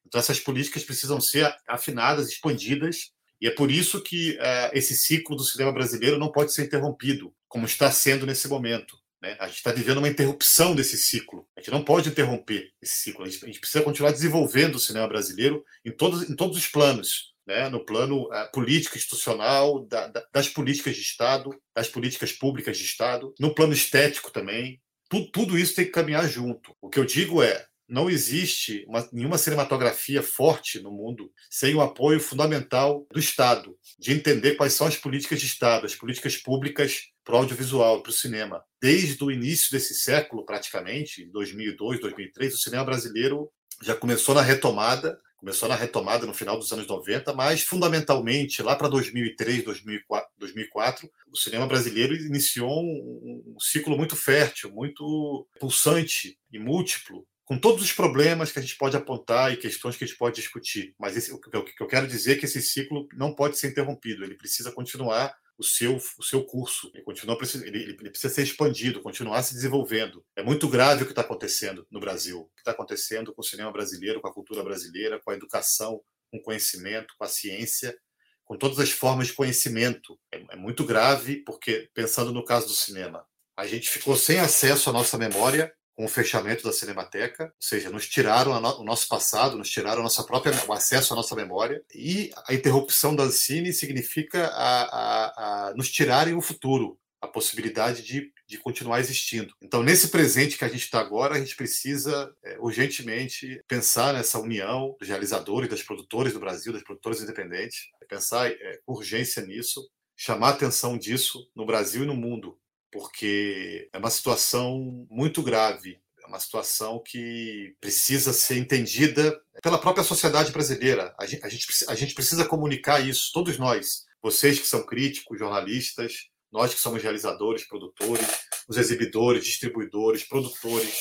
Então 0.06 0.20
essas 0.20 0.40
políticas 0.40 0.84
precisam 0.84 1.22
ser 1.22 1.54
afinadas, 1.68 2.30
expandidas, 2.30 3.12
e 3.40 3.48
é 3.48 3.52
por 3.52 3.70
isso 3.70 4.02
que 4.02 4.32
uh, 4.32 4.72
esse 4.74 4.96
ciclo 4.96 5.36
do 5.36 5.44
cinema 5.44 5.72
brasileiro 5.72 6.18
não 6.18 6.32
pode 6.32 6.54
ser 6.54 6.66
interrompido, 6.66 7.32
como 7.48 7.68
está 7.68 7.92
sendo 7.92 8.26
nesse 8.26 8.48
momento. 8.48 8.98
Né? 9.28 9.36
A 9.40 9.48
gente 9.48 9.58
está 9.58 9.74
vivendo 9.74 9.98
uma 9.98 10.08
interrupção 10.08 10.74
desse 10.74 10.98
ciclo. 10.98 11.46
A 11.58 11.60
gente 11.60 11.72
não 11.72 11.84
pode 11.84 12.08
interromper 12.08 12.72
esse 12.82 13.02
ciclo. 13.04 13.26
A 13.26 13.30
gente, 13.30 13.44
a 13.44 13.48
gente 13.48 13.60
precisa 13.60 13.84
continuar 13.84 14.12
desenvolvendo 14.12 14.76
o 14.76 14.80
cinema 14.80 15.08
brasileiro 15.08 15.64
em 15.84 15.92
todos, 15.92 16.30
em 16.30 16.36
todos 16.36 16.58
os 16.58 16.68
planos. 16.68 17.36
Né? 17.46 17.70
no 17.70 17.86
plano 17.86 18.24
uh, 18.24 18.52
político 18.52 18.98
institucional, 18.98 19.86
da, 19.86 20.08
da, 20.08 20.22
das 20.34 20.50
políticas 20.50 20.98
de 20.98 21.02
Estado, 21.02 21.58
das 21.74 21.88
políticas 21.88 22.34
públicas 22.34 22.78
de 22.78 22.84
Estado, 22.84 23.34
no 23.40 23.56
plano 23.56 23.72
estético 23.72 24.30
também. 24.30 24.82
Tudo, 25.10 25.32
tudo 25.32 25.58
isso 25.58 25.74
tem 25.74 25.86
que 25.86 25.92
caminhar 25.92 26.28
junto. 26.28 26.76
O 26.82 26.90
que 26.90 27.00
eu 27.00 27.06
digo 27.06 27.42
é, 27.42 27.66
não 27.88 28.10
existe 28.10 28.84
uma, 28.86 29.08
nenhuma 29.14 29.38
cinematografia 29.38 30.22
forte 30.22 30.82
no 30.82 30.92
mundo 30.92 31.32
sem 31.50 31.74
o 31.74 31.80
apoio 31.80 32.20
fundamental 32.20 33.08
do 33.14 33.18
Estado, 33.18 33.78
de 33.98 34.12
entender 34.12 34.56
quais 34.56 34.74
são 34.74 34.86
as 34.86 34.98
políticas 34.98 35.40
de 35.40 35.46
Estado, 35.46 35.86
as 35.86 35.96
políticas 35.96 36.36
públicas 36.36 37.04
para 37.28 37.36
o 37.36 37.40
audiovisual, 37.40 38.02
para 38.02 38.10
o 38.10 38.14
cinema. 38.14 38.64
Desde 38.82 39.22
o 39.22 39.30
início 39.30 39.70
desse 39.70 39.94
século, 39.94 40.46
praticamente, 40.46 41.26
2002, 41.26 42.00
2003, 42.00 42.54
o 42.54 42.58
cinema 42.58 42.86
brasileiro 42.86 43.52
já 43.84 43.94
começou 43.94 44.34
na 44.34 44.42
retomada, 44.42 45.20
começou 45.36 45.68
na 45.68 45.76
retomada 45.76 46.26
no 46.26 46.34
final 46.34 46.58
dos 46.58 46.72
anos 46.72 46.88
90, 46.88 47.34
mas 47.34 47.64
fundamentalmente 47.64 48.64
lá 48.64 48.78
para 48.78 48.88
2003, 48.88 49.66
2004, 49.66 50.30
2004, 50.38 51.12
o 51.30 51.38
cinema 51.38 51.68
brasileiro 51.68 52.16
iniciou 52.16 52.82
um, 52.82 53.44
um 53.46 53.60
ciclo 53.60 53.98
muito 53.98 54.16
fértil, 54.16 54.72
muito 54.72 55.46
pulsante 55.60 56.40
e 56.50 56.58
múltiplo 56.58 57.28
com 57.48 57.58
todos 57.58 57.82
os 57.82 57.94
problemas 57.94 58.52
que 58.52 58.60
a 58.60 58.62
gente 58.62 58.76
pode 58.76 58.98
apontar 58.98 59.54
e 59.54 59.58
questões 59.58 59.96
que 59.96 60.04
a 60.04 60.08
gente 60.08 60.18
pode 60.18 60.36
discutir. 60.36 60.94
Mas 61.00 61.16
esse, 61.16 61.32
o, 61.32 61.40
que 61.40 61.82
eu 61.82 61.88
quero 61.88 62.06
dizer 62.06 62.34
é 62.34 62.36
que 62.36 62.44
esse 62.44 62.62
ciclo 62.62 63.08
não 63.14 63.34
pode 63.34 63.58
ser 63.58 63.70
interrompido, 63.70 64.24
ele 64.24 64.36
precisa 64.36 64.70
continuar 64.70 65.34
o 65.58 65.64
seu, 65.64 65.96
o 65.96 66.24
seu 66.24 66.44
curso, 66.44 66.92
ele, 66.94 67.04
continua, 67.04 67.38
ele, 67.64 67.84
ele 67.84 68.10
precisa 68.10 68.32
ser 68.32 68.44
expandido, 68.44 69.02
continuar 69.02 69.42
se 69.44 69.54
desenvolvendo. 69.54 70.24
É 70.36 70.44
muito 70.44 70.68
grave 70.68 71.04
o 71.04 71.06
que 71.06 71.14
está 71.14 71.22
acontecendo 71.22 71.88
no 71.90 72.02
Brasil, 72.02 72.42
o 72.42 72.46
que 72.54 72.60
está 72.60 72.72
acontecendo 72.72 73.34
com 73.34 73.42
o 73.42 73.46
cinema 73.46 73.72
brasileiro, 73.72 74.20
com 74.20 74.28
a 74.28 74.34
cultura 74.34 74.62
brasileira, 74.62 75.20
com 75.24 75.32
a 75.32 75.34
educação, 75.34 76.02
com 76.30 76.38
o 76.38 76.42
conhecimento, 76.42 77.16
com 77.18 77.24
a 77.24 77.30
ciência, 77.30 77.98
com 78.44 78.58
todas 78.58 78.78
as 78.78 78.92
formas 78.92 79.28
de 79.28 79.34
conhecimento. 79.34 80.20
É, 80.34 80.44
é 80.52 80.56
muito 80.58 80.86
grave, 80.86 81.38
porque, 81.46 81.90
pensando 81.94 82.34
no 82.34 82.44
caso 82.44 82.68
do 82.68 82.74
cinema, 82.74 83.26
a 83.56 83.66
gente 83.66 83.90
ficou 83.90 84.18
sem 84.18 84.38
acesso 84.38 84.90
à 84.90 84.94
nossa 84.94 85.18
memória 85.18 85.74
com 85.98 86.06
o 86.06 86.08
fechamento 86.08 86.64
da 86.64 86.72
Cinemateca, 86.72 87.46
ou 87.46 87.52
seja, 87.60 87.90
nos 87.90 88.08
tiraram 88.08 88.52
o 88.52 88.84
nosso 88.84 89.08
passado, 89.08 89.58
nos 89.58 89.68
tiraram 89.68 90.04
nossa 90.04 90.24
própria, 90.24 90.54
o 90.68 90.72
acesso 90.72 91.12
à 91.12 91.16
nossa 91.16 91.36
memória, 91.36 91.84
e 91.92 92.32
a 92.48 92.54
interrupção 92.54 93.16
da 93.16 93.24
Ancine 93.24 93.74
significa 93.74 94.46
a, 94.46 94.84
a, 94.84 95.70
a 95.70 95.74
nos 95.74 95.90
tirarem 95.90 96.36
o 96.36 96.42
futuro, 96.42 97.00
a 97.20 97.28
possibilidade 97.28 98.04
de, 98.04 98.32
de 98.48 98.60
continuar 98.60 99.00
existindo. 99.00 99.52
Então, 99.60 99.82
nesse 99.82 100.10
presente 100.10 100.56
que 100.56 100.64
a 100.64 100.68
gente 100.70 100.84
está 100.84 101.00
agora, 101.00 101.34
a 101.34 101.40
gente 101.40 101.56
precisa 101.56 102.32
é, 102.46 102.58
urgentemente 102.60 103.60
pensar 103.68 104.14
nessa 104.14 104.38
união 104.38 104.96
dos 105.00 105.10
realizadores, 105.10 105.68
das 105.68 105.82
produtores 105.82 106.32
do 106.32 106.40
Brasil, 106.40 106.72
das 106.72 106.84
produtoras 106.84 107.24
independentes, 107.24 107.88
pensar 108.08 108.52
é, 108.52 108.80
urgência 108.86 109.44
nisso, 109.44 109.82
chamar 110.16 110.50
atenção 110.50 110.96
disso 110.96 111.50
no 111.56 111.66
Brasil 111.66 112.04
e 112.04 112.08
no 112.08 112.16
mundo, 112.16 112.56
porque 112.92 113.90
é 113.92 113.98
uma 113.98 114.10
situação 114.10 115.08
muito 115.10 115.42
grave, 115.42 116.00
é 116.24 116.28
uma 116.28 116.40
situação 116.40 117.02
que 117.06 117.76
precisa 117.80 118.34
ser 118.34 118.58
entendida 118.58 119.40
pela 119.62 119.78
própria 119.78 120.04
sociedade 120.04 120.52
brasileira. 120.52 121.14
A 121.20 121.26
gente, 121.26 121.46
a 121.46 121.50
gente, 121.50 121.68
a 121.88 121.96
gente 121.96 122.14
precisa 122.14 122.46
comunicar 122.46 123.00
isso, 123.00 123.32
todos 123.34 123.58
nós, 123.58 124.06
vocês 124.22 124.60
que 124.60 124.68
são 124.68 124.86
críticos, 124.86 125.40
jornalistas, 125.40 126.30
nós 126.52 126.74
que 126.74 126.80
somos 126.80 127.04
realizadores, 127.04 127.68
produtores, 127.68 128.28
os 128.68 128.78
exibidores, 128.78 129.44
distribuidores, 129.44 130.24
produtores, 130.24 131.00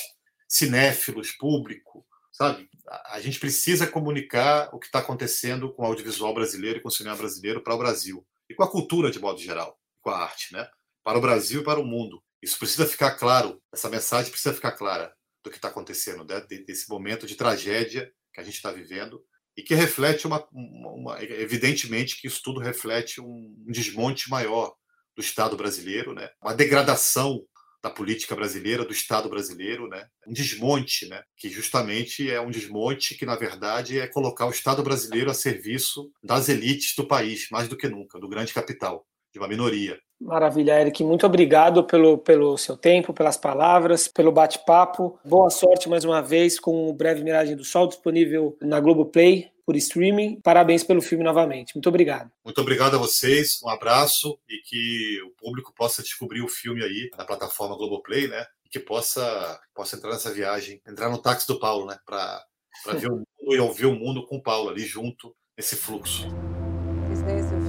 cinéfilos, 0.49 1.33
público, 1.33 2.07
sabe? 2.33 2.68
A 3.07 3.20
gente 3.20 3.40
precisa 3.40 3.87
comunicar 3.87 4.68
o 4.72 4.79
que 4.79 4.87
está 4.87 4.99
acontecendo 4.99 5.72
com 5.72 5.83
o 5.83 5.87
audiovisual 5.87 6.35
brasileiro 6.35 6.79
e 6.79 6.83
com 6.83 6.88
o 6.88 6.92
cinema 6.92 7.16
brasileiro 7.16 7.62
para 7.62 7.75
o 7.75 7.79
Brasil 7.79 8.27
e 8.49 8.55
com 8.55 8.62
a 8.62 8.70
cultura 8.70 9.11
de 9.11 9.18
modo 9.18 9.40
geral, 9.40 9.79
com 10.01 10.11
a 10.11 10.18
arte, 10.18 10.53
né? 10.53 10.68
Para 11.07 11.19
o 11.19 11.21
Brasil 11.21 11.61
e 11.61 11.64
para 11.64 11.79
o 11.79 11.85
mundo. 11.85 12.21
Isso 12.42 12.59
precisa 12.59 12.85
ficar 12.85 13.12
claro, 13.12 13.62
essa 13.73 13.88
mensagem 13.88 14.29
precisa 14.29 14.53
ficar 14.53 14.73
clara 14.73 15.14
do 15.45 15.51
que 15.51 15.57
está 15.57 15.69
acontecendo, 15.69 16.25
né? 16.25 16.45
desse 16.66 16.88
momento 16.88 17.29
de 17.29 17.37
tragédia 17.37 18.11
que 18.35 18.40
a 18.40 18.42
gente 18.42 18.57
está 18.57 18.73
vivendo 18.73 19.23
e 19.57 19.62
que 19.62 19.73
reflete 19.73 20.27
uma, 20.27 20.45
uma, 20.51 20.90
uma, 20.90 21.23
evidentemente 21.23 22.21
que 22.21 22.27
isso 22.27 22.40
tudo 22.42 22.59
reflete 22.59 23.21
um, 23.21 23.55
desmonte 23.69 24.29
maior 24.29 24.75
do 25.14 25.23
Estado 25.23 25.57
brasileiro, 25.57 26.12
né? 26.12 26.29
Uma 26.42 26.53
degradação 26.53 27.40
da 27.81 27.88
política 27.88 28.35
brasileira, 28.35 28.85
do 28.85 28.92
Estado 28.92 29.29
brasileiro, 29.29 29.88
né? 29.88 30.09
Um 30.27 30.33
desmonte, 30.33 31.09
né? 31.09 31.23
Que 31.37 31.49
justamente 31.49 32.29
é 32.29 32.40
um 32.40 32.51
desmonte 32.51 33.14
que 33.14 33.25
na 33.25 33.37
verdade 33.37 34.01
é 34.01 34.09
colocar 34.09 34.47
o 34.47 34.51
Estado 34.51 34.83
brasileiro 34.83 35.31
a 35.31 35.35
serviço 35.35 36.11
das 36.21 36.49
elites 36.49 36.97
do 36.97 37.07
país, 37.07 37.47
mais 37.49 37.69
do 37.69 37.77
que 37.77 37.88
nunca, 37.88 38.19
do 38.19 38.29
grande 38.29 38.53
capital, 38.53 39.07
de 39.37 39.38
uma 39.38 39.49
minoria. 39.49 39.99
Maravilha, 40.18 40.81
Eric. 40.81 41.05
Muito 41.05 41.27
obrigado 41.27 41.85
pelo, 41.85 42.16
pelo 42.16 42.57
seu 42.57 42.75
tempo, 42.75 43.12
pelas 43.12 43.37
palavras, 43.37 44.09
pelo 44.09 44.33
bate-papo. 44.33 45.18
Boa 45.22 45.51
sorte 45.51 45.90
mais 45.90 46.05
uma 46.05 46.22
vez 46.22 46.59
com 46.59 46.88
o 46.88 46.94
Breve 46.94 47.22
Miragem 47.22 47.55
do 47.55 47.62
Sol, 47.62 47.87
disponível 47.87 48.57
na 48.62 48.81
Globoplay 48.81 49.51
por 49.66 49.77
streaming. 49.77 50.40
Parabéns 50.40 50.83
pelo 50.83 51.03
filme 51.03 51.22
novamente. 51.22 51.75
Muito 51.75 51.88
obrigado. 51.90 52.31
Muito 52.42 52.59
obrigado 52.62 52.94
a 52.94 52.99
vocês. 52.99 53.61
Um 53.62 53.68
abraço 53.68 54.38
e 54.49 54.57
que 54.64 55.20
o 55.22 55.31
público 55.33 55.75
possa 55.75 56.03
descobrir 56.03 56.40
o 56.40 56.49
filme 56.49 56.83
aí 56.83 57.11
na 57.18 57.27
plataforma 57.27 57.77
Globoplay, 57.77 58.27
né? 58.27 58.46
E 58.64 58.70
que 58.70 58.81
possa, 58.81 59.61
possa 59.75 59.96
entrar 59.96 60.12
nessa 60.12 60.33
viagem, 60.33 60.81
entrar 60.88 61.11
no 61.11 61.18
táxi 61.18 61.46
do 61.46 61.59
Paulo, 61.59 61.85
né? 61.85 61.99
Para 62.07 62.42
ver 62.94 63.11
o 63.11 63.16
mundo 63.20 63.27
e 63.55 63.59
ouvir 63.59 63.85
o 63.85 63.94
mundo 63.94 64.27
com 64.27 64.37
o 64.37 64.42
Paulo 64.42 64.70
ali 64.70 64.87
junto 64.87 65.37
nesse 65.59 65.77
fluxo. 65.77 66.27
Esse 67.12 67.65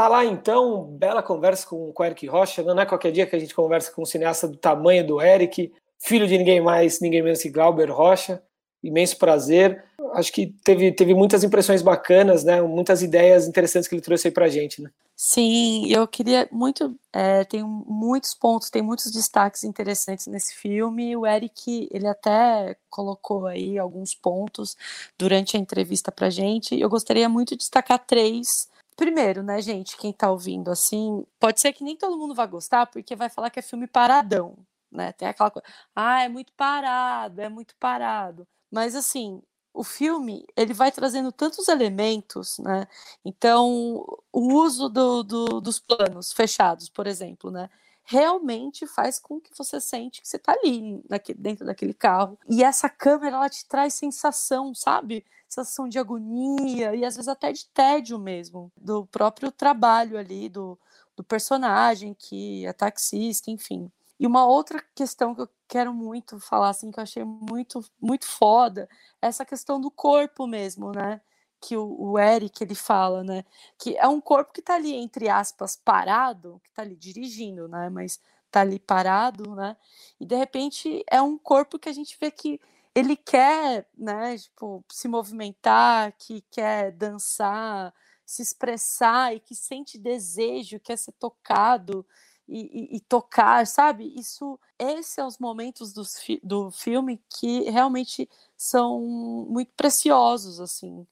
Tá 0.00 0.08
lá 0.08 0.24
então, 0.24 0.84
bela 0.84 1.22
conversa 1.22 1.66
com, 1.66 1.92
com 1.92 2.02
o 2.02 2.06
Eric 2.06 2.26
Rocha. 2.26 2.62
Não 2.62 2.80
é 2.80 2.86
qualquer 2.86 3.12
dia 3.12 3.26
que 3.26 3.36
a 3.36 3.38
gente 3.38 3.54
conversa 3.54 3.92
com 3.92 4.00
um 4.00 4.06
cineasta 4.06 4.48
do 4.48 4.56
tamanho 4.56 5.06
do 5.06 5.20
Eric, 5.20 5.70
filho 5.98 6.26
de 6.26 6.38
ninguém 6.38 6.58
mais, 6.58 7.00
ninguém 7.02 7.20
menos 7.22 7.42
que 7.42 7.50
Glauber 7.50 7.90
Rocha. 7.90 8.42
Imenso 8.82 9.18
prazer. 9.18 9.84
Acho 10.14 10.32
que 10.32 10.54
teve, 10.64 10.90
teve 10.90 11.12
muitas 11.12 11.44
impressões 11.44 11.82
bacanas, 11.82 12.44
né? 12.44 12.62
Muitas 12.62 13.02
ideias 13.02 13.46
interessantes 13.46 13.86
que 13.86 13.94
ele 13.94 14.00
trouxe 14.00 14.28
aí 14.28 14.32
pra 14.32 14.48
gente, 14.48 14.80
né? 14.80 14.88
Sim, 15.14 15.86
eu 15.92 16.08
queria 16.08 16.48
muito. 16.50 16.96
É, 17.12 17.44
tem 17.44 17.62
muitos 17.62 18.32
pontos, 18.32 18.70
tem 18.70 18.80
muitos 18.80 19.12
destaques 19.12 19.64
interessantes 19.64 20.26
nesse 20.28 20.54
filme. 20.54 21.14
O 21.14 21.26
Eric, 21.26 21.90
ele 21.92 22.06
até 22.06 22.74
colocou 22.88 23.46
aí 23.46 23.78
alguns 23.78 24.14
pontos 24.14 24.78
durante 25.18 25.58
a 25.58 25.60
entrevista 25.60 26.10
pra 26.10 26.30
gente. 26.30 26.80
Eu 26.80 26.88
gostaria 26.88 27.28
muito 27.28 27.50
de 27.50 27.58
destacar 27.58 27.98
três 27.98 28.69
primeiro, 29.00 29.42
né, 29.42 29.62
gente, 29.62 29.96
quem 29.96 30.12
tá 30.12 30.30
ouvindo 30.30 30.70
assim, 30.70 31.24
pode 31.38 31.58
ser 31.58 31.72
que 31.72 31.82
nem 31.82 31.96
todo 31.96 32.18
mundo 32.18 32.34
vai 32.34 32.46
gostar, 32.46 32.84
porque 32.84 33.16
vai 33.16 33.30
falar 33.30 33.48
que 33.48 33.58
é 33.58 33.62
filme 33.62 33.86
paradão, 33.86 34.58
né? 34.92 35.10
Tem 35.12 35.26
aquela 35.26 35.50
coisa, 35.50 35.66
ah, 35.96 36.22
é 36.22 36.28
muito 36.28 36.52
parado, 36.52 37.40
é 37.40 37.48
muito 37.48 37.74
parado. 37.76 38.46
Mas 38.70 38.94
assim, 38.94 39.40
o 39.72 39.82
filme 39.82 40.44
ele 40.54 40.74
vai 40.74 40.92
trazendo 40.92 41.32
tantos 41.32 41.66
elementos, 41.68 42.58
né? 42.58 42.86
Então, 43.24 44.04
o 44.30 44.52
uso 44.54 44.90
do, 44.90 45.22
do, 45.22 45.60
dos 45.62 45.80
planos 45.80 46.30
fechados, 46.34 46.90
por 46.90 47.06
exemplo, 47.06 47.50
né? 47.50 47.70
Realmente 48.10 48.88
faz 48.88 49.20
com 49.20 49.40
que 49.40 49.56
você 49.56 49.80
sente 49.80 50.20
que 50.20 50.28
você 50.28 50.36
está 50.36 50.52
ali 50.52 51.00
dentro 51.36 51.64
daquele 51.64 51.94
carro. 51.94 52.36
E 52.48 52.64
essa 52.64 52.88
câmera 52.88 53.36
ela 53.36 53.48
te 53.48 53.64
traz 53.68 53.94
sensação, 53.94 54.74
sabe? 54.74 55.24
sensação 55.48 55.88
de 55.88 55.98
agonia 55.98 56.94
e 56.94 57.04
às 57.04 57.16
vezes 57.16 57.28
até 57.28 57.52
de 57.52 57.66
tédio 57.66 58.18
mesmo, 58.18 58.70
do 58.76 59.04
próprio 59.06 59.50
trabalho 59.52 60.16
ali, 60.18 60.48
do, 60.48 60.78
do 61.16 61.24
personagem 61.24 62.14
que 62.14 62.66
é 62.66 62.72
taxista, 62.72 63.50
enfim. 63.50 63.90
E 64.18 64.26
uma 64.26 64.44
outra 64.44 64.84
questão 64.94 65.34
que 65.34 65.42
eu 65.42 65.48
quero 65.68 65.94
muito 65.94 66.38
falar, 66.40 66.70
assim, 66.70 66.90
que 66.90 66.98
eu 66.98 67.02
achei 67.02 67.24
muito, 67.24 67.84
muito 68.00 68.26
foda, 68.26 68.88
é 69.22 69.28
essa 69.28 69.44
questão 69.44 69.80
do 69.80 69.90
corpo 69.90 70.46
mesmo, 70.48 70.92
né? 70.92 71.20
Que 71.60 71.76
o, 71.76 71.94
o 71.98 72.18
Eric, 72.18 72.62
ele 72.62 72.74
fala, 72.74 73.22
né? 73.22 73.44
Que 73.78 73.96
é 73.96 74.08
um 74.08 74.20
corpo 74.20 74.52
que 74.52 74.62
tá 74.62 74.74
ali, 74.74 74.94
entre 74.94 75.28
aspas, 75.28 75.76
parado, 75.76 76.60
que 76.64 76.70
tá 76.72 76.82
ali 76.82 76.96
dirigindo, 76.96 77.68
né? 77.68 77.90
Mas 77.90 78.20
tá 78.50 78.60
ali 78.60 78.78
parado, 78.78 79.54
né? 79.54 79.76
E 80.18 80.26
de 80.26 80.36
repente 80.36 81.04
é 81.10 81.22
um 81.22 81.38
corpo 81.38 81.78
que 81.78 81.88
a 81.88 81.92
gente 81.92 82.16
vê 82.20 82.30
que 82.30 82.60
ele 82.94 83.16
quer, 83.16 83.86
né, 83.96 84.36
tipo, 84.36 84.84
se 84.90 85.06
movimentar, 85.08 86.12
que 86.18 86.42
quer 86.50 86.90
dançar, 86.92 87.94
se 88.26 88.42
expressar 88.42 89.34
e 89.34 89.40
que 89.40 89.54
sente 89.54 89.96
desejo, 89.98 90.80
quer 90.80 90.96
ser 90.96 91.12
tocado 91.12 92.04
e, 92.48 92.94
e, 92.94 92.96
e 92.96 93.00
tocar, 93.00 93.66
sabe? 93.66 94.12
Isso, 94.18 94.58
esses 94.78 95.06
são 95.06 95.28
os 95.28 95.38
momentos 95.38 95.92
do, 95.92 96.02
do 96.42 96.70
filme 96.70 97.22
que 97.28 97.62
realmente 97.70 98.28
são 98.56 99.00
muito 99.48 99.72
preciosos, 99.76 100.60
assim. 100.60 101.06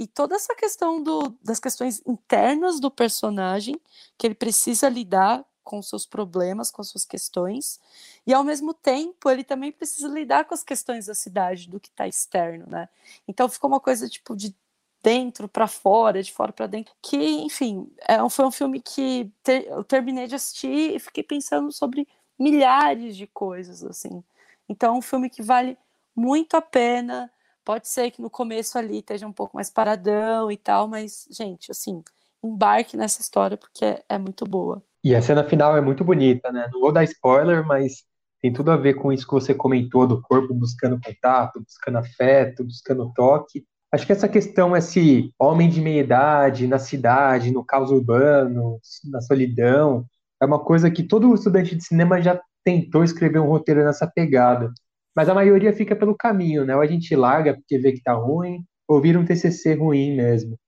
E 0.00 0.06
toda 0.06 0.34
essa 0.34 0.54
questão 0.54 1.02
do, 1.02 1.36
das 1.44 1.60
questões 1.60 2.02
internas 2.06 2.80
do 2.80 2.90
personagem, 2.90 3.78
que 4.16 4.26
ele 4.26 4.34
precisa 4.34 4.88
lidar 4.88 5.44
com 5.62 5.82
seus 5.82 6.06
problemas, 6.06 6.70
com 6.70 6.82
suas 6.82 7.04
questões, 7.04 7.78
e 8.26 8.32
ao 8.32 8.42
mesmo 8.42 8.72
tempo 8.72 9.28
ele 9.28 9.44
também 9.44 9.70
precisa 9.70 10.08
lidar 10.08 10.46
com 10.46 10.54
as 10.54 10.64
questões 10.64 11.04
da 11.04 11.14
cidade, 11.14 11.68
do 11.68 11.78
que 11.78 11.90
está 11.90 12.08
externo, 12.08 12.64
né? 12.66 12.88
Então 13.28 13.46
ficou 13.46 13.68
uma 13.68 13.78
coisa 13.78 14.08
tipo 14.08 14.34
de 14.34 14.56
dentro 15.02 15.46
para 15.46 15.68
fora, 15.68 16.22
de 16.22 16.32
fora 16.32 16.50
para 16.50 16.66
dentro. 16.66 16.94
Que, 17.02 17.18
enfim, 17.42 17.86
é, 18.08 18.26
foi 18.30 18.46
um 18.46 18.50
filme 18.50 18.80
que 18.80 19.30
ter, 19.42 19.66
eu 19.66 19.84
terminei 19.84 20.26
de 20.26 20.34
assistir 20.34 20.96
e 20.96 20.98
fiquei 20.98 21.22
pensando 21.22 21.70
sobre 21.70 22.08
milhares 22.38 23.18
de 23.18 23.26
coisas, 23.26 23.84
assim. 23.84 24.24
Então, 24.66 24.94
é 24.94 24.98
um 24.98 25.02
filme 25.02 25.28
que 25.28 25.42
vale 25.42 25.76
muito 26.16 26.56
a 26.56 26.62
pena. 26.62 27.30
Pode 27.64 27.88
ser 27.88 28.10
que 28.10 28.22
no 28.22 28.30
começo 28.30 28.78
ali 28.78 28.98
esteja 28.98 29.26
um 29.26 29.32
pouco 29.32 29.56
mais 29.56 29.70
paradão 29.70 30.50
e 30.50 30.56
tal, 30.56 30.88
mas, 30.88 31.26
gente, 31.30 31.70
assim, 31.70 32.02
embarque 32.42 32.96
nessa 32.96 33.20
história 33.20 33.56
porque 33.56 33.84
é, 33.84 34.04
é 34.08 34.18
muito 34.18 34.44
boa. 34.44 34.82
E 35.02 35.14
a 35.14 35.22
cena 35.22 35.44
final 35.44 35.76
é 35.76 35.80
muito 35.80 36.04
bonita, 36.04 36.50
né? 36.52 36.68
Não 36.72 36.80
vou 36.80 36.92
dar 36.92 37.04
spoiler, 37.04 37.66
mas 37.66 38.04
tem 38.40 38.52
tudo 38.52 38.70
a 38.70 38.76
ver 38.76 38.94
com 38.94 39.12
isso 39.12 39.26
que 39.26 39.32
você 39.32 39.54
comentou 39.54 40.06
do 40.06 40.20
corpo 40.22 40.54
buscando 40.54 41.00
contato, 41.00 41.60
buscando 41.60 41.98
afeto, 41.98 42.64
buscando 42.64 43.12
toque. 43.14 43.64
Acho 43.92 44.06
que 44.06 44.12
essa 44.12 44.28
questão, 44.28 44.76
esse 44.76 45.32
homem 45.38 45.68
de 45.68 45.80
meia 45.80 46.00
idade 46.00 46.66
na 46.66 46.78
cidade, 46.78 47.50
no 47.50 47.64
caos 47.64 47.90
urbano, 47.90 48.78
na 49.10 49.20
solidão, 49.20 50.06
é 50.40 50.46
uma 50.46 50.58
coisa 50.58 50.90
que 50.90 51.02
todo 51.02 51.34
estudante 51.34 51.74
de 51.74 51.84
cinema 51.84 52.20
já 52.22 52.40
tentou 52.64 53.02
escrever 53.02 53.40
um 53.40 53.48
roteiro 53.48 53.84
nessa 53.84 54.06
pegada. 54.06 54.72
Mas 55.14 55.28
a 55.28 55.34
maioria 55.34 55.72
fica 55.72 55.96
pelo 55.96 56.16
caminho, 56.16 56.64
né? 56.64 56.74
Ou 56.74 56.82
a 56.82 56.86
gente 56.86 57.14
larga 57.16 57.54
porque 57.54 57.78
vê 57.78 57.92
que 57.92 58.02
tá 58.02 58.12
ruim, 58.12 58.64
ou 58.86 59.00
vira 59.00 59.18
um 59.18 59.24
TCC 59.24 59.74
ruim 59.74 60.16
mesmo. 60.16 60.58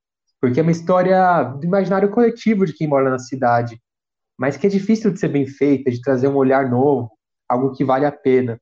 Porque 0.40 0.60
é 0.60 0.62
uma 0.62 0.72
história 0.72 1.44
do 1.44 1.64
imaginário 1.64 2.10
coletivo 2.10 2.66
de 2.66 2.72
quem 2.72 2.88
mora 2.88 3.10
na 3.10 3.18
cidade, 3.18 3.80
mas 4.38 4.56
que 4.56 4.66
é 4.66 4.70
difícil 4.70 5.12
de 5.12 5.20
ser 5.20 5.28
bem 5.28 5.46
feita, 5.46 5.90
de 5.90 6.00
trazer 6.00 6.28
um 6.28 6.36
olhar 6.36 6.68
novo, 6.68 7.10
algo 7.48 7.72
que 7.72 7.84
vale 7.84 8.04
a 8.04 8.12
pena. 8.12 8.60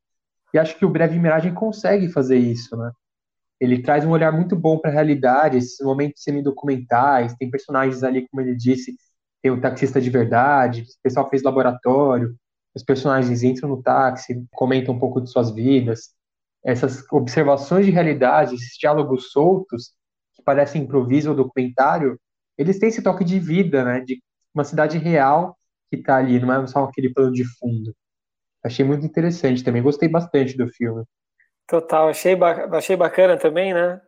E 0.52 0.58
acho 0.58 0.76
que 0.76 0.84
o 0.84 0.90
Breve 0.90 1.18
Miragem 1.18 1.54
consegue 1.54 2.08
fazer 2.08 2.36
isso, 2.36 2.76
né? 2.76 2.90
Ele 3.60 3.82
traz 3.82 4.04
um 4.04 4.10
olhar 4.10 4.32
muito 4.32 4.56
bom 4.56 4.78
para 4.78 4.90
a 4.90 4.94
realidade, 4.94 5.58
esses 5.58 5.78
momentos 5.84 6.22
semi-documentais, 6.22 7.34
tem 7.34 7.50
personagens 7.50 8.02
ali, 8.02 8.26
como 8.28 8.40
ele 8.42 8.56
disse, 8.56 8.96
tem 9.42 9.50
o 9.50 9.60
taxista 9.60 10.00
de 10.00 10.10
verdade, 10.10 10.82
o 10.82 11.02
pessoal 11.02 11.28
fez 11.28 11.42
laboratório, 11.42 12.34
os 12.74 12.82
personagens 12.82 13.42
entram 13.42 13.68
no 13.68 13.82
táxi, 13.82 14.44
comentam 14.52 14.94
um 14.94 14.98
pouco 14.98 15.20
de 15.20 15.30
suas 15.30 15.50
vidas. 15.50 16.10
Essas 16.64 17.04
observações 17.10 17.86
de 17.86 17.92
realidade, 17.92 18.54
esses 18.54 18.76
diálogos 18.78 19.32
soltos, 19.32 19.92
que 20.34 20.42
parecem 20.42 20.82
improviso 20.82 21.30
ou 21.30 21.36
documentário, 21.36 22.18
eles 22.56 22.78
têm 22.78 22.88
esse 22.88 23.02
toque 23.02 23.24
de 23.24 23.38
vida, 23.38 23.84
né? 23.84 24.00
De 24.00 24.22
uma 24.54 24.64
cidade 24.64 24.98
real 24.98 25.56
que 25.90 25.96
está 25.96 26.16
ali, 26.16 26.38
não 26.38 26.52
é 26.52 26.66
só 26.66 26.84
aquele 26.84 27.12
plano 27.12 27.32
de 27.32 27.44
fundo. 27.58 27.94
Achei 28.62 28.84
muito 28.84 29.04
interessante 29.04 29.64
também, 29.64 29.82
gostei 29.82 30.08
bastante 30.08 30.56
do 30.56 30.68
filme. 30.68 31.04
Total, 31.66 32.08
achei, 32.08 32.36
ba 32.36 32.68
achei 32.76 32.96
bacana 32.96 33.36
também, 33.36 33.72
né? 33.72 34.00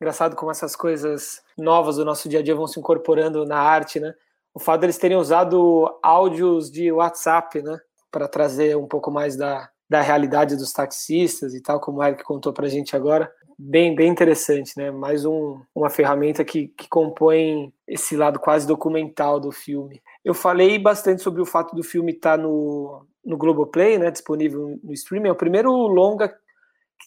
Engraçado 0.00 0.34
como 0.34 0.50
essas 0.50 0.74
coisas 0.74 1.40
novas 1.56 1.96
do 1.96 2.04
nosso 2.04 2.28
dia 2.28 2.40
a 2.40 2.42
dia 2.42 2.54
vão 2.54 2.66
se 2.66 2.80
incorporando 2.80 3.46
na 3.46 3.58
arte, 3.58 4.00
né? 4.00 4.12
O 4.52 4.58
fato 4.58 4.80
deles 4.80 4.98
terem 4.98 5.16
usado 5.16 5.98
áudios 6.02 6.70
de 6.70 6.90
WhatsApp, 6.90 7.62
né? 7.62 7.78
Para 8.12 8.28
trazer 8.28 8.76
um 8.76 8.86
pouco 8.86 9.10
mais 9.10 9.36
da, 9.36 9.68
da 9.88 10.00
realidade 10.00 10.56
dos 10.56 10.72
taxistas 10.72 11.54
e 11.54 11.60
tal, 11.60 11.80
como 11.80 11.98
o 11.98 12.04
Eric 12.04 12.22
contou 12.22 12.52
para 12.52 12.66
a 12.66 12.68
gente 12.68 12.94
agora. 12.94 13.32
Bem, 13.58 13.94
bem 13.94 14.10
interessante, 14.10 14.72
né? 14.76 14.90
Mais 14.90 15.24
um, 15.24 15.60
uma 15.74 15.90
ferramenta 15.90 16.44
que, 16.44 16.68
que 16.68 16.88
compõe 16.88 17.72
esse 17.86 18.16
lado 18.16 18.38
quase 18.38 18.66
documental 18.66 19.40
do 19.40 19.50
filme. 19.50 20.00
Eu 20.24 20.34
falei 20.34 20.78
bastante 20.78 21.22
sobre 21.22 21.42
o 21.42 21.46
fato 21.46 21.74
do 21.74 21.82
filme 21.82 22.12
estar 22.12 22.36
tá 22.36 22.42
no, 22.42 23.04
no 23.24 23.36
Globoplay, 23.36 23.98
né? 23.98 24.10
Disponível 24.10 24.78
no 24.82 24.92
streaming. 24.92 25.28
É 25.28 25.32
o 25.32 25.36
primeiro 25.36 25.70
longa 25.70 26.34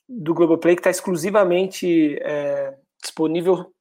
do 0.08 0.34
Globoplay 0.34 0.76
que 0.76 0.82
está 0.82 0.90
exclusivamente 0.90 2.18
é, 2.22 2.76
disponível 3.02 3.72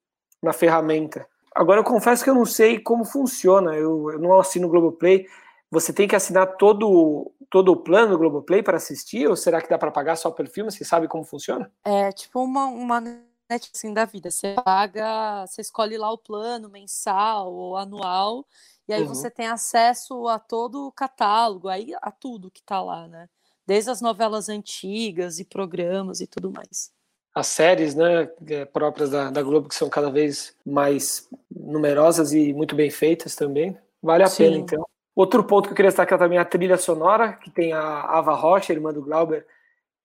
na 0.42 0.52
ferramenta. 0.52 1.26
Agora 1.54 1.80
eu 1.80 1.84
confesso 1.84 2.24
que 2.24 2.30
eu 2.30 2.34
não 2.34 2.44
sei 2.44 2.80
como 2.80 3.04
funciona, 3.04 3.74
eu, 3.74 4.10
eu 4.10 4.18
não 4.18 4.38
assino 4.38 4.66
o 4.66 4.70
Globoplay. 4.70 5.26
Você 5.70 5.92
tem 5.92 6.06
que 6.06 6.14
assinar 6.14 6.56
todo, 6.56 7.32
todo 7.50 7.72
o 7.72 7.76
plano 7.76 8.12
do 8.12 8.18
Globoplay 8.18 8.62
para 8.62 8.76
assistir, 8.76 9.28
ou 9.28 9.36
será 9.36 9.60
que 9.60 9.68
dá 9.68 9.78
para 9.78 9.90
pagar 9.90 10.16
só 10.16 10.30
pelo 10.30 10.48
filme? 10.48 10.70
Você 10.70 10.84
sabe 10.84 11.08
como 11.08 11.24
funciona? 11.24 11.70
É 11.84 12.12
tipo 12.12 12.42
uma, 12.42 12.66
uma 12.66 13.00
net 13.00 13.70
assim, 13.74 13.92
da 13.92 14.04
vida. 14.04 14.30
Você 14.30 14.54
paga, 14.64 15.46
você 15.46 15.60
escolhe 15.62 15.96
lá 15.98 16.10
o 16.12 16.18
plano 16.18 16.68
mensal 16.68 17.52
ou 17.52 17.76
anual, 17.76 18.46
e 18.86 18.92
aí 18.92 19.02
uhum. 19.02 19.08
você 19.08 19.30
tem 19.30 19.48
acesso 19.48 20.28
a 20.28 20.38
todo 20.38 20.86
o 20.86 20.92
catálogo, 20.92 21.68
aí 21.68 21.92
a 22.00 22.10
tudo 22.10 22.50
que 22.50 22.60
está 22.60 22.80
lá, 22.82 23.08
né? 23.08 23.28
desde 23.66 23.90
as 23.90 24.00
novelas 24.00 24.48
antigas 24.48 25.38
e 25.38 25.44
programas 25.44 26.20
e 26.20 26.26
tudo 26.26 26.50
mais. 26.50 26.92
As 27.34 27.48
séries, 27.48 27.94
né, 27.94 28.30
é, 28.48 28.64
próprias 28.64 29.10
da, 29.10 29.30
da 29.30 29.42
Globo, 29.42 29.68
que 29.68 29.74
são 29.74 29.88
cada 29.88 30.10
vez 30.10 30.54
mais 30.64 31.28
numerosas 31.50 32.32
e 32.32 32.52
muito 32.52 32.76
bem 32.76 32.90
feitas 32.90 33.34
também. 33.34 33.76
Vale 34.00 34.22
a 34.22 34.28
Sim. 34.28 34.44
pena, 34.44 34.56
então. 34.58 34.86
Outro 35.14 35.44
ponto 35.44 35.66
que 35.66 35.72
eu 35.72 35.76
queria 35.76 35.90
destacar 35.90 36.18
também 36.18 36.38
é 36.38 36.40
a 36.40 36.44
trilha 36.44 36.76
sonora, 36.76 37.34
que 37.34 37.50
tem 37.50 37.72
a 37.72 38.00
Ava 38.00 38.34
Rocha, 38.34 38.72
irmã 38.72 38.92
do 38.92 39.02
Glauber, 39.02 39.46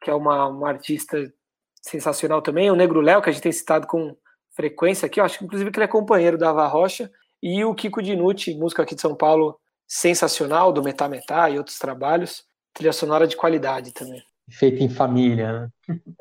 que 0.01 0.09
é 0.09 0.13
uma, 0.13 0.47
uma 0.47 0.69
artista 0.69 1.17
sensacional 1.81 2.41
também. 2.41 2.69
O 2.69 2.75
Negro 2.75 3.01
Léo, 3.01 3.21
que 3.21 3.29
a 3.29 3.33
gente 3.33 3.41
tem 3.41 3.51
citado 3.51 3.87
com 3.87 4.15
frequência 4.51 5.05
aqui, 5.05 5.19
eu 5.19 5.25
acho 5.25 5.39
que 5.39 5.45
inclusive 5.45 5.71
que 5.71 5.79
ele 5.79 5.85
é 5.85 5.87
companheiro 5.87 6.37
da 6.37 6.49
Ava 6.49 6.67
Rocha. 6.67 7.11
E 7.41 7.63
o 7.63 7.73
Kiko 7.73 8.01
Dinucci, 8.01 8.53
músico 8.55 8.81
aqui 8.81 8.93
de 8.93 9.01
São 9.01 9.15
Paulo, 9.15 9.59
sensacional, 9.87 10.71
do 10.71 10.83
Metá 10.83 11.07
Metá 11.07 11.49
e 11.49 11.57
outros 11.57 11.79
trabalhos 11.79 12.47
trilha 12.73 12.93
sonora 12.93 13.27
de 13.27 13.35
qualidade 13.35 13.91
também. 13.91 14.23
Feita 14.49 14.83
em 14.83 14.89
família, 14.89 15.51
né? 15.51 15.69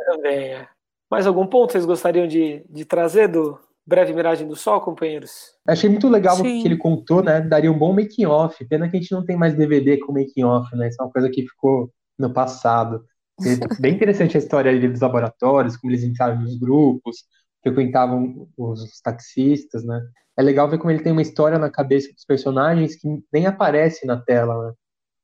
Também, 0.07 0.55
é. 0.55 0.69
Mais 1.11 1.27
algum 1.27 1.47
ponto 1.47 1.73
vocês 1.73 1.87
gostariam 1.87 2.27
de, 2.27 2.65
de 2.69 2.85
trazer 2.85 3.29
do 3.29 3.59
Breve 3.89 4.13
Miragem 4.13 4.47
do 4.47 4.55
Sol, 4.55 4.83
companheiros? 4.83 5.55
Achei 5.67 5.89
muito 5.89 6.11
legal 6.11 6.39
o 6.39 6.43
que 6.43 6.67
ele 6.67 6.77
contou, 6.77 7.23
né? 7.23 7.41
Daria 7.41 7.73
um 7.73 7.79
bom 7.79 7.95
making-off. 7.95 8.63
Pena 8.67 8.87
que 8.87 8.99
a 8.99 9.01
gente 9.01 9.13
não 9.13 9.25
tem 9.25 9.35
mais 9.35 9.55
DVD 9.55 9.97
com 9.97 10.13
making-off, 10.13 10.77
né? 10.77 10.89
Isso 10.89 11.01
é 11.01 11.05
uma 11.07 11.11
coisa 11.11 11.31
que 11.31 11.49
ficou 11.49 11.91
no 12.19 12.31
passado. 12.31 13.03
Bem 13.81 13.95
interessante 13.95 14.37
a 14.37 14.41
história 14.41 14.71
ali 14.71 14.87
dos 14.87 15.01
laboratórios, 15.01 15.79
como 15.79 15.91
eles 15.91 16.05
entraram 16.05 16.39
nos 16.39 16.59
grupos, 16.59 17.25
frequentavam 17.63 18.47
os 18.59 19.01
taxistas, 19.01 19.83
né? 19.83 19.99
É 20.37 20.43
legal 20.43 20.69
ver 20.69 20.77
como 20.77 20.91
ele 20.91 21.03
tem 21.03 21.13
uma 21.13 21.23
história 21.23 21.59
na 21.59 21.71
cabeça 21.71 22.13
dos 22.13 22.27
personagens 22.27 22.95
que 22.95 23.09
nem 23.33 23.47
aparece 23.47 24.07
na 24.07 24.21
tela, 24.21 24.69
né? 24.69 24.75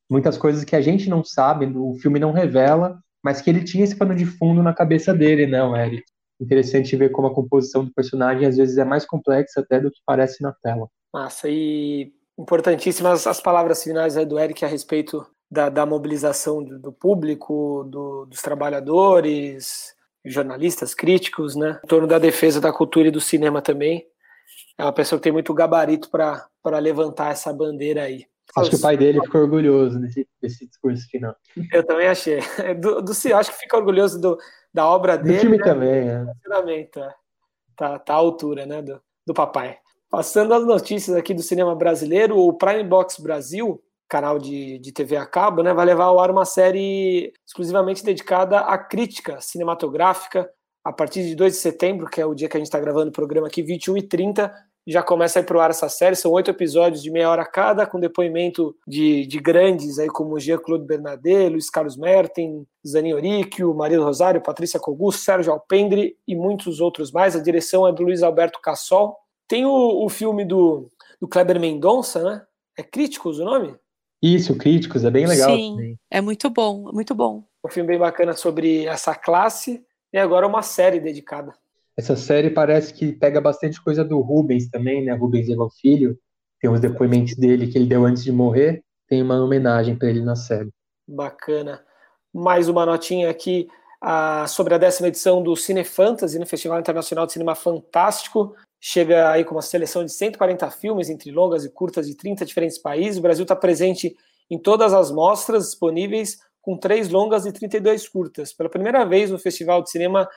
muitas 0.09 0.39
coisas 0.39 0.63
que 0.63 0.75
a 0.75 0.81
gente 0.81 1.07
não 1.07 1.23
sabe, 1.23 1.65
o 1.65 1.93
filme 1.99 2.19
não 2.19 2.31
revela, 2.31 2.99
mas 3.23 3.41
que 3.41 3.49
ele 3.49 3.63
tinha 3.63 3.83
esse 3.83 3.95
pano 3.95 4.15
de 4.15 4.25
fundo 4.25 4.63
na 4.63 4.73
cabeça 4.73 5.13
dele, 5.13 5.45
né, 5.47 5.63
o 5.63 5.75
Eric? 5.75 6.03
Interessante 6.39 6.95
ver 6.95 7.11
como 7.11 7.27
a 7.27 7.33
composição 7.33 7.85
do 7.85 7.93
personagem 7.93 8.47
às 8.47 8.57
vezes 8.57 8.77
é 8.77 8.83
mais 8.83 9.05
complexa 9.05 9.61
até 9.61 9.79
do 9.79 9.89
que 9.89 9.99
parece 10.05 10.41
na 10.43 10.51
tela. 10.51 10.89
Massa, 11.13 11.47
e 11.49 12.11
importantíssimas 12.37 13.25
as 13.25 13.39
palavras 13.39 13.83
finais 13.83 14.15
do 14.25 14.37
Eric 14.37 14.65
a 14.65 14.67
respeito 14.67 15.25
da, 15.49 15.69
da 15.69 15.85
mobilização 15.85 16.63
do, 16.63 16.77
do 16.77 16.91
público, 16.91 17.85
do, 17.89 18.25
dos 18.25 18.41
trabalhadores, 18.41 19.93
jornalistas, 20.25 20.93
críticos, 20.93 21.55
né, 21.55 21.79
em 21.83 21.87
torno 21.87 22.07
da 22.07 22.19
defesa 22.19 22.59
da 22.59 22.73
cultura 22.73 23.07
e 23.07 23.11
do 23.11 23.21
cinema 23.21 23.61
também. 23.61 24.05
É 24.77 24.83
uma 24.83 24.93
pessoa 24.93 25.19
que 25.19 25.23
tem 25.23 25.31
muito 25.31 25.53
gabarito 25.53 26.09
para 26.09 26.79
levantar 26.79 27.31
essa 27.31 27.53
bandeira 27.53 28.03
aí. 28.03 28.25
Acho 28.57 28.69
que 28.69 28.75
o 28.75 28.81
pai 28.81 28.95
dele 28.95 29.19
ficou 29.21 29.41
orgulhoso 29.41 29.99
desse, 29.99 30.27
desse 30.41 30.67
discurso 30.67 31.07
final. 31.09 31.35
Eu 31.73 31.85
também 31.85 32.07
achei. 32.07 32.39
Do, 32.79 33.01
do, 33.01 33.11
acho 33.11 33.51
que 33.51 33.57
fica 33.57 33.75
orgulhoso 33.75 34.19
do, 34.19 34.37
da 34.75 34.85
obra 34.85 35.17
dele. 35.17 35.35
Do 35.35 35.39
filme 35.39 35.57
né? 35.57 35.63
também, 35.63 36.09
é. 36.09 36.25
é. 36.97 37.15
Tá, 37.77 37.97
tá 37.97 38.13
à 38.13 38.17
altura, 38.17 38.65
né, 38.65 38.81
do, 38.81 39.01
do 39.25 39.33
papai. 39.33 39.77
Passando 40.09 40.53
as 40.53 40.65
notícias 40.65 41.15
aqui 41.15 41.33
do 41.33 41.41
cinema 41.41 41.73
brasileiro, 41.73 42.37
o 42.37 42.53
Prime 42.53 42.83
Box 42.83 43.21
Brasil, 43.21 43.81
canal 44.09 44.37
de, 44.37 44.77
de 44.79 44.91
TV 44.91 45.15
a 45.15 45.25
cabo, 45.25 45.63
né, 45.63 45.73
vai 45.73 45.85
levar 45.85 46.05
ao 46.05 46.19
ar 46.19 46.29
uma 46.29 46.43
série 46.43 47.31
exclusivamente 47.47 48.03
dedicada 48.03 48.59
à 48.59 48.77
crítica 48.77 49.39
cinematográfica 49.39 50.49
a 50.83 50.91
partir 50.91 51.23
de 51.23 51.35
2 51.35 51.53
de 51.53 51.59
setembro, 51.59 52.09
que 52.09 52.19
é 52.19 52.25
o 52.25 52.35
dia 52.35 52.49
que 52.49 52.57
a 52.57 52.59
gente 52.59 52.67
está 52.67 52.79
gravando 52.79 53.09
o 53.09 53.13
programa 53.13 53.47
aqui, 53.47 53.63
21 53.63 53.97
e 53.97 54.03
30, 54.03 54.53
já 54.87 55.01
começa 55.01 55.39
a 55.39 55.41
ir 55.41 55.45
pro 55.45 55.59
ar 55.59 55.71
essa 55.71 55.89
série. 55.89 56.15
São 56.15 56.31
oito 56.31 56.51
episódios 56.51 57.01
de 57.01 57.09
meia 57.09 57.29
hora 57.29 57.45
cada, 57.45 57.85
com 57.85 57.99
depoimento 57.99 58.75
de, 58.87 59.25
de 59.25 59.39
grandes 59.39 59.97
aí 59.97 60.07
como 60.07 60.39
Jean-Claude 60.39 60.85
Bernardet, 60.85 61.49
Luiz 61.49 61.69
Carlos 61.69 61.97
Merten, 61.97 62.65
Zanin 62.85 63.13
Oricchio, 63.13 63.73
Maria 63.73 63.99
Rosário, 63.99 64.41
Patrícia 64.41 64.79
Cogus, 64.79 65.23
Sérgio 65.23 65.51
Alpendre 65.51 66.15
e 66.27 66.35
muitos 66.35 66.79
outros 66.79 67.11
mais. 67.11 67.35
A 67.35 67.41
direção 67.41 67.87
é 67.87 67.91
do 67.91 68.03
Luiz 68.03 68.21
Alberto 68.21 68.61
Cassol. 68.61 69.17
Tem 69.47 69.65
o, 69.65 70.05
o 70.05 70.09
filme 70.09 70.45
do, 70.45 70.91
do 71.19 71.27
Kleber 71.27 71.59
Mendonça, 71.59 72.23
né? 72.23 72.41
É 72.77 72.83
Críticos 72.83 73.39
o 73.39 73.45
nome? 73.45 73.75
Isso, 74.21 74.57
Críticos, 74.57 75.03
é 75.03 75.11
bem 75.11 75.25
legal. 75.25 75.55
Sim, 75.55 75.75
também. 75.75 75.99
é 76.09 76.21
muito 76.21 76.49
bom, 76.49 76.91
muito 76.91 77.13
bom. 77.13 77.43
Um 77.63 77.69
filme 77.69 77.89
bem 77.89 77.99
bacana 77.99 78.33
sobre 78.33 78.85
essa 78.85 79.15
classe 79.15 79.83
e 80.11 80.17
agora 80.17 80.47
uma 80.47 80.61
série 80.61 80.99
dedicada. 80.99 81.53
Essa 81.97 82.15
série 82.15 82.49
parece 82.49 82.93
que 82.93 83.13
pega 83.13 83.39
bastante 83.39 83.81
coisa 83.81 84.03
do 84.03 84.19
Rubens 84.19 84.69
também, 84.69 85.03
né? 85.03 85.13
Rubens 85.13 85.47
Evan 85.47 85.69
Filho. 85.81 86.17
Tem 86.59 86.69
uns 86.69 86.79
depoimentos 86.79 87.35
dele 87.35 87.67
que 87.67 87.77
ele 87.77 87.87
deu 87.87 88.05
antes 88.05 88.23
de 88.23 88.31
morrer. 88.31 88.83
Tem 89.07 89.21
uma 89.21 89.41
homenagem 89.41 89.95
para 89.95 90.09
ele 90.09 90.21
na 90.21 90.35
série. 90.35 90.71
Bacana. 91.07 91.83
Mais 92.33 92.67
uma 92.67 92.85
notinha 92.85 93.29
aqui 93.29 93.67
sobre 94.47 94.73
a 94.75 94.77
décima 94.77 95.07
edição 95.07 95.41
do 95.41 95.55
Cine 95.55 95.83
Fantasy, 95.83 96.37
no 96.37 96.45
Festival 96.45 96.79
Internacional 96.79 97.25
de 97.25 97.33
Cinema 97.33 97.55
Fantástico. 97.55 98.55
chega 98.79 99.31
aí 99.31 99.43
com 99.43 99.55
uma 99.55 99.61
seleção 99.61 100.03
de 100.03 100.11
140 100.11 100.69
filmes 100.71 101.09
entre 101.09 101.31
longas 101.31 101.65
e 101.65 101.69
curtas 101.71 102.07
de 102.07 102.15
30 102.15 102.45
diferentes 102.45 102.77
países. 102.77 103.17
O 103.17 103.21
Brasil 103.21 103.43
está 103.43 103.55
presente 103.55 104.15
em 104.49 104.59
todas 104.59 104.93
as 104.93 105.09
mostras 105.11 105.65
disponíveis, 105.65 106.37
com 106.61 106.77
três 106.77 107.09
longas 107.09 107.45
e 107.45 107.51
32 107.51 108.07
curtas. 108.07 108.53
Pela 108.53 108.69
primeira 108.69 109.05
vez, 109.05 109.31
o 109.31 109.39
Festival 109.39 109.81
de 109.81 109.89
Cinema 109.89 110.27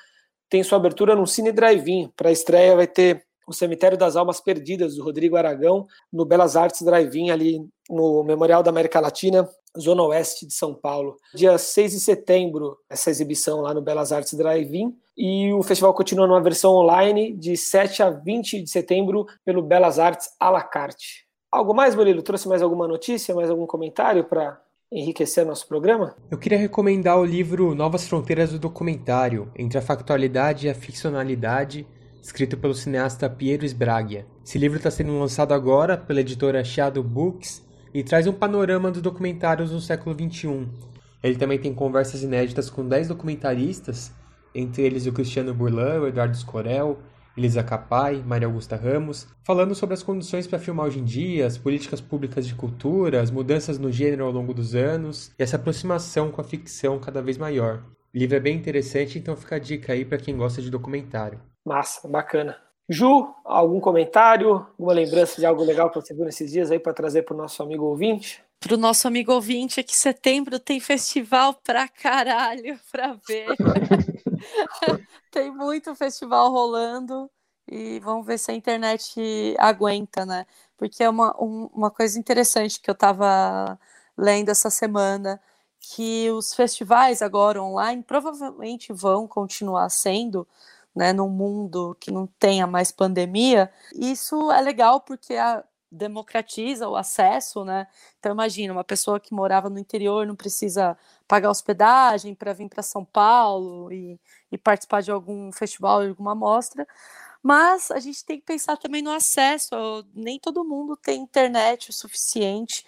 tem 0.49 0.63
sua 0.63 0.79
abertura 0.79 1.15
no 1.15 1.27
Cine 1.27 1.53
Drive-In. 1.53 2.13
Para 2.17 2.29
a 2.29 2.33
estreia 2.33 2.77
vai 2.77 2.87
ter 2.87 3.25
o 3.47 3.53
Cemitério 3.53 3.97
das 3.97 4.15
Almas 4.15 4.41
Perdidas, 4.41 4.97
do 4.97 5.03
Rodrigo 5.03 5.37
Aragão, 5.37 5.87
no 6.13 6.25
Belas 6.25 6.55
Artes 6.55 6.83
Drive-In, 6.83 7.31
ali 7.31 7.67
no 7.89 8.23
Memorial 8.23 8.63
da 8.63 8.71
América 8.71 9.01
Latina, 9.01 9.49
Zona 9.79 10.03
Oeste 10.03 10.47
de 10.47 10.53
São 10.53 10.75
Paulo. 10.75 11.17
Dia 11.35 11.57
6 11.57 11.93
de 11.93 12.01
setembro, 12.01 12.77
essa 12.91 13.11
exibição 13.11 13.63
lá 13.63 13.73
no 13.73 13.81
Belas 13.81 14.13
Artes 14.13 14.35
Drive-In. 14.35 14.95
E 15.17 15.53
o 15.53 15.63
festival 15.63 15.95
continua 15.95 16.27
numa 16.27 16.43
versão 16.43 16.75
online 16.75 17.33
de 17.33 17.57
7 17.57 18.03
a 18.03 18.11
20 18.11 18.63
de 18.63 18.71
setembro 18.71 19.27
pelo 19.45 19.63
Belas 19.63 19.99
Artes 19.99 20.29
à 20.39 20.51
la 20.51 20.63
carte. 20.63 21.27
Algo 21.51 21.73
mais, 21.75 21.95
Murilo? 21.95 22.23
Trouxe 22.23 22.47
mais 22.47 22.61
alguma 22.61 22.87
notícia, 22.87 23.35
mais 23.35 23.49
algum 23.49 23.67
comentário 23.67 24.25
para 24.25 24.61
enriquecer 24.91 25.45
nosso 25.45 25.69
programa? 25.69 26.17
Eu 26.31 26.39
queria 26.39 26.59
recomendar 26.59 27.19
o 27.19 27.25
livro 27.25 27.75
Novas 27.75 28.09
Fronteiras 28.09 28.53
do 28.53 28.59
Documentário, 28.59 29.51
Entre 29.55 29.77
a 29.77 29.83
Factualidade 29.83 30.67
e 30.67 30.71
a 30.71 30.75
Ficcionalidade, 30.75 31.87
escrito 32.23 32.57
pelo 32.57 32.75
cineasta 32.75 33.29
Piero 33.29 33.67
Sbraglia. 33.67 34.27
Esse 34.45 34.59
livro 34.59 34.79
está 34.79 34.91
sendo 34.91 35.19
lançado 35.19 35.53
agora 35.53 35.97
pela 35.97 36.21
editora 36.21 36.65
Shadow 36.65 37.03
Books 37.03 37.63
e 37.93 38.03
traz 38.03 38.27
um 38.27 38.33
panorama 38.33 38.91
dos 38.91 39.03
documentários 39.03 39.73
no 39.73 39.81
século 39.81 40.17
XXI. 40.17 40.67
Ele 41.23 41.37
também 41.37 41.59
tem 41.59 41.75
conversas 41.75 42.23
inéditas 42.23 42.71
com 42.71 42.87
10 42.87 43.09
documentaristas, 43.09 44.13
entre 44.55 44.83
eles 44.85 45.07
o 45.07 45.13
Cristiano 45.13 45.53
Burlan, 45.53 46.01
o 46.01 46.07
Eduardo 46.07 46.37
Scorel, 46.37 46.99
Elisa 47.39 47.63
Capai, 47.63 48.21
Maria 48.27 48.49
Augusta 48.49 48.75
Ramos, 48.75 49.29
falando 49.45 49.73
sobre 49.73 49.95
as 49.95 50.03
condições 50.03 50.49
para 50.49 50.59
filmar 50.59 50.87
hoje 50.87 50.99
em 50.99 51.05
dia, 51.05 51.47
as 51.47 51.57
políticas 51.57 52.01
públicas 52.01 52.45
de 52.45 52.53
cultura, 52.53 53.23
as 53.23 53.31
mudanças 53.31 53.79
no 53.79 53.93
gênero 53.93 54.25
ao 54.25 54.33
longo 54.33 54.53
dos 54.53 54.75
anos 54.75 55.33
e 55.39 55.43
essa 55.45 55.55
aproximação 55.55 56.33
com 56.33 56.41
a 56.41 56.45
ficção 56.45 56.99
cada 56.99 57.23
vez 57.23 57.39
maior. 57.39 57.85
O 58.13 58.19
livro 58.19 58.37
é 58.37 58.41
bem 58.41 58.57
interessante, 58.57 59.21
então 59.21 59.37
fica 59.37 59.55
a 59.55 59.59
dica 59.61 59.93
aí 59.93 60.05
para 60.05 60.19
quem 60.19 60.37
gosta 60.37 60.61
de 60.61 60.69
documentário. 60.69 61.41
Massa, 61.65 62.09
bacana. 62.09 62.57
Ju, 62.91 63.33
algum 63.45 63.79
comentário, 63.79 64.67
alguma 64.77 64.93
lembrança 64.93 65.41
de 65.41 65.47
algo 65.47 65.63
legal 65.63 65.91
que 65.91 66.01
você 66.01 66.13
viu 66.13 66.25
nesses 66.25 66.51
dias 66.51 66.73
aí 66.73 66.81
para 66.81 66.93
trazer 66.93 67.23
para 67.23 67.35
o 67.35 67.39
nosso 67.39 67.63
amigo 67.63 67.85
ouvinte? 67.85 68.43
Para 68.61 68.75
o 68.75 68.79
nosso 68.79 69.07
amigo 69.07 69.33
ouvinte, 69.33 69.79
é 69.79 69.83
que 69.83 69.97
setembro 69.97 70.59
tem 70.59 70.81
festival 70.81 71.55
pra 71.55 71.89
caralho 71.89 72.79
para 72.91 73.15
ver. 73.27 73.47
tem 75.31 75.51
muito 75.51 75.95
festival 75.95 76.51
rolando 76.51 77.31
e 77.71 78.01
vamos 78.01 78.27
ver 78.27 78.39
se 78.39 78.51
a 78.51 78.55
internet 78.55 79.55
aguenta, 79.59 80.25
né? 80.27 80.47
Porque 80.77 81.03
é 81.03 81.09
uma, 81.09 81.35
um, 81.41 81.67
uma 81.73 81.91
coisa 81.91 82.19
interessante 82.19 82.81
que 82.81 82.91
eu 82.91 82.95
estava 82.95 83.79
lendo 84.17 84.49
essa 84.49 84.71
semana, 84.71 85.41
que 85.81 86.31
os 86.31 86.55
festivais 86.55 87.23
agora 87.23 87.63
online 87.63 88.03
provavelmente 88.03 88.93
vão 88.93 89.29
continuar 89.29 89.89
sendo, 89.91 90.47
né, 90.95 91.13
num 91.13 91.29
mundo 91.29 91.97
que 92.01 92.11
não 92.11 92.27
tenha 92.39 92.67
mais 92.67 92.91
pandemia, 92.91 93.71
isso 93.95 94.51
é 94.51 94.61
legal 94.61 95.01
porque 95.01 95.35
a, 95.35 95.63
democratiza 95.91 96.89
o 96.89 96.97
acesso, 96.97 97.65
né? 97.65 97.87
Então 98.19 98.33
imagina 98.33 98.73
uma 98.73 98.85
pessoa 98.85 99.19
que 99.21 99.35
morava 99.35 99.71
no 99.71 99.79
interior 99.79 100.27
não 100.27 100.37
precisa 100.37 100.97
pagar 101.27 101.51
hospedagem 101.51 102.35
para 102.35 102.53
vir 102.53 102.69
para 102.69 102.83
São 102.83 103.05
Paulo 103.05 103.93
e, 103.93 104.21
e, 104.53 104.59
participar 104.59 105.03
de 105.03 105.11
algum 105.11 105.53
festival, 105.53 106.03
de 106.03 106.09
alguma 106.11 106.35
mostra. 106.35 106.87
Mas 107.43 107.91
a 107.91 108.01
gente 108.01 108.25
tem 108.25 108.39
que 108.39 108.47
pensar 108.47 108.77
também 108.77 109.03
no 109.03 109.11
acesso. 109.11 109.75
Nem 110.15 110.39
todo 110.39 110.65
mundo 110.65 110.97
tem 110.97 111.21
internet 111.23 111.91
o 111.91 111.93
suficiente. 111.93 112.85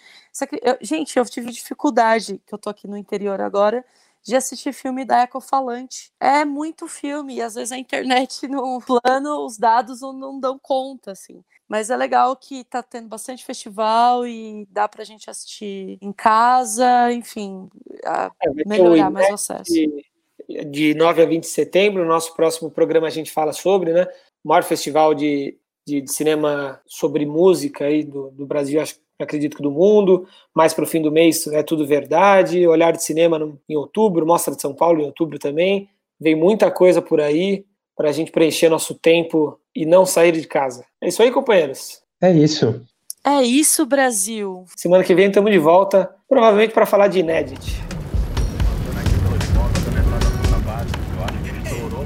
Eu, 0.61 0.77
gente, 0.81 1.17
eu 1.17 1.25
tive 1.25 1.51
dificuldade, 1.51 2.41
que 2.45 2.53
eu 2.53 2.59
tô 2.59 2.69
aqui 2.69 2.87
no 2.87 2.97
interior 2.97 3.39
agora, 3.41 3.85
de 4.23 4.35
assistir 4.35 4.73
filme 4.73 5.05
da 5.05 5.23
Ecofalante. 5.23 6.11
É 6.19 6.45
muito 6.45 6.87
filme, 6.87 7.35
e 7.35 7.41
às 7.41 7.55
vezes 7.55 7.71
a 7.71 7.77
internet 7.77 8.47
no 8.47 8.79
plano, 8.81 9.45
os 9.45 9.57
dados 9.57 10.01
não, 10.01 10.13
não 10.13 10.39
dão 10.39 10.59
conta, 10.59 11.11
assim. 11.11 11.43
Mas 11.71 11.89
é 11.89 11.95
legal 11.95 12.35
que 12.35 12.65
tá 12.65 12.83
tendo 12.83 13.07
bastante 13.07 13.45
festival 13.45 14.27
e 14.27 14.67
dá 14.69 14.89
pra 14.89 15.05
gente 15.05 15.29
assistir 15.29 15.97
em 16.01 16.11
casa, 16.11 17.13
enfim, 17.13 17.69
é, 18.03 18.29
melhorar 18.67 19.09
mais 19.09 19.29
o 19.29 19.35
acesso. 19.35 19.71
De, 19.71 20.65
de 20.65 20.93
9 20.93 21.21
a 21.21 21.25
20 21.25 21.43
de 21.43 21.47
setembro, 21.47 22.03
no 22.03 22.09
nosso 22.09 22.35
próximo 22.35 22.69
programa 22.69 23.07
a 23.07 23.09
gente 23.09 23.31
fala 23.31 23.53
sobre, 23.53 23.93
né? 23.93 24.05
O 24.43 24.49
maior 24.49 24.65
festival 24.65 25.13
de, 25.15 25.57
de, 25.87 26.01
de 26.01 26.11
cinema 26.11 26.81
sobre 26.85 27.25
música 27.25 27.85
aí 27.85 28.03
do, 28.03 28.31
do 28.31 28.45
Brasil, 28.45 28.81
acho 28.81 28.99
acredito 29.17 29.55
que 29.55 29.63
do 29.63 29.71
mundo. 29.71 30.27
Mais 30.53 30.73
para 30.73 30.83
o 30.83 30.87
fim 30.87 31.01
do 31.01 31.09
mês 31.09 31.47
é 31.47 31.63
tudo 31.63 31.87
verdade. 31.87 32.67
Olhar 32.67 32.91
de 32.91 33.01
cinema 33.01 33.39
no, 33.39 33.57
em 33.69 33.77
outubro, 33.77 34.25
Mostra 34.25 34.53
de 34.53 34.61
São 34.61 34.75
Paulo 34.75 34.99
em 34.99 35.05
outubro 35.05 35.39
também. 35.39 35.89
Vem 36.19 36.35
muita 36.35 36.69
coisa 36.69 37.01
por 37.01 37.21
aí 37.21 37.65
para 37.95 38.09
a 38.09 38.11
gente 38.11 38.29
preencher 38.29 38.67
nosso 38.67 38.93
tempo 38.93 39.57
e 39.75 39.85
não 39.85 40.05
sair 40.05 40.31
de 40.33 40.47
casa. 40.47 40.85
É 41.01 41.07
isso 41.07 41.21
aí, 41.21 41.31
companheiros. 41.31 42.01
É 42.21 42.31
isso. 42.31 42.81
É 43.23 43.41
isso, 43.43 43.85
Brasil. 43.85 44.65
Semana 44.75 45.03
que 45.03 45.13
vem 45.13 45.27
estamos 45.27 45.51
de 45.51 45.59
volta, 45.59 46.09
provavelmente 46.27 46.73
para 46.73 46.85
falar 46.85 47.07
de 47.07 47.19
Inédit. 47.19 47.83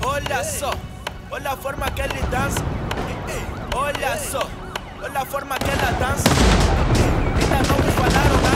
Olha 0.05 0.43
só, 0.43 0.71
olha 1.31 1.51
a 1.51 1.57
forma 1.57 1.89
que 1.91 2.01
ele 2.01 2.21
dança. 2.29 2.59
Olha 3.75 4.17
só, 4.17 4.49
olha 5.01 5.19
a 5.19 5.25
forma 5.25 5.57
que 5.57 5.69
ela 5.69 5.91
dança. 5.99 6.23
Ainda 7.41 7.69
não 7.69 7.77
me 7.85 7.91
falaram 7.91 8.41
nada. 8.41 8.54